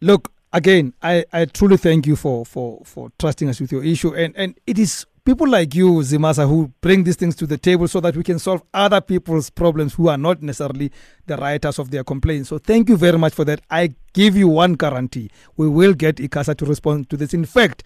Look, 0.00 0.32
again, 0.52 0.92
I, 1.02 1.24
I 1.32 1.46
truly 1.46 1.76
thank 1.76 2.06
you 2.06 2.16
for, 2.16 2.44
for, 2.44 2.82
for 2.84 3.10
trusting 3.18 3.48
us 3.48 3.60
with 3.60 3.72
your 3.72 3.82
issue, 3.84 4.14
and, 4.14 4.34
and 4.36 4.58
it 4.66 4.78
is 4.78 5.06
people 5.26 5.48
like 5.48 5.74
you, 5.74 5.90
Zimasa, 6.02 6.48
who 6.48 6.72
bring 6.80 7.02
these 7.02 7.16
things 7.16 7.34
to 7.36 7.46
the 7.46 7.58
table 7.58 7.88
so 7.88 8.00
that 8.00 8.16
we 8.16 8.22
can 8.22 8.38
solve 8.38 8.62
other 8.72 9.00
people's 9.00 9.50
problems 9.50 9.92
who 9.94 10.08
are 10.08 10.16
not 10.16 10.40
necessarily 10.40 10.92
the 11.26 11.36
writers 11.36 11.80
of 11.80 11.90
their 11.90 12.04
complaints. 12.04 12.48
So 12.48 12.58
thank 12.58 12.88
you 12.88 12.96
very 12.96 13.18
much 13.18 13.34
for 13.34 13.44
that. 13.44 13.60
I 13.68 13.94
give 14.14 14.36
you 14.36 14.46
one 14.46 14.74
guarantee. 14.74 15.30
We 15.56 15.68
will 15.68 15.94
get 15.94 16.16
ICASA 16.16 16.56
to 16.58 16.64
respond 16.64 17.10
to 17.10 17.16
this. 17.16 17.34
In 17.34 17.44
fact, 17.44 17.82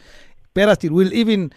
Perastil 0.55 0.91
will 0.91 1.13
even 1.15 1.51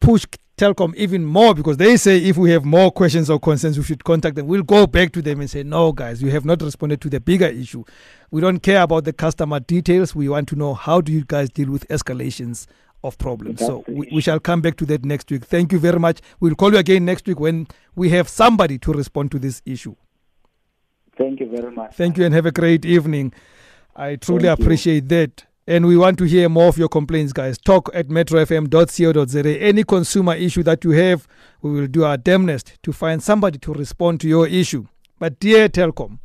push 0.00 0.24
Telkom 0.56 0.94
even 0.96 1.24
more 1.24 1.54
because 1.54 1.76
they 1.76 1.98
say 1.98 2.16
if 2.18 2.38
we 2.38 2.50
have 2.50 2.64
more 2.64 2.90
questions 2.90 3.28
or 3.28 3.38
concerns, 3.38 3.76
we 3.76 3.84
should 3.84 4.04
contact 4.04 4.36
them. 4.36 4.46
We'll 4.46 4.62
go 4.62 4.86
back 4.86 5.12
to 5.12 5.22
them 5.22 5.40
and 5.40 5.50
say, 5.50 5.62
no, 5.62 5.92
guys, 5.92 6.22
you 6.22 6.30
have 6.30 6.46
not 6.46 6.62
responded 6.62 7.00
to 7.02 7.10
the 7.10 7.20
bigger 7.20 7.46
issue. 7.46 7.84
We 8.30 8.40
don't 8.40 8.60
care 8.60 8.80
about 8.82 9.04
the 9.04 9.12
customer 9.12 9.60
details. 9.60 10.14
We 10.14 10.30
want 10.30 10.48
to 10.48 10.56
know 10.56 10.72
how 10.72 11.02
do 11.02 11.12
you 11.12 11.24
guys 11.26 11.50
deal 11.50 11.70
with 11.70 11.86
escalations 11.88 12.66
of 13.02 13.16
problems. 13.18 13.60
So 13.60 13.84
we, 13.88 14.08
we, 14.12 14.20
shall 14.20 14.40
come 14.40 14.60
back 14.60 14.76
to 14.76 14.86
that 14.86 15.04
next 15.04 15.30
week. 15.30 15.44
Thank 15.44 15.72
you 15.72 15.78
very 15.78 15.98
much. 15.98 16.20
We'll 16.38 16.54
call 16.54 16.72
you 16.72 16.78
again 16.78 17.04
next 17.04 17.26
week 17.26 17.40
when 17.40 17.66
we 17.94 18.10
have 18.10 18.28
somebody 18.28 18.78
to 18.78 18.92
respond 18.92 19.30
to 19.32 19.38
this 19.38 19.62
issue. 19.64 19.94
Thank 21.16 21.40
you 21.40 21.50
very 21.50 21.70
much. 21.70 21.94
Thank 21.94 22.18
you 22.18 22.24
and 22.24 22.34
have 22.34 22.46
a 22.46 22.52
great 22.52 22.84
evening. 22.84 23.32
I 23.96 24.16
truly 24.16 24.44
Thank 24.44 24.60
appreciate 24.60 25.04
you. 25.04 25.08
that. 25.08 25.44
And 25.66 25.86
we 25.86 25.96
want 25.96 26.18
to 26.18 26.24
hear 26.24 26.48
more 26.48 26.68
of 26.68 26.78
your 26.78 26.88
complaints, 26.88 27.32
guys. 27.32 27.56
Talk 27.58 27.90
at 27.94 28.08
metrofm.co.za. 28.08 29.60
Any 29.60 29.84
consumer 29.84 30.34
issue 30.34 30.62
that 30.64 30.82
you 30.84 30.90
have, 30.92 31.28
we 31.62 31.70
will 31.70 31.86
do 31.86 32.04
our 32.04 32.16
damnedest 32.16 32.82
to 32.82 32.92
find 32.92 33.22
somebody 33.22 33.58
to 33.58 33.72
respond 33.74 34.20
to 34.22 34.28
your 34.28 34.48
issue. 34.48 34.86
But 35.18 35.38
dear 35.38 35.68
Telkom, 35.68 36.18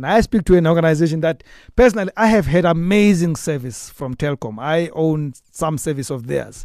and 0.00 0.06
I 0.06 0.22
speak 0.22 0.44
to 0.46 0.56
an 0.56 0.66
organization 0.66 1.20
that 1.20 1.44
personally 1.76 2.10
I 2.16 2.28
have 2.28 2.46
had 2.46 2.64
amazing 2.64 3.36
service 3.36 3.90
from 3.90 4.14
Telkom. 4.14 4.58
I 4.58 4.88
own 4.94 5.34
some 5.50 5.76
service 5.76 6.08
of 6.08 6.26
theirs. 6.26 6.64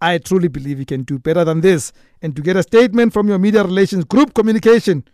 I 0.00 0.16
truly 0.16 0.48
believe 0.48 0.78
you 0.78 0.86
can 0.86 1.02
do 1.02 1.18
better 1.18 1.44
than 1.44 1.60
this. 1.60 1.92
And 2.22 2.34
to 2.36 2.40
get 2.40 2.56
a 2.56 2.62
statement 2.62 3.12
from 3.12 3.28
your 3.28 3.38
media 3.38 3.64
relations 3.64 4.04
group 4.04 4.32
communication 4.32 5.04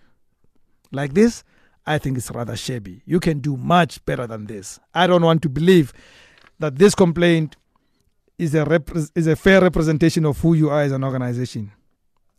like 0.93 1.15
this, 1.15 1.43
I 1.85 1.99
think 1.99 2.19
it's 2.19 2.31
rather 2.31 2.55
shabby. 2.55 3.03
You 3.05 3.19
can 3.19 3.41
do 3.41 3.57
much 3.57 4.05
better 4.05 4.29
than 4.29 4.47
this. 4.47 4.79
I 4.95 5.09
don't 5.09 5.25
want 5.25 5.43
to 5.43 5.49
believe 5.49 5.93
that 6.61 6.77
this 6.77 6.95
complaint 6.95 7.57
is 8.39 8.55
a 8.55 8.81
is 9.17 9.27
a 9.27 9.35
fair 9.35 9.61
representation 9.61 10.25
of 10.25 10.39
who 10.39 10.55
you 10.55 10.71
are 10.71 10.83
as 10.83 10.93
an 10.93 11.03
organization. 11.03 11.73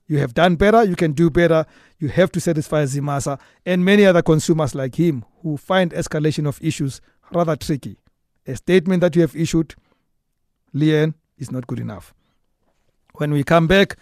You 0.08 0.20
have 0.20 0.34
done 0.34 0.56
better, 0.56 0.84
you 0.84 0.96
can 0.96 1.12
do 1.12 1.30
better. 1.30 1.66
You 2.00 2.08
have 2.10 2.32
to 2.32 2.40
satisfy 2.40 2.84
Zimasa 2.86 3.40
and 3.66 3.84
many 3.84 4.06
other 4.06 4.22
consumers 4.22 4.74
like 4.74 4.96
him 4.96 5.26
who 5.42 5.58
find 5.58 5.92
escalation 5.92 6.48
of 6.48 6.60
issues 6.62 7.02
rather 7.34 7.56
tricky. 7.56 7.98
A 8.46 8.56
statement 8.56 9.02
that 9.02 9.16
you 9.16 9.22
have 9.22 9.36
issued, 9.36 9.76
Leanne, 10.74 11.14
is 11.38 11.52
not 11.52 11.68
good 11.68 11.80
enough. 11.80 12.14
When 13.16 13.32
we 13.32 13.44
come 13.44 13.68
back, 13.68 13.98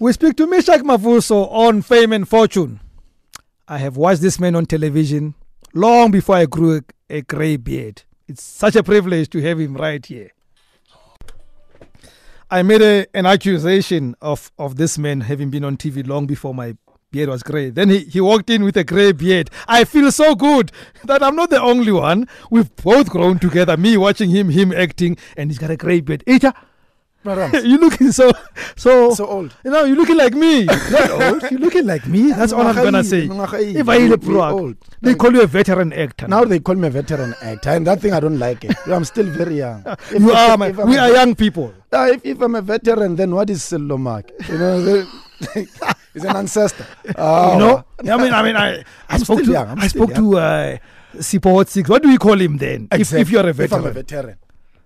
We 0.00 0.12
speak 0.12 0.36
to 0.38 0.46
Meshack 0.48 0.82
Mavuso 0.82 1.48
on 1.52 1.80
Fame 1.80 2.12
and 2.12 2.28
Fortune. 2.28 2.80
I 3.68 3.78
have 3.78 3.96
watched 3.96 4.22
this 4.22 4.40
man 4.40 4.56
on 4.56 4.66
television 4.66 5.36
long 5.72 6.10
before 6.10 6.34
I 6.34 6.46
grew 6.46 6.80
a 7.08 7.22
grey 7.22 7.56
beard. 7.56 8.02
It's 8.26 8.42
such 8.42 8.74
a 8.74 8.82
privilege 8.82 9.30
to 9.30 9.40
have 9.42 9.60
him 9.60 9.76
right 9.76 10.04
here. 10.04 10.32
I 12.50 12.62
made 12.62 12.82
a, 12.82 13.06
an 13.14 13.26
accusation 13.26 14.14
of, 14.20 14.52
of 14.58 14.76
this 14.76 14.98
man 14.98 15.22
having 15.22 15.50
been 15.50 15.64
on 15.64 15.76
TV 15.76 16.06
long 16.06 16.26
before 16.26 16.54
my 16.54 16.76
beard 17.10 17.28
was 17.28 17.42
grey. 17.42 17.70
Then 17.70 17.90
he, 17.90 18.00
he 18.00 18.20
walked 18.20 18.50
in 18.50 18.64
with 18.64 18.76
a 18.76 18.84
grey 18.84 19.12
beard. 19.12 19.50
I 19.68 19.84
feel 19.84 20.10
so 20.12 20.34
good 20.34 20.72
that 21.04 21.22
I'm 21.22 21.36
not 21.36 21.50
the 21.50 21.60
only 21.60 21.92
one. 21.92 22.28
We've 22.50 22.74
both 22.76 23.08
grown 23.10 23.38
together, 23.38 23.76
me 23.76 23.96
watching 23.96 24.30
him, 24.30 24.50
him 24.50 24.72
acting, 24.72 25.16
and 25.36 25.50
he's 25.50 25.58
got 25.58 25.70
a 25.70 25.76
grey 25.76 26.00
beard. 26.00 26.24
Eita, 26.26 26.54
you're 27.24 27.78
looking 27.78 28.12
so 28.12 28.30
so 28.76 29.14
so 29.14 29.24
old. 29.24 29.56
You 29.64 29.70
know, 29.70 29.84
you're 29.84 29.96
looking 29.96 30.18
like 30.18 30.34
me. 30.34 30.64
Not 30.90 31.10
old. 31.10 31.42
You're 31.50 31.60
looking 31.60 31.86
like 31.86 32.06
me. 32.06 32.32
That's 32.32 32.52
all 32.52 32.66
I'm 32.66 32.74
gonna 32.74 33.02
say. 33.02 33.26
If 33.26 33.88
I 33.88 33.96
old, 34.50 34.76
they 35.00 35.14
call 35.14 35.32
you 35.32 35.40
a 35.40 35.46
veteran 35.46 35.94
actor. 35.94 36.28
Now 36.28 36.44
they 36.44 36.60
call 36.60 36.74
me 36.74 36.88
a 36.88 36.90
veteran 36.90 37.34
actor, 37.40 37.70
and 37.70 37.86
that 37.86 38.02
thing 38.02 38.12
I 38.12 38.20
don't 38.20 38.38
like 38.38 38.64
it. 38.64 38.76
I'm 38.86 39.04
still 39.04 39.24
very 39.24 39.56
young. 39.56 39.82
If 40.12 40.20
you 40.20 40.32
are. 40.32 40.58
My, 40.58 40.70
we 40.70 40.98
are 40.98 41.10
young 41.12 41.34
people. 41.34 41.72
Uh, 41.94 42.10
if, 42.12 42.24
if 42.24 42.40
I'm 42.40 42.54
a 42.56 42.62
veteran, 42.62 43.16
then 43.16 43.34
what 43.34 43.48
is 43.50 43.62
Sello 43.62 43.96
Maake? 43.96 44.30
You 44.48 44.58
know. 44.58 45.06
He's 46.14 46.24
an 46.24 46.36
ancestor. 46.36 46.86
Oh. 47.16 47.52
You 47.52 47.58
know, 48.06 48.14
I 48.14 48.22
mean, 48.22 48.32
I 48.32 48.42
mean, 48.42 48.56
I, 48.56 48.84
I 49.08 49.18
spoke 49.24 49.44
to, 49.44 49.50
young. 49.50 49.78
I 49.78 49.88
spoke 49.88 50.10
young. 50.10 50.32
to 50.32 50.38
uh, 50.38 50.76
Sipo 51.16 51.66
Six. 51.68 51.88
What 51.88 52.02
do 52.02 52.08
we 52.08 52.18
call 52.18 52.40
him 52.40 52.56
then? 52.56 52.88
Exactly. 52.92 53.20
If, 53.20 53.28
if 53.28 53.32
you're 53.32 53.48
a 53.48 53.52
veteran, 53.52 53.80
if 53.80 53.84
I'm 53.84 53.90
a 53.90 53.94
veteran. 53.94 54.36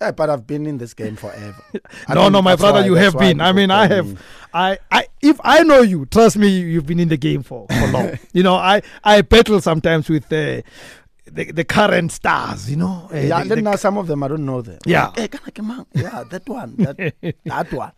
Yeah, 0.01 0.13
but 0.13 0.31
I've 0.31 0.47
been 0.47 0.67
in 0.67 0.79
this 0.79 0.95
game 0.95 1.17
forever. 1.17 1.57
no, 2.09 2.29
no, 2.29 2.41
my 2.41 2.55
brother, 2.55 2.85
you 2.87 2.95
have 2.95 3.19
been. 3.19 3.41
I 3.41 3.53
mean, 3.53 3.71
I 3.71 3.89
have. 3.89 4.23
I, 4.55 4.79
I, 4.93 5.09
if 5.21 5.41
I 5.43 5.65
know 5.65 5.83
you, 5.83 6.07
trust 6.07 6.39
me, 6.39 6.49
you've 6.49 6.87
been 6.87 7.01
in 7.01 7.09
the 7.09 7.17
game 7.17 7.43
for, 7.43 7.67
for 7.69 7.87
long. 7.89 8.19
you 8.33 8.45
know, 8.45 8.55
I, 8.55 8.81
I 9.03 9.23
battle 9.23 9.61
sometimes 9.61 10.09
with 10.09 10.33
uh, 10.33 10.63
the, 11.31 11.53
the 11.53 11.65
current 11.65 12.13
stars. 12.13 12.71
You 12.71 12.77
know. 12.77 13.09
Uh, 13.13 13.17
yeah, 13.17 13.43
the, 13.43 13.49
then 13.51 13.59
the, 13.59 13.63
now 13.71 13.77
some 13.77 13.97
of 13.99 14.07
them 14.07 14.23
I 14.23 14.29
don't 14.29 14.45
know 14.47 14.63
them. 14.63 14.79
Yeah. 14.87 15.13
Hey, 15.15 15.29
can 15.29 15.87
yeah, 15.95 16.25
that 16.31 16.49
one, 16.49 16.77
that, 16.77 17.15
that 17.45 17.73
one. 17.73 17.93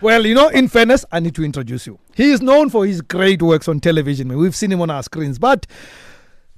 Well, 0.00 0.26
you 0.26 0.34
know, 0.34 0.48
in 0.48 0.68
fairness, 0.68 1.04
I 1.12 1.20
need 1.20 1.34
to 1.36 1.44
introduce 1.44 1.86
you. 1.86 1.98
He 2.14 2.32
is 2.32 2.42
known 2.42 2.70
for 2.70 2.86
his 2.86 3.00
great 3.00 3.42
works 3.42 3.68
on 3.68 3.80
television. 3.80 4.36
We've 4.36 4.54
seen 4.54 4.72
him 4.72 4.80
on 4.80 4.90
our 4.90 5.02
screens, 5.02 5.38
but 5.38 5.66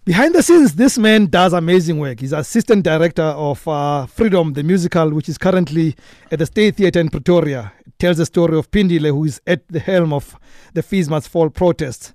Behind 0.04 0.34
the 0.34 0.42
scenes, 0.42 0.74
this 0.74 0.98
man 0.98 1.26
does 1.26 1.52
amazing 1.52 1.96
work. 2.00 2.18
He's 2.18 2.32
assistant 2.32 2.82
director 2.82 3.22
of 3.22 3.68
uh, 3.68 4.06
Freedom, 4.06 4.52
the 4.52 4.64
musical, 4.64 5.10
which 5.10 5.28
is 5.28 5.38
currently 5.38 5.94
at 6.32 6.40
the 6.40 6.46
State 6.46 6.74
Theatre 6.74 6.98
in 6.98 7.08
Pretoria. 7.08 7.72
It 7.86 7.96
tells 8.00 8.16
the 8.16 8.26
story 8.26 8.58
of 8.58 8.68
Pindile, 8.72 9.10
who 9.10 9.22
is 9.22 9.40
at 9.46 9.68
the 9.68 9.78
helm 9.78 10.12
of 10.12 10.36
the 10.74 10.82
Fees 10.82 11.08
Must 11.08 11.28
Fall 11.28 11.50
protests. 11.50 12.12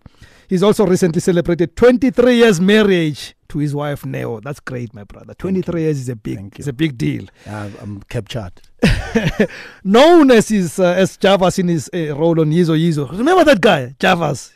He's 0.47 0.63
also 0.63 0.85
recently 0.85 1.19
celebrated 1.19 1.75
23 1.75 2.35
years 2.35 2.61
marriage 2.61 3.35
to 3.49 3.59
his 3.59 3.75
wife 3.75 4.05
Neo. 4.05 4.39
That's 4.39 4.59
great, 4.59 4.93
my 4.93 5.03
brother. 5.03 5.33
23 5.33 5.81
years 5.81 5.99
is 5.99 6.09
a 6.09 6.15
big, 6.15 6.55
it's 6.57 6.67
a 6.67 6.73
big 6.73 6.97
deal. 6.97 7.25
I'm 7.45 8.01
captured. 8.09 8.53
Known 9.83 10.31
as 10.31 10.49
his 10.49 10.79
uh, 10.79 10.93
as 10.93 11.17
Javas 11.17 11.59
in 11.59 11.67
his 11.67 11.89
uh, 11.93 12.15
role 12.15 12.39
on 12.39 12.51
Yizo 12.51 12.77
Yizo. 12.77 13.09
Remember 13.11 13.43
that 13.43 13.59
guy, 13.59 13.95
Javas, 13.99 14.51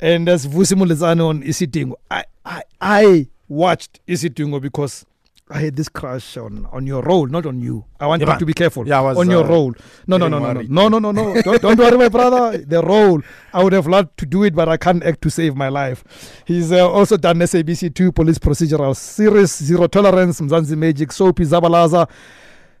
and 0.00 0.28
as 0.28 0.46
Vusi 0.46 0.74
Mulezano 0.76 1.28
on 1.28 1.42
Isidingo. 1.42 1.94
I, 2.10 2.24
I 2.44 2.62
I 2.80 3.28
watched 3.48 4.00
Isidingo 4.06 4.60
because 4.60 5.06
I 5.52 5.58
had 5.62 5.74
this 5.74 5.88
crush 5.88 6.36
on, 6.36 6.66
on 6.70 6.86
your 6.86 7.02
role, 7.02 7.26
not 7.26 7.44
on 7.44 7.60
you. 7.60 7.84
I 7.98 8.06
want 8.06 8.22
yeah, 8.22 8.32
you 8.34 8.38
to 8.38 8.46
be 8.46 8.54
careful. 8.54 8.86
Yeah, 8.86 9.00
was, 9.00 9.18
on 9.18 9.28
your 9.28 9.44
uh, 9.44 9.48
role. 9.48 9.74
No, 10.06 10.16
no, 10.16 10.28
no, 10.28 10.38
no, 10.38 10.52
no, 10.52 10.62
no, 10.62 10.88
no, 10.88 10.98
no, 10.98 11.10
no. 11.10 11.42
don't, 11.42 11.60
don't 11.60 11.76
worry, 11.76 11.98
my 11.98 12.08
brother. 12.08 12.58
The 12.58 12.80
role. 12.80 13.20
I 13.52 13.64
would 13.64 13.72
have 13.72 13.88
loved 13.88 14.16
to 14.18 14.26
do 14.26 14.44
it, 14.44 14.54
but 14.54 14.68
I 14.68 14.76
can't 14.76 15.02
act 15.02 15.22
to 15.22 15.30
save 15.30 15.56
my 15.56 15.68
life. 15.68 16.04
He's 16.46 16.70
uh, 16.70 16.88
also 16.88 17.16
done 17.16 17.38
SABC2 17.38 18.14
police 18.14 18.38
procedural 18.38 18.94
series, 18.94 19.56
Zero 19.56 19.88
Tolerance, 19.88 20.40
Mzansi 20.40 20.76
Magic, 20.76 21.10
Soapy 21.10 21.44
Zabalaza, 21.44 22.08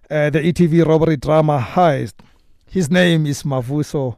uh, 0.08 0.30
the 0.30 0.38
ETV 0.38 0.86
robbery 0.86 1.16
drama 1.16 1.58
Heist. 1.58 2.14
His 2.68 2.88
name 2.88 3.26
is 3.26 3.42
Mavuso. 3.42 4.16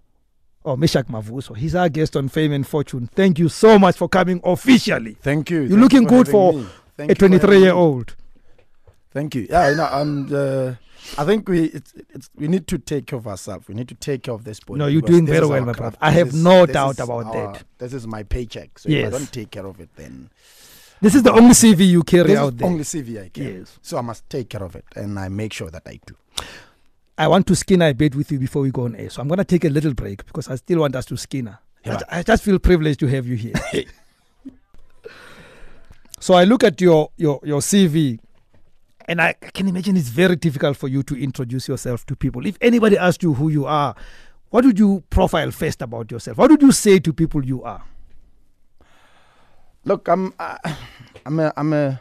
Oh, 0.63 0.77
Meshack 0.77 1.05
Mavuso. 1.05 1.57
He's 1.57 1.75
our 1.75 1.89
guest 1.89 2.17
on 2.17 2.29
Fame 2.29 2.53
and 2.53 2.67
Fortune. 2.67 3.09
Thank 3.15 3.39
you 3.39 3.49
so 3.49 3.79
much 3.79 3.97
for 3.97 4.11
coming 4.11 4.43
officially. 4.45 5.17
Thank 5.23 5.51
you. 5.51 5.61
You're 5.61 5.71
Thank 5.71 5.81
looking 5.81 6.05
good 6.05 6.29
for 6.29 6.67
a 6.99 7.15
23 7.15 7.59
year 7.59 7.73
old. 7.73 8.15
Thank 9.13 9.35
you. 9.35 9.47
Yeah, 9.49 9.71
you 9.71 9.77
know, 9.77 9.89
I'm. 9.91 10.35
Uh, 10.35 10.75
I 11.19 11.25
think 11.25 11.49
we 11.49 11.65
it's, 11.65 11.93
it's, 12.11 12.31
we 12.37 12.49
need 12.49 12.67
to 12.69 12.79
take 12.79 13.07
care 13.07 13.19
of 13.19 13.27
ourselves. 13.27 13.69
We 13.69 13.75
need 13.75 13.89
to 13.89 13.95
take 13.95 14.23
care 14.23 14.35
of 14.35 14.45
this 14.45 14.61
body. 14.61 14.79
No, 14.79 14.87
you're 14.87 15.03
doing 15.03 15.27
very 15.27 15.47
well, 15.47 15.65
my 15.65 15.73
brother. 15.73 15.97
I 16.01 16.11
have 16.13 16.29
is, 16.29 16.43
no 16.45 16.65
doubt 16.65 17.01
about 17.01 17.27
our, 17.27 17.53
that. 17.53 17.65
This 17.79 17.93
is 17.93 18.07
my 18.07 18.23
paycheck. 18.23 18.79
So 18.79 18.89
yes. 18.89 19.09
if 19.09 19.15
I 19.15 19.19
don't 19.19 19.33
take 19.33 19.51
care 19.51 19.67
of 19.67 19.81
it, 19.81 19.91
then 19.97 20.31
this 21.01 21.15
is 21.15 21.23
the 21.23 21.33
only 21.33 21.51
CV 21.51 21.89
you 21.89 22.03
carry 22.05 22.37
out 22.37 22.57
there. 22.57 22.69
Only 22.69 22.85
CV 22.85 23.23
I 23.25 23.29
carry. 23.29 23.59
Yes. 23.59 23.79
So 23.83 23.99
I 23.99 24.01
must 24.01 24.29
take 24.31 24.49
care 24.49 24.63
of 24.63 24.77
it, 24.77 24.85
and 24.95 25.19
I 25.19 25.29
make 25.29 25.53
sure 25.53 25.71
that 25.71 25.83
I 25.87 25.99
do. 26.07 26.17
I 27.19 27.29
want 27.29 27.47
to 27.49 27.57
skin 27.57 27.83
a 27.83 27.93
bit 27.93 28.15
with 28.15 28.33
you 28.33 28.39
before 28.39 28.63
we 28.63 28.71
go 28.71 28.85
on 28.85 28.97
air. 28.97 29.11
So 29.11 29.21
I'm 29.21 29.29
going 29.29 29.39
to 29.39 29.45
take 29.45 29.65
a 29.65 29.69
little 29.69 29.93
break 29.93 30.25
because 30.25 30.49
I 30.49 30.57
still 30.57 30.81
want 30.81 30.97
us 30.97 31.05
to 31.07 31.17
skin 31.17 31.55
Yeah. 31.85 31.99
I, 32.11 32.21
I 32.21 32.23
just 32.23 32.43
feel 32.43 32.59
privileged 32.59 33.01
to 33.01 33.07
have 33.09 33.27
you 33.27 33.37
here. 33.37 33.55
so 36.21 36.35
I 36.35 36.45
look 36.45 36.65
at 36.65 36.81
your 36.81 37.11
your 37.17 37.41
your 37.43 37.61
CV 37.61 38.19
and 39.09 39.21
I 39.21 39.33
can 39.35 39.69
imagine 39.69 39.97
it's 39.97 40.09
very 40.09 40.37
difficult 40.37 40.77
for 40.77 40.89
you 40.89 41.03
to 41.05 41.15
introduce 41.21 41.69
yourself 41.69 42.05
to 42.07 42.17
people. 42.17 42.47
If 42.47 42.57
anybody 42.61 42.99
asked 42.99 43.23
you 43.23 43.35
who 43.35 43.49
you 43.49 43.67
are, 43.67 43.95
what 44.51 44.65
would 44.65 44.79
you 44.79 45.03
profile 45.11 45.51
first 45.51 45.83
about 45.83 46.11
yourself? 46.11 46.37
What 46.39 46.51
would 46.51 46.63
you 46.63 46.73
say 46.73 46.99
to 47.01 47.13
people 47.13 47.45
you 47.45 47.63
are? 47.63 47.85
Look, 49.85 50.09
I'm, 50.09 50.33
uh, 50.39 50.57
I'm 51.27 51.41
a, 51.41 51.53
I'm 51.57 51.73
a, 51.73 52.01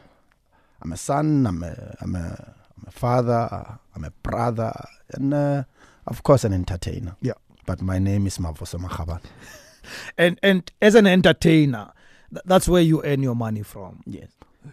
I'm 0.82 0.92
a 0.92 0.98
son. 0.98 1.46
I'm 1.48 1.64
a, 1.64 1.96
I'm 2.02 2.16
a, 2.16 2.56
I'm 2.78 2.88
a 2.88 2.92
father. 2.92 3.78
I'm 3.96 4.04
a 4.04 4.12
brother, 4.24 4.74
and 5.12 5.34
uh, 5.34 5.64
of 6.08 6.24
course 6.24 6.44
an 6.44 6.54
entertainer. 6.54 7.16
Yeah. 7.22 7.34
But 7.66 7.82
my 7.82 8.00
name 8.00 8.26
is 8.28 8.38
Mavuso 8.38 8.80
Makgaban. 8.80 9.22
and 10.18 10.40
and 10.42 10.72
as 10.82 10.96
an 10.96 11.08
entertainer, 11.08 11.92
th- 12.32 12.44
that's 12.46 12.68
where 12.68 12.82
you 12.82 13.04
earn 13.04 13.22
your 13.22 13.36
money 13.36 13.64
from. 13.64 14.02
Yes. 14.06 14.30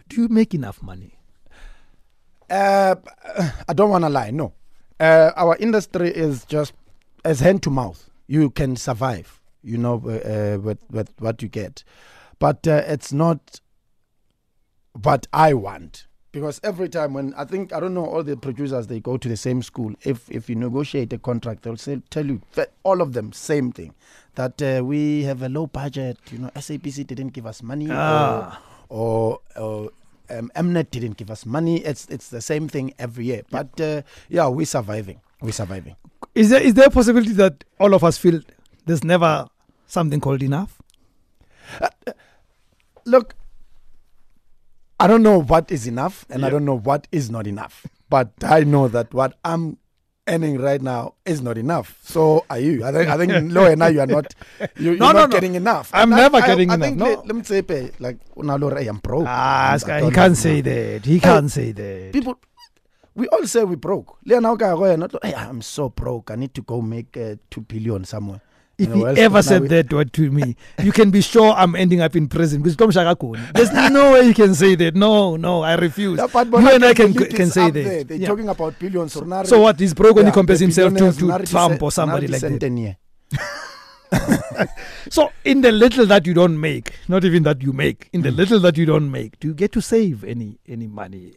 Do 0.07 0.21
you 0.21 0.27
make 0.27 0.53
enough 0.53 0.81
money? 0.81 1.18
Uh, 2.49 2.95
I 3.67 3.73
don't 3.73 3.89
want 3.89 4.03
to 4.03 4.09
lie. 4.09 4.31
No, 4.31 4.53
uh, 4.99 5.31
our 5.35 5.55
industry 5.57 6.09
is 6.09 6.45
just 6.45 6.73
as 7.25 7.39
hand 7.39 7.63
to 7.63 7.69
mouth. 7.69 8.09
You 8.27 8.49
can 8.49 8.75
survive, 8.75 9.39
you 9.63 9.77
know, 9.77 10.01
uh, 10.05 10.55
uh, 10.55 10.57
with 10.59 10.79
with 10.91 11.11
what 11.19 11.41
you 11.41 11.47
get, 11.47 11.83
but 12.39 12.67
uh, 12.67 12.83
it's 12.87 13.11
not 13.11 13.59
what 14.93 15.27
I 15.33 15.53
want. 15.53 16.05
Because 16.31 16.59
every 16.63 16.89
time 16.89 17.13
when 17.13 17.33
I 17.33 17.43
think 17.45 17.73
I 17.73 17.79
don't 17.79 17.95
know 17.95 18.05
all 18.05 18.21
the 18.21 18.37
producers 18.37 18.85
they 18.85 18.99
go 18.99 19.17
to 19.17 19.27
the 19.27 19.37
same 19.37 19.63
school. 19.63 19.93
If 20.03 20.29
if 20.29 20.47
you 20.49 20.55
negotiate 20.55 21.11
a 21.13 21.17
contract, 21.17 21.63
they'll 21.63 21.75
say 21.77 22.01
tell 22.11 22.25
you 22.25 22.41
all 22.83 23.01
of 23.01 23.13
them 23.13 23.31
same 23.33 23.71
thing 23.71 23.95
that 24.35 24.61
uh, 24.61 24.83
we 24.83 25.23
have 25.23 25.41
a 25.41 25.49
low 25.49 25.65
budget. 25.67 26.17
You 26.31 26.37
know, 26.39 26.49
SABC 26.55 27.07
didn't 27.07 27.29
give 27.29 27.45
us 27.45 27.63
money, 27.63 27.87
ah. 27.89 28.61
or, 28.89 29.39
or, 29.55 29.61
or 29.63 29.91
um, 30.29 30.51
Mnet 30.55 30.91
didn't 30.91 31.17
give 31.17 31.31
us 31.31 31.45
money. 31.45 31.77
It's 31.83 32.07
it's 32.09 32.29
the 32.29 32.41
same 32.41 32.67
thing 32.67 32.93
every 32.99 33.25
year. 33.25 33.43
But 33.49 33.79
uh, 33.79 34.01
yeah, 34.29 34.47
we're 34.47 34.65
surviving. 34.65 35.21
We're 35.41 35.51
surviving. 35.51 35.95
Is 36.35 36.49
there 36.49 36.61
is 36.61 36.73
there 36.73 36.87
a 36.87 36.91
possibility 36.91 37.33
that 37.33 37.63
all 37.79 37.93
of 37.93 38.03
us 38.03 38.17
feel 38.17 38.41
there's 38.85 39.03
never 39.03 39.47
something 39.87 40.19
called 40.19 40.43
enough? 40.43 40.81
Uh, 41.81 41.89
look, 43.05 43.35
I 44.99 45.07
don't 45.07 45.23
know 45.23 45.41
what 45.41 45.71
is 45.71 45.87
enough, 45.87 46.25
and 46.29 46.45
I 46.45 46.49
don't 46.49 46.65
know 46.65 46.77
what 46.77 47.07
is 47.11 47.29
not 47.29 47.47
enough. 47.47 47.85
But 48.09 48.31
I 48.43 48.63
know 48.63 48.87
that 48.87 49.13
what 49.13 49.37
I'm 49.45 49.77
earning 50.29 50.61
right 50.61 50.81
now 50.81 51.15
is 51.25 51.41
not 51.41 51.57
enough. 51.57 51.97
So 52.03 52.45
are 52.49 52.59
you? 52.59 52.85
I 52.85 52.91
think 52.91 53.09
I 53.09 53.17
think 53.17 53.51
low 53.53 53.73
now 53.75 53.87
you 53.87 53.99
are 54.01 54.07
not 54.07 54.33
You, 54.77 54.93
are 54.93 54.97
no, 54.97 55.11
not 55.11 55.29
no. 55.29 55.35
getting 55.35 55.55
enough. 55.55 55.89
I'm 55.93 56.13
and 56.13 56.21
never 56.21 56.37
I, 56.37 56.47
getting 56.47 56.69
I, 56.69 56.75
enough. 56.75 56.85
I 56.85 56.89
think 56.89 56.97
no. 56.97 57.05
let, 57.05 57.27
let, 57.27 57.35
me 57.35 57.43
say 57.43 57.61
pay 57.61 57.91
like 57.99 58.17
now 58.37 58.55
I 58.55 58.85
am 58.85 58.97
broke. 58.97 59.25
Ah, 59.27 59.77
he 59.77 60.11
can't 60.11 60.37
say 60.37 60.61
that. 60.61 61.05
He 61.05 61.19
can't 61.19 61.49
say 61.51 61.71
that. 61.73 62.13
People 62.13 62.39
we 63.15 63.27
all 63.29 63.45
say 63.45 63.63
we 63.63 63.75
broke. 63.75 64.17
Hey, 64.25 65.33
I'm 65.35 65.61
so 65.61 65.89
broke. 65.89 66.31
I 66.31 66.35
need 66.35 66.53
to 66.53 66.61
go 66.61 66.81
make 66.81 67.17
uh, 67.17 67.35
two 67.49 67.61
billion 67.61 68.05
somewhere. 68.05 68.41
If 68.79 68.93
he 68.93 69.03
ever 69.21 69.41
said 69.41 69.67
that 69.69 69.91
word 69.91 70.13
to 70.13 70.31
me, 70.31 70.55
you 70.81 70.91
can 70.91 71.11
be 71.11 71.21
sure 71.21 71.51
I'm 71.51 71.75
ending 71.75 71.99
up 71.99 72.15
in 72.15 72.27
prison 72.27 72.61
because 72.61 72.95
There's 73.53 73.71
no 73.91 74.13
way 74.13 74.27
you 74.27 74.33
can 74.33 74.55
say 74.55 74.75
that. 74.75 74.95
No, 74.95 75.35
no, 75.35 75.61
I 75.61 75.75
refuse. 75.75 76.17
No, 76.17 76.27
but 76.29 76.47
you 76.47 76.69
and 76.69 76.85
I 76.85 76.93
can, 76.93 77.13
can 77.13 77.49
say 77.49 77.69
that. 77.69 77.73
There. 77.73 78.03
They're 78.05 78.17
yeah. 78.17 78.27
talking 78.27 78.47
about 78.47 78.79
billions. 78.79 79.13
So 79.13 79.59
what? 79.59 79.79
He's 79.79 79.93
broke 79.93 80.15
when 80.15 80.25
yeah, 80.25 80.31
he 80.31 80.33
compares 80.33 80.61
himself 80.61 80.93
to, 80.95 81.11
to 81.11 81.45
Trump 81.45 81.83
or 81.83 81.91
somebody 81.91 82.27
like 82.27 82.41
that. 82.41 82.95
so, 85.09 85.31
in 85.45 85.61
the 85.61 85.71
little 85.71 86.05
that 86.07 86.25
you 86.25 86.33
don't 86.33 86.59
make, 86.59 86.93
not 87.07 87.23
even 87.23 87.43
that 87.43 87.61
you 87.61 87.73
make, 87.73 88.09
in 88.13 88.21
the 88.21 88.29
mm. 88.29 88.37
little 88.37 88.59
that 88.59 88.77
you 88.77 88.85
don't 88.85 89.11
make, 89.11 89.39
do 89.39 89.47
you 89.49 89.53
get 89.53 89.71
to 89.73 89.81
save 89.81 90.23
any 90.23 90.57
any 90.67 90.87
money? 90.87 91.31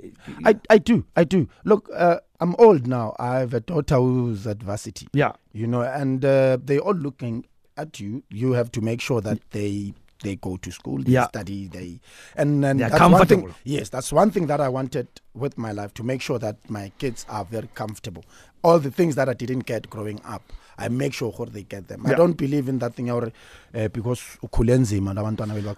I, 0.44 0.58
I 0.70 0.78
do, 0.78 1.04
I 1.16 1.24
do. 1.24 1.48
Look, 1.64 1.88
uh, 1.94 2.18
I'm 2.40 2.54
old 2.58 2.86
now. 2.86 3.14
I 3.18 3.40
have 3.40 3.54
a 3.54 3.60
daughter 3.60 3.96
who's 3.96 4.46
at 4.46 4.62
varsity. 4.62 5.08
Yeah, 5.12 5.32
you 5.52 5.66
know, 5.66 5.82
and 5.82 6.24
uh, 6.24 6.58
they 6.64 6.78
all 6.78 6.94
looking 6.94 7.46
at 7.76 8.00
you. 8.00 8.22
You 8.30 8.52
have 8.52 8.72
to 8.72 8.80
make 8.80 9.00
sure 9.00 9.20
that 9.20 9.38
they 9.50 9.92
they 10.22 10.36
go 10.36 10.56
to 10.56 10.70
school, 10.70 11.02
they 11.02 11.12
yeah. 11.12 11.28
study, 11.28 11.66
they 11.68 12.00
and 12.36 12.64
and 12.64 12.80
They're 12.80 12.88
that's 12.88 12.98
comfortable. 12.98 13.42
One 13.44 13.52
thing, 13.52 13.60
yes, 13.64 13.88
that's 13.90 14.12
one 14.12 14.30
thing 14.30 14.46
that 14.46 14.60
I 14.60 14.68
wanted 14.68 15.08
with 15.34 15.58
my 15.58 15.72
life 15.72 15.92
to 15.94 16.02
make 16.02 16.22
sure 16.22 16.38
that 16.38 16.56
my 16.70 16.90
kids 16.98 17.26
are 17.28 17.44
very 17.44 17.68
comfortable. 17.74 18.24
All 18.62 18.78
the 18.78 18.90
things 18.90 19.14
that 19.16 19.28
I 19.28 19.34
didn't 19.34 19.60
get 19.66 19.90
growing 19.90 20.20
up. 20.24 20.52
I 20.78 20.88
make 20.88 21.12
sure 21.12 21.32
they 21.50 21.62
get 21.62 21.88
them. 21.88 22.02
Yeah. 22.04 22.12
I 22.12 22.14
don't 22.14 22.32
believe 22.34 22.68
in 22.68 22.78
that 22.78 22.94
thing 22.94 23.10
uh, 23.10 23.88
because 23.88 24.38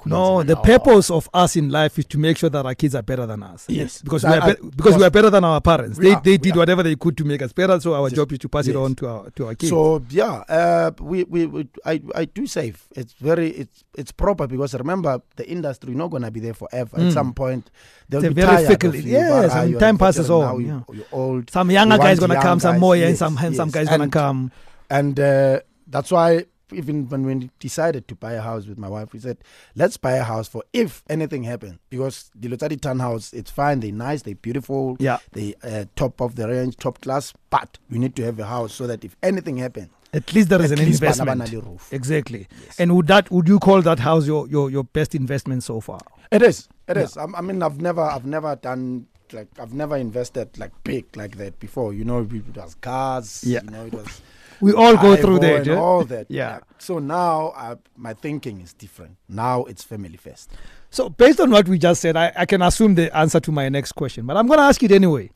No, 0.06 0.42
the 0.42 0.56
purpose 0.62 1.10
of 1.10 1.28
us 1.34 1.56
in 1.56 1.70
life 1.70 1.98
is 1.98 2.06
to 2.06 2.18
make 2.18 2.36
sure 2.38 2.50
that 2.50 2.64
our 2.64 2.74
kids 2.74 2.94
are 2.94 3.02
better 3.02 3.26
than 3.26 3.42
us. 3.42 3.66
Yes. 3.68 4.02
Because, 4.02 4.24
we 4.24 4.30
are, 4.30 4.54
be- 4.54 4.70
because 4.70 4.96
we 4.96 5.04
are 5.04 5.10
better 5.10 5.30
than 5.30 5.44
our 5.44 5.60
parents. 5.60 5.98
They, 5.98 6.12
are, 6.12 6.20
they 6.20 6.36
did 6.36 6.56
whatever 6.56 6.82
they 6.82 6.96
could 6.96 7.16
to 7.18 7.24
make 7.24 7.42
us 7.42 7.52
better, 7.52 7.78
so 7.80 7.94
our 7.94 8.08
yes. 8.08 8.16
job 8.16 8.32
is 8.32 8.38
to 8.40 8.48
pass 8.48 8.66
yes. 8.66 8.74
it 8.74 8.78
on 8.78 8.94
to 8.96 9.08
our 9.08 9.30
to 9.30 9.46
our 9.46 9.54
kids. 9.54 9.70
So 9.70 10.02
yeah, 10.10 10.44
uh, 10.48 10.90
we, 11.00 11.24
we, 11.24 11.46
we 11.46 11.68
I, 11.84 12.00
I 12.14 12.24
do 12.26 12.46
save. 12.46 12.86
It's 12.92 13.12
very 13.14 13.50
it's 13.50 13.84
it's 13.96 14.12
proper 14.12 14.46
because 14.46 14.74
remember 14.74 15.20
the 15.36 15.48
industry 15.48 15.94
not 15.94 16.08
gonna 16.08 16.30
be 16.30 16.40
there 16.40 16.54
forever. 16.54 16.96
Mm. 16.96 17.06
At 17.08 17.12
some 17.12 17.34
point 17.34 17.70
they'll 18.08 18.24
it's 18.24 18.34
be 18.34 18.42
very 18.42 18.66
fickle. 18.66 18.94
Yeah, 18.94 19.48
some 19.48 19.78
time 19.78 19.98
passes 19.98 20.30
on. 20.30 20.64
Yeah. 20.64 20.80
You're 20.92 21.06
old. 21.12 21.50
Some 21.50 21.70
younger 21.70 21.98
guys 21.98 22.18
gonna 22.18 22.40
come, 22.40 22.60
some 22.60 22.78
more 22.78 22.96
young, 22.96 23.14
some 23.14 23.36
handsome 23.36 23.70
guys 23.70 23.88
gonna 23.88 24.08
come. 24.08 24.50
And 24.94 25.18
uh, 25.18 25.60
that's 25.88 26.12
why 26.12 26.44
even 26.72 27.08
when 27.08 27.24
we 27.24 27.50
decided 27.58 28.06
to 28.06 28.14
buy 28.14 28.34
a 28.34 28.40
house 28.40 28.66
with 28.66 28.78
my 28.78 28.88
wife, 28.88 29.12
we 29.12 29.18
said, 29.18 29.38
let's 29.74 29.96
buy 29.96 30.12
a 30.12 30.22
house 30.22 30.46
for 30.46 30.62
if 30.72 31.02
anything 31.08 31.42
happens. 31.42 31.78
Because 31.90 32.30
the 32.34 32.48
Lotari 32.48 32.80
townhouse, 32.80 33.32
it's 33.32 33.50
fine, 33.50 33.80
they're 33.80 33.90
nice, 33.90 34.22
they're 34.22 34.36
beautiful, 34.36 34.96
yeah. 35.00 35.18
they 35.32 35.54
uh, 35.64 35.86
top 35.96 36.20
of 36.20 36.36
the 36.36 36.48
range, 36.48 36.76
top 36.76 37.00
class, 37.00 37.32
but 37.50 37.76
we 37.90 37.98
need 37.98 38.14
to 38.14 38.22
have 38.22 38.38
a 38.38 38.46
house 38.46 38.72
so 38.72 38.86
that 38.86 39.04
if 39.04 39.16
anything 39.20 39.56
happens, 39.56 39.90
at 40.12 40.32
least 40.32 40.48
there 40.48 40.62
is 40.62 40.70
an 40.70 40.78
investment. 40.78 41.52
Exactly. 41.90 42.46
Yes. 42.64 42.78
And 42.78 42.94
would 42.94 43.08
that 43.08 43.28
would 43.32 43.48
you 43.48 43.58
call 43.58 43.82
that 43.82 43.98
house 43.98 44.28
your, 44.28 44.46
your, 44.46 44.70
your 44.70 44.84
best 44.84 45.12
investment 45.16 45.64
so 45.64 45.80
far? 45.80 46.00
It 46.30 46.40
is. 46.40 46.68
It 46.86 46.96
yeah. 46.96 47.02
is. 47.02 47.16
I, 47.16 47.24
I 47.34 47.40
mean, 47.40 47.60
I've 47.64 47.80
never 47.80 48.02
I've 48.02 48.24
never 48.24 48.54
done 48.54 49.08
like 49.32 49.48
I've 49.58 49.74
never 49.74 49.96
invested 49.96 50.56
like 50.56 50.70
big 50.84 51.16
like 51.16 51.36
that 51.38 51.58
before. 51.58 51.92
You 51.92 52.04
know, 52.04 52.20
it 52.20 52.56
was 52.56 52.76
cars. 52.76 53.42
Yeah. 53.44 53.62
You 53.64 53.70
know, 53.70 53.86
it 53.86 53.92
was 53.92 54.22
we 54.64 54.72
all 54.72 54.96
go 54.96 55.14
through 55.14 55.40
that. 55.40 55.66
Yeah? 55.66 55.76
All 55.76 56.04
that. 56.04 56.26
Yeah. 56.30 56.60
So 56.78 56.98
now 56.98 57.48
uh, 57.48 57.76
my 57.96 58.14
thinking 58.14 58.62
is 58.62 58.72
different. 58.72 59.16
Now 59.28 59.64
it's 59.64 59.84
family 59.84 60.16
first. 60.16 60.50
So 60.90 61.10
based 61.10 61.38
on 61.40 61.50
what 61.50 61.68
we 61.68 61.78
just 61.78 62.00
said, 62.00 62.16
I, 62.16 62.32
I 62.34 62.46
can 62.46 62.62
assume 62.62 62.94
the 62.94 63.14
answer 63.14 63.40
to 63.40 63.52
my 63.52 63.68
next 63.68 63.92
question, 63.92 64.24
but 64.26 64.36
I'm 64.38 64.46
going 64.46 64.58
to 64.58 64.64
ask 64.64 64.82
it 64.82 64.90
anyway. 64.90 65.30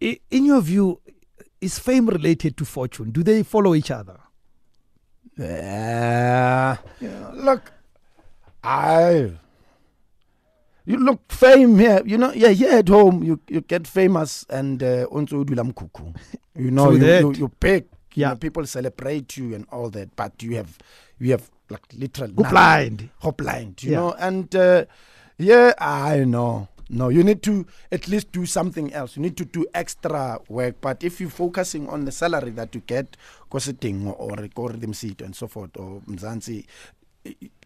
I, 0.00 0.20
in 0.30 0.44
your 0.44 0.60
view, 0.60 1.00
is 1.60 1.78
fame 1.80 2.06
related 2.06 2.56
to 2.58 2.64
fortune? 2.64 3.10
Do 3.10 3.24
they 3.24 3.42
follow 3.42 3.74
each 3.74 3.90
other? 3.90 4.20
Uh, 5.38 6.76
yeah. 7.00 7.30
Look, 7.32 7.72
I. 8.62 9.32
You 10.86 10.98
look 10.98 11.32
fame 11.32 11.78
here, 11.78 12.02
you 12.04 12.18
know. 12.18 12.32
Yeah, 12.32 12.50
here 12.50 12.78
at 12.78 12.88
home, 12.88 13.24
you 13.24 13.40
you 13.48 13.62
get 13.62 13.86
famous 13.86 14.44
and 14.50 14.82
uh, 14.82 15.06
You 15.10 16.70
know, 16.70 16.90
you, 16.90 17.06
you, 17.06 17.32
you 17.32 17.48
pick 17.48 17.88
yeah. 18.14 18.28
You 18.28 18.34
know, 18.34 18.38
people 18.38 18.66
celebrate 18.66 19.36
you 19.36 19.54
and 19.54 19.66
all 19.70 19.90
that, 19.90 20.14
but 20.16 20.42
you 20.42 20.56
have 20.56 20.78
you 21.18 21.30
have 21.32 21.50
like 21.70 21.82
literally 21.94 22.32
Go 22.34 22.44
blind. 22.48 23.10
Go 23.22 23.32
blind, 23.32 23.82
you 23.82 23.92
yeah. 23.92 23.96
know. 23.98 24.12
And 24.18 24.54
uh, 24.54 24.84
yeah, 25.38 25.72
I 25.78 26.24
know. 26.24 26.68
No, 26.90 27.08
you 27.08 27.24
need 27.24 27.42
to 27.44 27.66
at 27.90 28.08
least 28.08 28.30
do 28.30 28.44
something 28.44 28.92
else. 28.92 29.16
You 29.16 29.22
need 29.22 29.36
to 29.38 29.44
do 29.44 29.66
extra 29.74 30.38
work. 30.48 30.76
But 30.80 31.02
if 31.02 31.20
you're 31.20 31.30
focusing 31.30 31.88
on 31.88 32.04
the 32.04 32.12
salary 32.12 32.50
that 32.50 32.74
you 32.74 32.82
get, 32.86 33.16
Kositing 33.50 34.14
or 34.18 34.36
Recording 34.36 34.92
Seat 34.92 35.22
and 35.22 35.34
so 35.34 35.48
forth, 35.48 35.70
or 35.76 36.02
Mzansi, 36.06 36.66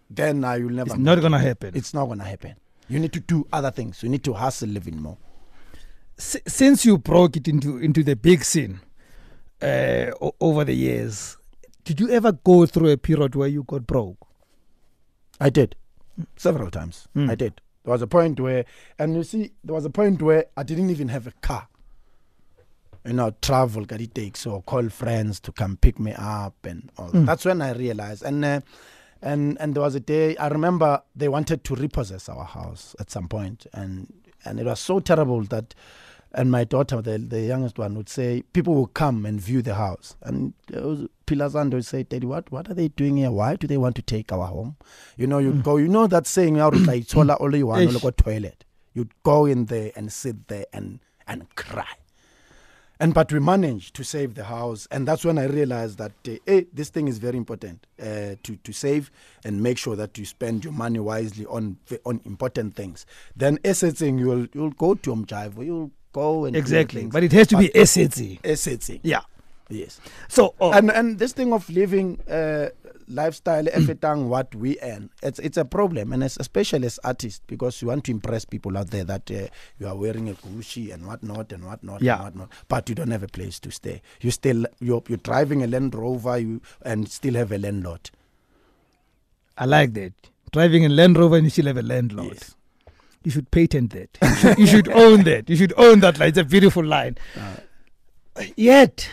then 0.08 0.42
you'll 0.58 0.70
never. 0.70 0.90
It's 0.90 0.98
not 0.98 1.20
going 1.20 1.32
to 1.32 1.38
happen. 1.38 1.74
It's 1.74 1.92
not 1.92 2.06
going 2.06 2.20
to 2.20 2.24
happen. 2.24 2.54
You 2.88 2.98
need 3.00 3.12
to 3.12 3.20
do 3.20 3.46
other 3.52 3.70
things. 3.70 4.02
You 4.02 4.08
need 4.08 4.24
to 4.24 4.32
hustle 4.34 4.68
living 4.68 5.02
more. 5.02 5.18
S- 6.16 6.38
since 6.46 6.84
you 6.86 6.96
broke 6.96 7.36
it 7.36 7.48
into 7.48 7.78
into 7.78 8.02
the 8.02 8.16
big 8.16 8.44
scene, 8.44 8.80
uh, 9.62 10.10
over 10.40 10.64
the 10.64 10.74
years. 10.74 11.36
Did 11.84 12.00
you 12.00 12.10
ever 12.10 12.32
go 12.32 12.66
through 12.66 12.90
a 12.90 12.96
period 12.96 13.34
where 13.34 13.48
you 13.48 13.62
got 13.64 13.86
broke? 13.86 14.18
I 15.40 15.50
did, 15.50 15.76
several 16.36 16.70
times. 16.70 17.08
Mm. 17.16 17.30
I 17.30 17.34
did. 17.34 17.60
There 17.84 17.92
was 17.92 18.02
a 18.02 18.06
point 18.06 18.40
where, 18.40 18.64
and 18.98 19.14
you 19.14 19.22
see, 19.22 19.52
there 19.64 19.74
was 19.74 19.84
a 19.84 19.90
point 19.90 20.20
where 20.20 20.46
I 20.56 20.62
didn't 20.62 20.90
even 20.90 21.08
have 21.08 21.26
a 21.26 21.32
car. 21.40 21.68
You 23.06 23.14
know, 23.14 23.32
travel, 23.40 23.84
get 23.84 24.02
it 24.02 24.14
takes, 24.14 24.44
or 24.44 24.62
call 24.62 24.88
friends 24.90 25.40
to 25.40 25.52
come 25.52 25.78
pick 25.78 25.98
me 25.98 26.12
up, 26.12 26.54
and 26.64 26.90
all. 26.98 27.10
Mm. 27.10 27.24
That's 27.24 27.44
when 27.44 27.62
I 27.62 27.72
realized. 27.72 28.22
And 28.22 28.44
uh, 28.44 28.60
and 29.22 29.56
and 29.60 29.74
there 29.74 29.82
was 29.82 29.94
a 29.94 30.00
day 30.00 30.36
I 30.36 30.48
remember 30.48 31.00
they 31.16 31.28
wanted 31.28 31.64
to 31.64 31.74
repossess 31.74 32.28
our 32.28 32.44
house 32.44 32.94
at 33.00 33.10
some 33.10 33.28
point, 33.28 33.66
and 33.72 34.12
and 34.44 34.60
it 34.60 34.66
was 34.66 34.80
so 34.80 35.00
terrible 35.00 35.42
that 35.44 35.74
and 36.32 36.50
my 36.50 36.64
daughter, 36.64 37.00
the, 37.00 37.18
the 37.18 37.40
youngest 37.40 37.78
one, 37.78 37.94
would 37.96 38.08
say, 38.08 38.42
people 38.52 38.74
will 38.74 38.86
come 38.86 39.24
and 39.24 39.40
view 39.40 39.62
the 39.62 39.74
house. 39.74 40.16
And 40.22 40.52
Pilazando 41.26 41.74
would 41.74 41.86
say, 41.86 42.02
Daddy, 42.02 42.26
what, 42.26 42.52
what 42.52 42.70
are 42.70 42.74
they 42.74 42.88
doing 42.88 43.16
here? 43.16 43.30
Why 43.30 43.56
do 43.56 43.66
they 43.66 43.78
want 43.78 43.96
to 43.96 44.02
take 44.02 44.30
our 44.30 44.46
home? 44.46 44.76
You 45.16 45.26
know, 45.26 45.38
you'd 45.38 45.56
mm. 45.56 45.62
go, 45.62 45.76
you 45.78 45.88
know 45.88 46.06
that 46.06 46.26
saying, 46.26 46.56
like, 46.56 47.16
only 47.40 47.62
one, 47.62 47.88
toilet. 47.88 48.64
You'd 48.92 49.12
go 49.22 49.46
in 49.46 49.66
there 49.66 49.92
and 49.96 50.12
sit 50.12 50.48
there 50.48 50.66
and, 50.72 51.00
and 51.26 51.54
cry. 51.54 51.94
And 53.00 53.14
but 53.14 53.32
we 53.32 53.38
managed 53.38 53.94
to 53.94 54.02
save 54.02 54.34
the 54.34 54.44
house, 54.44 54.88
and 54.90 55.06
that's 55.06 55.24
when 55.24 55.38
I 55.38 55.44
realized 55.44 55.98
that 55.98 56.10
uh, 56.26 56.32
hey, 56.46 56.66
this 56.72 56.88
thing 56.90 57.06
is 57.06 57.18
very 57.18 57.36
important 57.36 57.86
uh, 58.02 58.34
to 58.42 58.56
to 58.64 58.72
save 58.72 59.12
and 59.44 59.62
make 59.62 59.78
sure 59.78 59.94
that 59.94 60.18
you 60.18 60.24
spend 60.24 60.64
your 60.64 60.72
money 60.72 60.98
wisely 60.98 61.46
on 61.46 61.76
on 62.04 62.20
important 62.24 62.74
things. 62.74 63.06
Then 63.36 63.60
assetsing, 63.64 64.18
you'll 64.18 64.48
you'll 64.52 64.70
go 64.70 64.96
to 64.96 65.14
Umjive, 65.14 65.64
you'll 65.64 65.92
go 66.12 66.44
and 66.44 66.56
exactly. 66.56 67.06
But 67.06 67.24
it 67.24 67.32
has 67.32 67.46
to 67.48 67.56
be 67.58 67.68
assetsy. 67.68 68.40
Assetsy. 68.42 69.00
Yeah. 69.02 69.20
Yes. 69.68 70.00
So 70.28 70.54
oh. 70.60 70.72
and 70.72 70.90
and 70.90 71.18
this 71.18 71.32
thing 71.32 71.52
of 71.52 71.68
living 71.68 72.18
uh, 72.28 72.68
lifestyle 73.08 73.66
everything 73.72 74.28
what 74.28 74.54
we 74.54 74.78
earn 74.82 75.10
it's 75.22 75.38
it's 75.38 75.56
a 75.56 75.64
problem 75.64 76.12
and 76.12 76.22
especially 76.22 76.86
as 76.86 76.98
artists 77.04 77.40
because 77.46 77.80
you 77.82 77.88
want 77.88 78.04
to 78.04 78.10
impress 78.10 78.44
people 78.44 78.76
out 78.76 78.88
there 78.90 79.04
that 79.04 79.30
uh, 79.30 79.46
you 79.78 79.86
are 79.86 79.96
wearing 79.96 80.28
a 80.28 80.34
Gucci 80.34 80.92
and 80.92 81.06
whatnot 81.06 81.52
and 81.52 81.64
whatnot 81.64 82.02
yeah. 82.02 82.14
and 82.16 82.24
whatnot 82.24 82.52
but 82.68 82.88
you 82.88 82.94
don't 82.94 83.10
have 83.10 83.22
a 83.22 83.28
place 83.28 83.58
to 83.60 83.70
stay 83.70 84.00
you 84.20 84.30
still 84.30 84.64
you're, 84.80 85.02
you're 85.08 85.18
driving 85.18 85.62
a 85.62 85.66
Land 85.66 85.94
Rover 85.94 86.38
you 86.38 86.60
and 86.82 87.08
still 87.10 87.34
have 87.34 87.52
a 87.52 87.58
landlord 87.58 88.10
I 89.56 89.64
like 89.64 89.94
that 89.94 90.12
driving 90.52 90.84
a 90.84 90.88
Land 90.88 91.18
Rover 91.18 91.36
and 91.36 91.44
you 91.44 91.50
still 91.50 91.66
have 91.66 91.76
a 91.78 91.82
landlord 91.82 92.34
yes. 92.34 92.54
You 93.24 93.30
should 93.30 93.50
patent 93.50 93.92
that. 93.92 94.18
You 94.22 94.34
should, 94.36 94.58
you 94.58 94.66
should 94.66 94.88
own 94.88 95.24
that. 95.24 95.48
You 95.48 95.56
should 95.56 95.72
own 95.76 96.00
that 96.00 96.18
line. 96.18 96.30
It's 96.30 96.38
a 96.38 96.44
beautiful 96.44 96.84
line. 96.84 97.18
Uh, 97.36 98.44
yet 98.56 99.08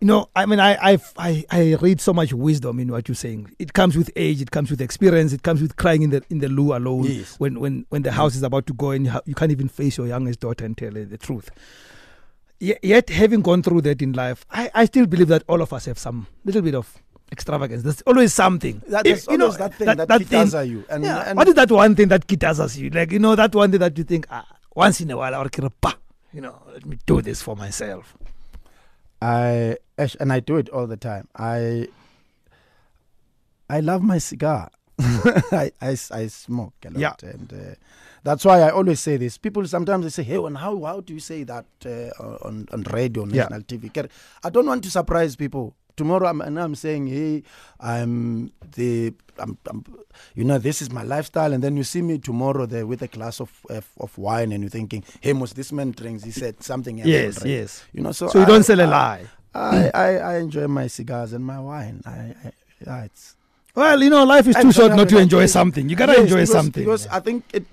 you 0.00 0.06
know, 0.06 0.30
I 0.34 0.46
mean, 0.46 0.60
I, 0.60 0.92
I, 0.94 0.98
I, 1.18 1.44
I 1.50 1.74
read 1.74 2.00
so 2.00 2.14
much 2.14 2.32
wisdom 2.32 2.80
in 2.80 2.90
what 2.90 3.06
you're 3.06 3.14
saying. 3.14 3.54
It 3.58 3.74
comes 3.74 3.96
with 3.96 4.10
age, 4.16 4.40
it 4.40 4.50
comes 4.50 4.70
with 4.70 4.80
experience, 4.80 5.34
it 5.34 5.42
comes 5.42 5.60
with 5.60 5.76
crying 5.76 6.00
in 6.02 6.10
the 6.10 6.22
in 6.30 6.38
the 6.38 6.48
loo 6.48 6.74
alone. 6.74 7.04
Yes. 7.04 7.38
when, 7.38 7.60
when, 7.60 7.84
when 7.90 8.02
the 8.02 8.12
house 8.12 8.34
is 8.34 8.42
about 8.42 8.66
to 8.68 8.72
go 8.72 8.92
and 8.92 9.04
you, 9.04 9.10
ha- 9.10 9.20
you 9.26 9.34
can't 9.34 9.52
even 9.52 9.68
face 9.68 9.98
your 9.98 10.06
youngest 10.06 10.40
daughter 10.40 10.64
and 10.64 10.76
tell 10.76 10.94
her 10.94 11.04
the 11.04 11.18
truth. 11.18 11.50
yet, 12.58 13.10
having 13.10 13.42
gone 13.42 13.62
through 13.62 13.82
that 13.82 14.00
in 14.00 14.14
life, 14.14 14.46
I, 14.50 14.70
I 14.74 14.84
still 14.86 15.06
believe 15.06 15.28
that 15.28 15.42
all 15.48 15.60
of 15.60 15.72
us 15.72 15.84
have 15.84 15.98
some 15.98 16.26
little 16.46 16.62
bit 16.62 16.74
of 16.74 16.96
extravagance. 17.32 17.82
There's 17.82 18.02
always 18.02 18.34
something. 18.34 18.82
That, 18.88 19.04
there's 19.04 19.26
you 19.26 19.38
know, 19.38 19.50
that 19.50 19.74
thing 19.74 19.86
that, 19.86 19.96
that, 19.96 20.08
that 20.08 20.22
thing, 20.24 20.70
you. 20.70 20.84
And, 20.90 21.04
yeah, 21.04 21.24
and 21.28 21.36
what 21.36 21.48
is 21.48 21.54
that 21.54 21.70
one 21.70 21.94
thing 21.94 22.08
that 22.08 22.26
guitars 22.26 22.78
you? 22.78 22.90
Like, 22.90 23.12
you 23.12 23.18
know, 23.18 23.34
that 23.36 23.54
one 23.54 23.70
thing 23.70 23.80
that 23.80 23.96
you 23.96 24.04
think, 24.04 24.26
ah, 24.30 24.46
once 24.74 25.00
in 25.00 25.10
a 25.10 25.16
while, 25.16 25.34
I'll 25.34 25.48
you 26.32 26.40
know, 26.40 26.62
let 26.72 26.86
me 26.86 26.98
do 27.06 27.20
this 27.22 27.42
for 27.42 27.56
myself. 27.56 28.16
I 29.20 29.76
and 30.18 30.32
I 30.32 30.40
do 30.40 30.56
it 30.56 30.68
all 30.70 30.86
the 30.86 30.96
time. 30.96 31.28
I 31.36 31.88
I 33.68 33.80
love 33.80 34.02
my 34.02 34.18
cigar. 34.18 34.70
I, 35.00 35.72
I, 35.80 35.96
I 36.10 36.26
smoke 36.26 36.74
a 36.84 36.90
lot, 36.90 37.22
yeah. 37.22 37.30
and 37.30 37.52
uh, 37.52 37.74
that's 38.22 38.44
why 38.44 38.60
I 38.60 38.70
always 38.70 39.00
say 39.00 39.16
this. 39.16 39.38
People 39.38 39.66
sometimes 39.66 40.04
they 40.04 40.10
say, 40.10 40.22
"Hey, 40.22 40.36
and 40.36 40.58
how 40.58 40.82
how 40.84 41.00
do 41.00 41.14
you 41.14 41.20
say 41.20 41.44
that 41.44 41.66
uh, 41.86 42.46
on 42.46 42.66
on 42.72 42.82
radio, 42.82 43.24
national 43.24 43.60
yeah. 43.60 43.78
TV?" 43.78 44.10
I 44.44 44.50
don't 44.50 44.66
want 44.66 44.84
to 44.84 44.90
surprise 44.90 45.36
people. 45.36 45.74
Tomorrow, 46.00 46.28
I'm, 46.28 46.40
and 46.40 46.58
I'm 46.58 46.74
saying, 46.74 47.08
"Hey, 47.08 47.42
I'm 47.78 48.50
the 48.76 49.12
I'm, 49.38 49.58
I'm, 49.68 49.84
you 50.34 50.44
know, 50.44 50.56
this 50.56 50.80
is 50.80 50.90
my 50.90 51.02
lifestyle. 51.02 51.52
And 51.52 51.62
then 51.62 51.76
you 51.76 51.84
see 51.84 52.00
me 52.00 52.16
tomorrow 52.16 52.64
there 52.64 52.86
with 52.86 53.02
a 53.02 53.06
glass 53.06 53.38
of 53.38 53.50
of, 53.68 53.86
of 53.98 54.16
wine, 54.16 54.50
and 54.52 54.62
you're 54.62 54.70
thinking, 54.70 55.04
"Hey, 55.20 55.34
most 55.34 55.56
this 55.56 55.72
man 55.72 55.90
drinks." 55.90 56.24
He 56.24 56.30
said 56.30 56.62
something 56.62 57.02
else. 57.02 57.08
Yes, 57.08 57.44
yes. 57.44 57.84
You 57.92 58.00
know, 58.02 58.12
so 58.12 58.28
so 58.28 58.38
you 58.38 58.46
I, 58.46 58.48
don't 58.48 58.62
sell 58.62 58.80
a 58.80 58.88
lie. 58.88 59.26
I, 59.54 59.90
I, 59.92 60.08
I 60.16 60.38
enjoy 60.38 60.68
my 60.68 60.86
cigars 60.86 61.34
and 61.34 61.44
my 61.44 61.60
wine. 61.60 62.00
I, 62.06 62.34
I 62.44 62.52
yeah, 62.80 63.04
it's 63.04 63.36
Well, 63.74 64.02
you 64.02 64.08
know, 64.08 64.24
life 64.24 64.46
is 64.46 64.56
too 64.56 64.72
short 64.72 64.96
not 64.96 65.10
to 65.10 65.18
enjoy 65.18 65.44
something. 65.44 65.86
You 65.90 65.96
gotta 65.96 66.12
yes, 66.12 66.22
enjoy 66.22 66.34
because, 66.36 66.50
something. 66.50 66.84
Because 66.84 67.06
I 67.08 67.20
think 67.20 67.44
it, 67.52 67.66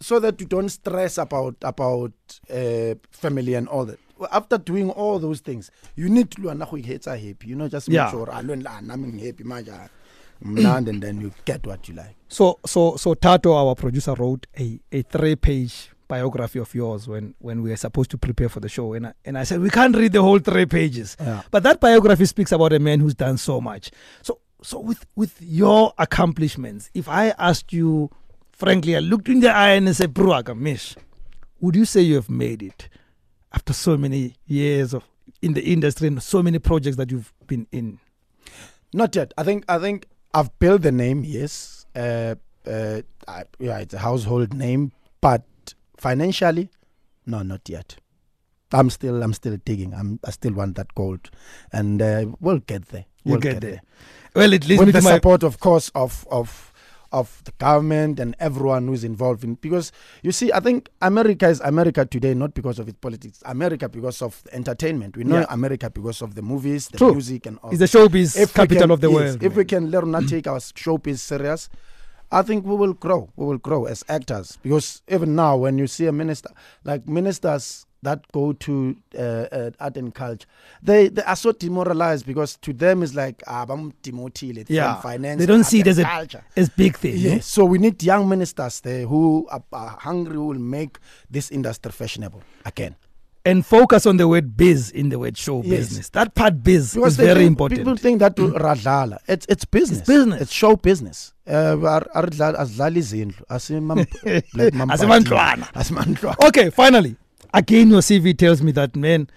so 0.00 0.20
that 0.20 0.40
you 0.40 0.46
don't 0.46 0.68
stress 0.68 1.18
about 1.18 1.56
about 1.62 2.12
uh, 2.48 2.94
family 3.10 3.54
and 3.54 3.66
all 3.66 3.86
that. 3.86 3.98
After 4.30 4.58
doing 4.58 4.90
all 4.90 5.18
those 5.18 5.40
things, 5.40 5.70
you 5.96 6.08
need 6.08 6.30
to 6.32 6.42
learn 6.42 6.60
how 6.60 6.66
happy. 6.76 7.46
You 7.46 7.56
know, 7.56 7.68
just 7.68 7.88
make 7.88 7.96
yeah. 7.96 8.10
sure 8.10 8.30
I 8.30 8.40
learn 8.42 8.66
I'm 8.66 9.18
happy, 9.18 9.44
and 10.44 11.02
then 11.02 11.20
you 11.20 11.32
get 11.44 11.66
what 11.66 11.88
you 11.88 11.94
like. 11.94 12.16
So, 12.28 12.58
so, 12.66 12.96
so 12.96 13.14
Tato, 13.14 13.52
our 13.54 13.74
producer, 13.74 14.14
wrote 14.14 14.46
a, 14.58 14.80
a 14.90 15.02
three-page 15.02 15.90
biography 16.08 16.58
of 16.58 16.74
yours 16.74 17.08
when, 17.08 17.34
when 17.38 17.62
we 17.62 17.70
were 17.70 17.76
supposed 17.76 18.10
to 18.10 18.18
prepare 18.18 18.48
for 18.48 18.60
the 18.60 18.68
show. 18.68 18.92
And 18.92 19.06
I, 19.06 19.12
and 19.24 19.38
I 19.38 19.44
said, 19.44 19.60
we 19.60 19.70
can't 19.70 19.94
read 19.96 20.12
the 20.12 20.20
whole 20.22 20.38
three 20.38 20.66
pages. 20.66 21.16
Yeah. 21.20 21.42
But 21.50 21.62
that 21.62 21.80
biography 21.80 22.26
speaks 22.26 22.52
about 22.52 22.72
a 22.72 22.78
man 22.78 23.00
who's 23.00 23.14
done 23.14 23.38
so 23.38 23.60
much. 23.60 23.90
So, 24.22 24.38
so 24.62 24.78
with, 24.80 25.06
with 25.16 25.40
your 25.40 25.92
accomplishments, 25.98 26.90
if 26.92 27.08
I 27.08 27.30
asked 27.38 27.72
you, 27.72 28.10
frankly, 28.50 28.96
I 28.96 28.98
looked 28.98 29.28
in 29.28 29.40
the 29.40 29.50
eye 29.50 29.70
and 29.70 29.88
I 29.88 29.92
said, 29.92 30.12
Bruaga, 30.12 30.56
Mish, 30.56 30.96
would 31.60 31.76
you 31.76 31.84
say 31.84 32.00
you 32.02 32.16
have 32.16 32.28
made 32.28 32.62
it 32.62 32.88
after 33.52 33.72
so 33.72 33.96
many 33.96 34.36
years 34.46 34.94
of 34.94 35.04
in 35.40 35.54
the 35.54 35.62
industry 35.62 36.08
and 36.08 36.22
so 36.22 36.42
many 36.42 36.58
projects 36.58 36.96
that 36.96 37.10
you've 37.10 37.32
been 37.46 37.66
in? 37.72 37.98
Not 38.92 39.14
yet. 39.16 39.32
I 39.38 39.44
think 39.44 39.64
I 39.68 39.78
think 39.78 40.06
I've 40.34 40.56
built 40.58 40.82
the 40.82 40.92
name, 40.92 41.24
yes. 41.24 41.86
Uh, 41.94 42.36
uh, 42.66 43.02
I, 43.28 43.44
yeah, 43.58 43.78
it's 43.78 43.94
a 43.94 43.98
household 43.98 44.54
name, 44.54 44.92
but 45.20 45.42
financially, 45.96 46.70
no, 47.26 47.42
not 47.42 47.68
yet. 47.68 47.96
I'm 48.72 48.88
still, 48.88 49.22
I'm 49.22 49.34
still 49.34 49.58
digging. 49.64 49.92
I'm, 49.92 50.18
I 50.24 50.30
still 50.30 50.54
want 50.54 50.76
that 50.76 50.94
gold, 50.94 51.30
and 51.72 52.00
uh, 52.00 52.26
we'll 52.40 52.60
get 52.60 52.86
there. 52.88 53.04
We'll 53.24 53.38
get, 53.38 53.54
get 53.54 53.60
there. 53.60 53.70
there. 53.70 53.80
Well, 54.34 54.54
at 54.54 54.66
least 54.66 54.80
with 54.80 54.94
the 54.94 55.00
to 55.00 55.06
support, 55.06 55.42
of 55.42 55.60
course, 55.60 55.90
of 55.94 56.26
of 56.30 56.71
of 57.12 57.42
the 57.44 57.52
government 57.58 58.18
and 58.18 58.34
everyone 58.40 58.86
who's 58.88 59.04
involved 59.04 59.44
in 59.44 59.54
because 59.56 59.92
you 60.22 60.32
see 60.32 60.50
i 60.52 60.60
think 60.60 60.88
america 61.02 61.48
is 61.48 61.60
america 61.60 62.04
today 62.04 62.34
not 62.34 62.54
because 62.54 62.78
of 62.78 62.88
its 62.88 62.98
politics 63.00 63.42
america 63.46 63.88
because 63.88 64.22
of 64.22 64.42
entertainment 64.52 65.16
we 65.16 65.24
know 65.24 65.40
yeah. 65.40 65.46
america 65.50 65.90
because 65.90 66.22
of 66.22 66.34
the 66.34 66.42
movies 66.42 66.88
the 66.88 66.98
True. 66.98 67.12
music 67.12 67.46
and 67.46 67.58
all 67.62 67.70
it's 67.70 67.78
the 67.78 67.84
showbiz 67.86 68.36
if 68.38 68.54
capital 68.54 68.82
can, 68.82 68.90
of 68.90 69.00
the 69.00 69.10
yes, 69.10 69.14
world 69.16 69.36
if 69.42 69.50
man. 69.52 69.56
we 69.58 69.64
can 69.64 69.90
learn 69.90 70.12
to 70.12 70.26
take 70.26 70.46
our 70.46 70.58
showbiz 70.58 71.18
serious 71.18 71.68
I 72.34 72.40
think 72.40 72.64
we 72.64 72.74
will 72.74 72.94
grow. 72.94 73.30
We 73.36 73.44
will 73.44 73.58
grow 73.58 73.84
as 73.84 74.02
actors 74.08 74.56
because 74.62 75.02
even 75.06 75.36
now, 75.36 75.58
when 75.58 75.76
you 75.76 75.86
see 75.86 76.06
a 76.06 76.12
minister, 76.12 76.48
like 76.82 77.06
ministers 77.06 77.84
that 78.02 78.30
go 78.32 78.52
to 78.52 78.96
uh, 79.16 79.20
uh, 79.20 79.70
art 79.80 79.96
and 79.96 80.14
culture, 80.14 80.46
they, 80.82 81.08
they 81.08 81.22
are 81.22 81.36
so 81.36 81.52
demoralized 81.52 82.26
because 82.26 82.56
to 82.58 82.72
them 82.72 83.02
it's 83.02 83.14
like 83.14 83.42
ah, 83.46 83.64
I'm 83.68 83.92
demoted 84.02 84.68
yeah. 84.68 85.00
finance. 85.00 85.38
They 85.38 85.46
don't 85.46 85.64
see 85.64 85.80
it 85.80 85.86
as 85.86 85.98
a 85.98 86.28
as 86.56 86.68
big 86.68 86.96
thing. 86.96 87.16
Yes. 87.16 87.32
No? 87.32 87.40
So 87.40 87.64
we 87.64 87.78
need 87.78 88.02
young 88.02 88.28
ministers 88.28 88.80
there 88.80 89.06
who 89.06 89.46
are, 89.50 89.62
are 89.72 89.96
hungry, 90.00 90.34
who 90.34 90.46
will 90.48 90.58
make 90.58 90.98
this 91.30 91.50
industry 91.50 91.92
fashionable 91.92 92.42
again 92.64 92.96
and 93.44 93.66
focus 93.66 94.06
on 94.06 94.16
the 94.16 94.28
word 94.28 94.56
biz 94.56 94.90
in 94.90 95.08
the 95.08 95.18
word 95.18 95.36
show 95.36 95.62
yes. 95.62 95.78
business. 95.88 96.08
That 96.10 96.34
part 96.34 96.62
biz 96.62 96.94
because 96.94 97.12
is 97.12 97.16
very 97.16 97.40
think, 97.40 97.48
important. 97.48 97.80
People 97.80 97.96
think 97.96 98.20
that 98.20 98.36
mm. 98.36 98.52
radlala. 98.54 99.18
It's 99.28 99.46
it's 99.48 99.64
business. 99.64 99.98
It's 100.00 100.06
business. 100.08 100.42
It's 100.42 100.52
show 100.52 100.76
business. 100.76 101.32
Uh, 101.46 101.76
okay, 106.44 106.70
finally. 106.70 107.16
Again 107.54 107.90
your 107.90 108.00
CV 108.00 108.36
tells 108.36 108.62
me 108.62 108.72
that 108.72 108.96
man 108.96 109.28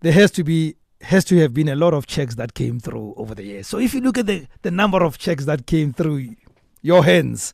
there 0.00 0.12
has 0.12 0.30
to 0.32 0.44
be 0.44 0.76
has 1.00 1.24
to 1.26 1.36
have 1.38 1.52
been 1.52 1.68
a 1.68 1.76
lot 1.76 1.94
of 1.94 2.06
checks 2.06 2.34
that 2.36 2.54
came 2.54 2.80
through 2.80 3.14
over 3.16 3.34
the 3.34 3.42
years. 3.42 3.66
So 3.66 3.78
if 3.78 3.92
you 3.92 4.00
look 4.00 4.16
at 4.16 4.26
the, 4.26 4.46
the 4.62 4.70
number 4.70 5.04
of 5.04 5.18
checks 5.18 5.44
that 5.44 5.66
came 5.66 5.92
through 5.92 6.34
your 6.80 7.04
hands, 7.04 7.52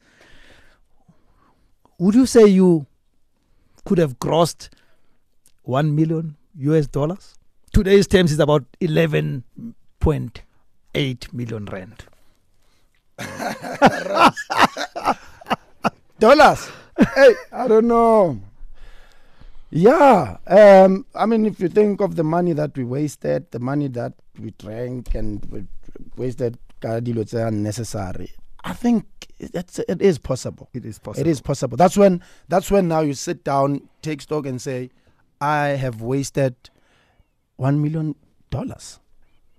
would 1.99 2.15
you 2.15 2.27
say 2.27 2.47
you 2.47 2.87
could 3.85 3.99
have 3.99 4.19
grossed 4.19 4.69
1 5.65 5.95
million 5.95 6.37
US 6.59 6.87
dollars. 6.87 7.35
Today's 7.73 8.07
terms 8.07 8.33
is 8.33 8.41
about 8.41 8.65
11.8 8.81 11.33
million 11.33 11.65
rand. 11.67 12.05
dollars. 16.19 16.71
hey, 17.15 17.35
I 17.53 17.69
don't 17.69 17.87
know. 17.87 18.41
Yeah, 19.71 20.39
um, 20.49 21.07
I 21.15 21.27
mean, 21.27 21.47
if 21.47 21.61
you 21.61 21.69
think 21.69 22.01
of 22.01 22.17
the 22.17 22.25
money 22.25 22.53
that 22.55 22.77
we 22.77 22.83
wasted, 22.83 23.51
the 23.53 23.61
money 23.61 23.87
that 23.89 24.15
we 24.39 24.51
drank 24.59 25.15
and 25.15 25.45
we 25.47 25.65
wasted, 26.17 26.59
it's 26.83 27.33
unnecessary. 27.33 28.33
I 28.65 28.73
think 28.73 29.05
it's, 29.39 29.79
it 29.79 30.03
is 30.03 30.19
possible. 30.19 30.69
It 30.75 30.85
is 30.85 30.99
possible. 30.99 31.27
It 31.27 31.31
is 31.31 31.41
possible. 31.41 31.77
That's 31.77 31.97
when 31.97 32.23
that's 32.49 32.71
when 32.71 32.89
now 32.89 33.01
you 33.01 33.15
sit 33.15 33.45
down, 33.45 33.89
take 34.03 34.23
stock, 34.23 34.45
and 34.45 34.61
say, 34.61 34.91
I 35.41 35.69
have 35.69 36.03
wasted 36.03 36.57
one 37.57 37.81
million 37.81 38.17
dollars. 38.51 38.99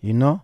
You 0.01 0.13
know, 0.13 0.43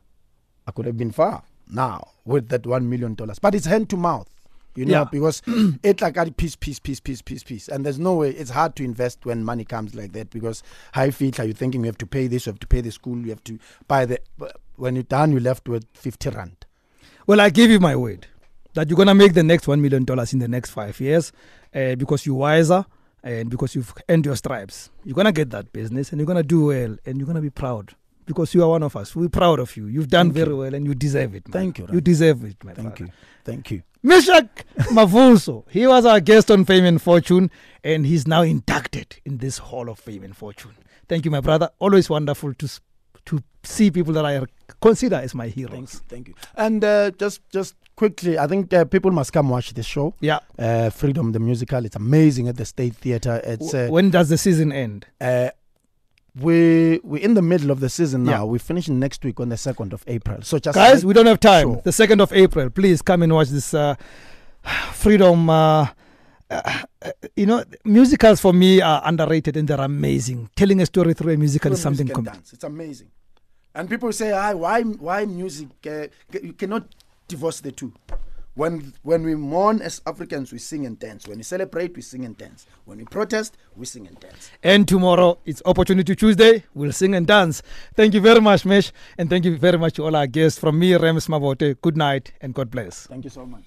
I 0.65 0.71
could 0.71 0.85
have 0.85 0.97
been 0.97 1.11
far 1.11 1.43
now 1.69 2.07
with 2.25 2.49
that 2.49 2.65
one 2.65 2.89
million 2.89 3.15
dollars, 3.15 3.39
but 3.39 3.53
it's 3.53 3.65
hand 3.65 3.89
to 3.89 3.97
mouth. 3.97 4.29
You 4.77 4.85
know, 4.85 4.91
yeah. 4.91 5.03
because 5.11 5.41
it's 5.81 6.03
like 6.03 6.17
a 6.17 6.31
piece, 6.31 6.55
piece, 6.55 6.77
piece, 6.77 6.99
piece, 6.99 7.23
piece, 7.23 7.41
piece, 7.41 7.67
and 7.67 7.83
there's 7.83 7.97
no 7.97 8.13
way. 8.13 8.29
It's 8.29 8.51
hard 8.51 8.75
to 8.75 8.83
invest 8.83 9.25
when 9.25 9.43
money 9.43 9.65
comes 9.65 9.95
like 9.95 10.11
that 10.11 10.29
because 10.29 10.61
high 10.93 11.09
feet. 11.09 11.39
Are 11.39 11.45
you 11.45 11.53
thinking 11.53 11.81
you 11.81 11.87
have 11.87 11.97
to 11.97 12.05
pay 12.05 12.27
this? 12.27 12.45
You 12.45 12.51
have 12.51 12.59
to 12.59 12.67
pay 12.67 12.81
the 12.81 12.91
school. 12.91 13.17
You 13.17 13.29
have 13.31 13.43
to 13.45 13.57
buy 13.87 14.05
the. 14.05 14.19
When 14.75 14.93
you're 14.93 15.03
done, 15.03 15.31
you're 15.31 15.41
left 15.41 15.67
with 15.67 15.85
fifty 15.95 16.29
rand. 16.29 16.67
Well, 17.25 17.41
I 17.41 17.49
give 17.49 17.71
you 17.71 17.79
my 17.79 17.95
word 17.95 18.27
that 18.75 18.87
you're 18.87 18.97
gonna 18.97 19.15
make 19.15 19.33
the 19.33 19.41
next 19.41 19.67
one 19.67 19.81
million 19.81 20.05
dollars 20.05 20.31
in 20.31 20.37
the 20.37 20.47
next 20.47 20.69
five 20.69 20.99
years, 20.99 21.31
uh, 21.73 21.95
because 21.95 22.27
you're 22.27 22.35
wiser 22.35 22.85
and 23.23 23.49
because 23.49 23.73
you've 23.73 23.95
earned 24.07 24.27
your 24.27 24.35
stripes, 24.35 24.91
you're 25.03 25.15
gonna 25.15 25.31
get 25.31 25.49
that 25.49 25.73
business 25.73 26.11
and 26.11 26.19
you're 26.19 26.27
gonna 26.27 26.43
do 26.43 26.65
well 26.65 26.95
and 27.03 27.17
you're 27.17 27.25
gonna 27.25 27.41
be 27.41 27.49
proud 27.49 27.95
because 28.27 28.53
you 28.53 28.61
are 28.63 28.69
one 28.69 28.83
of 28.83 28.95
us. 28.95 29.15
We're 29.15 29.29
proud 29.29 29.59
of 29.59 29.75
you. 29.75 29.87
You've 29.87 30.09
done 30.09 30.27
Thank 30.27 30.35
very 30.35 30.49
you. 30.49 30.57
well 30.57 30.73
and 30.75 30.85
you 30.85 30.93
deserve 30.93 31.33
it. 31.33 31.47
Man. 31.47 31.53
Thank 31.53 31.79
you. 31.79 31.87
You 31.91 32.01
deserve 32.01 32.43
it, 32.43 32.63
my 32.63 32.73
brother. 32.73 32.89
Thank 32.89 32.97
father. 32.99 33.11
you. 33.11 33.43
Thank 33.43 33.71
you. 33.71 33.83
Meshack 34.05 34.49
Mavuso. 34.91 35.63
He 35.69 35.87
was 35.87 36.05
our 36.05 36.19
guest 36.19 36.51
on 36.51 36.65
Fame 36.65 36.85
and 36.85 37.01
Fortune 37.01 37.49
and 37.83 38.05
he's 38.05 38.27
now 38.27 38.43
inducted 38.43 39.17
in 39.25 39.37
this 39.37 39.57
Hall 39.57 39.89
of 39.89 39.97
Fame 39.97 40.23
and 40.23 40.37
Fortune. 40.37 40.75
Thank 41.09 41.25
you, 41.25 41.31
my 41.31 41.41
brother. 41.41 41.69
Always 41.79 42.09
wonderful 42.09 42.53
to 42.53 42.69
to 43.25 43.43
see 43.63 43.91
people 43.91 44.13
that 44.13 44.25
I 44.25 44.41
consider 44.81 45.17
as 45.17 45.35
my 45.35 45.47
heroes. 45.47 45.71
Thank 45.73 45.91
you. 45.91 45.99
Thank 46.09 46.27
you. 46.29 46.35
And 46.55 46.83
uh, 46.83 47.11
just 47.11 47.41
just 47.49 47.75
quickly, 47.95 48.37
I 48.37 48.47
think 48.47 48.73
uh, 48.73 48.85
people 48.85 49.11
must 49.11 49.33
come 49.33 49.49
watch 49.49 49.73
this 49.73 49.85
show. 49.85 50.13
Yeah. 50.21 50.39
Uh, 50.57 50.89
Freedom 50.89 51.31
the 51.33 51.39
musical. 51.39 51.83
It's 51.85 51.95
amazing 51.95 52.47
at 52.47 52.55
the 52.57 52.65
State 52.65 52.95
Theatre. 52.95 53.41
It's 53.43 53.73
uh, 53.73 53.87
when 53.89 54.09
does 54.09 54.29
the 54.29 54.37
season 54.37 54.71
end? 54.71 55.05
We 56.41 56.99
we're 57.03 57.23
in 57.23 57.33
the 57.33 57.41
middle 57.41 57.71
of 57.71 57.79
the 57.79 57.89
season 57.89 58.23
now. 58.23 58.31
Yeah. 58.31 58.43
We're 58.43 58.59
finishing 58.59 58.99
next 58.99 59.23
week 59.23 59.39
on 59.39 59.49
the 59.49 59.57
second 59.57 59.93
of 59.93 60.03
April. 60.07 60.41
So 60.43 60.59
just 60.59 60.75
guys, 60.75 61.05
we 61.05 61.13
don't 61.13 61.25
have 61.25 61.39
time. 61.39 61.75
Show. 61.75 61.81
The 61.83 61.91
second 61.91 62.21
of 62.21 62.31
April, 62.33 62.69
please 62.69 63.01
come 63.01 63.23
and 63.23 63.33
watch 63.33 63.49
this 63.49 63.73
uh, 63.73 63.95
Freedom. 64.91 65.49
Uh, 65.49 65.87
uh, 66.49 66.83
you 67.35 67.45
know, 67.45 67.63
musicals 67.83 68.39
for 68.39 68.53
me 68.53 68.81
are 68.81 69.01
underrated 69.05 69.57
and 69.57 69.67
they're 69.67 69.81
amazing. 69.81 70.49
Telling 70.55 70.81
a 70.81 70.85
story 70.85 71.13
through 71.13 71.33
a 71.33 71.37
musical 71.37 71.69
through 71.69 71.75
is 71.75 71.81
something. 71.81 72.07
Com- 72.07 72.25
dance. 72.25 72.53
It's 72.53 72.63
amazing. 72.63 73.09
And 73.75 73.89
people 73.89 74.11
say, 74.11 74.31
ah, 74.31 74.53
why, 74.53 74.81
why 74.81 75.25
music? 75.25 75.67
Uh, 75.85 76.07
you 76.41 76.53
cannot 76.53 76.87
divorce 77.27 77.59
the 77.61 77.71
two. 77.71 77.93
When 78.57 78.91
when 79.03 79.21
we 79.21 79.35
mourn 79.35 79.83
as 79.83 80.01
Africans, 80.07 80.51
we 80.51 80.57
sing 80.57 80.87
and 80.87 80.97
dance. 80.97 81.27
When 81.27 81.37
we 81.37 81.43
celebrate, 81.43 81.95
we 81.95 82.01
sing 82.01 82.25
and 82.25 82.35
dance. 82.35 82.65
When 82.85 82.97
we 82.97 83.05
protest, 83.05 83.55
we 83.75 83.85
sing 83.85 84.07
and 84.07 84.19
dance. 84.19 84.49
And 84.63 84.87
tomorrow, 84.87 85.37
it's 85.45 85.61
Opportunity 85.63 86.15
Tuesday. 86.15 86.63
We'll 86.73 86.91
sing 86.91 87.13
and 87.13 87.27
dance. 87.27 87.61
Thank 87.93 88.15
you 88.15 88.19
very 88.19 88.41
much, 88.41 88.65
Mesh. 88.65 88.91
And 89.19 89.29
thank 89.29 89.45
you 89.45 89.55
very 89.59 89.77
much 89.77 89.93
to 89.97 90.05
all 90.05 90.15
our 90.15 90.25
guests. 90.25 90.57
From 90.57 90.79
me, 90.79 90.95
Rams 90.95 91.27
Mabote, 91.27 91.79
good 91.81 91.97
night 91.97 92.33
and 92.41 92.55
God 92.55 92.71
bless. 92.71 93.05
Thank 93.05 93.25
you 93.25 93.29
so 93.29 93.45
much. 93.45 93.61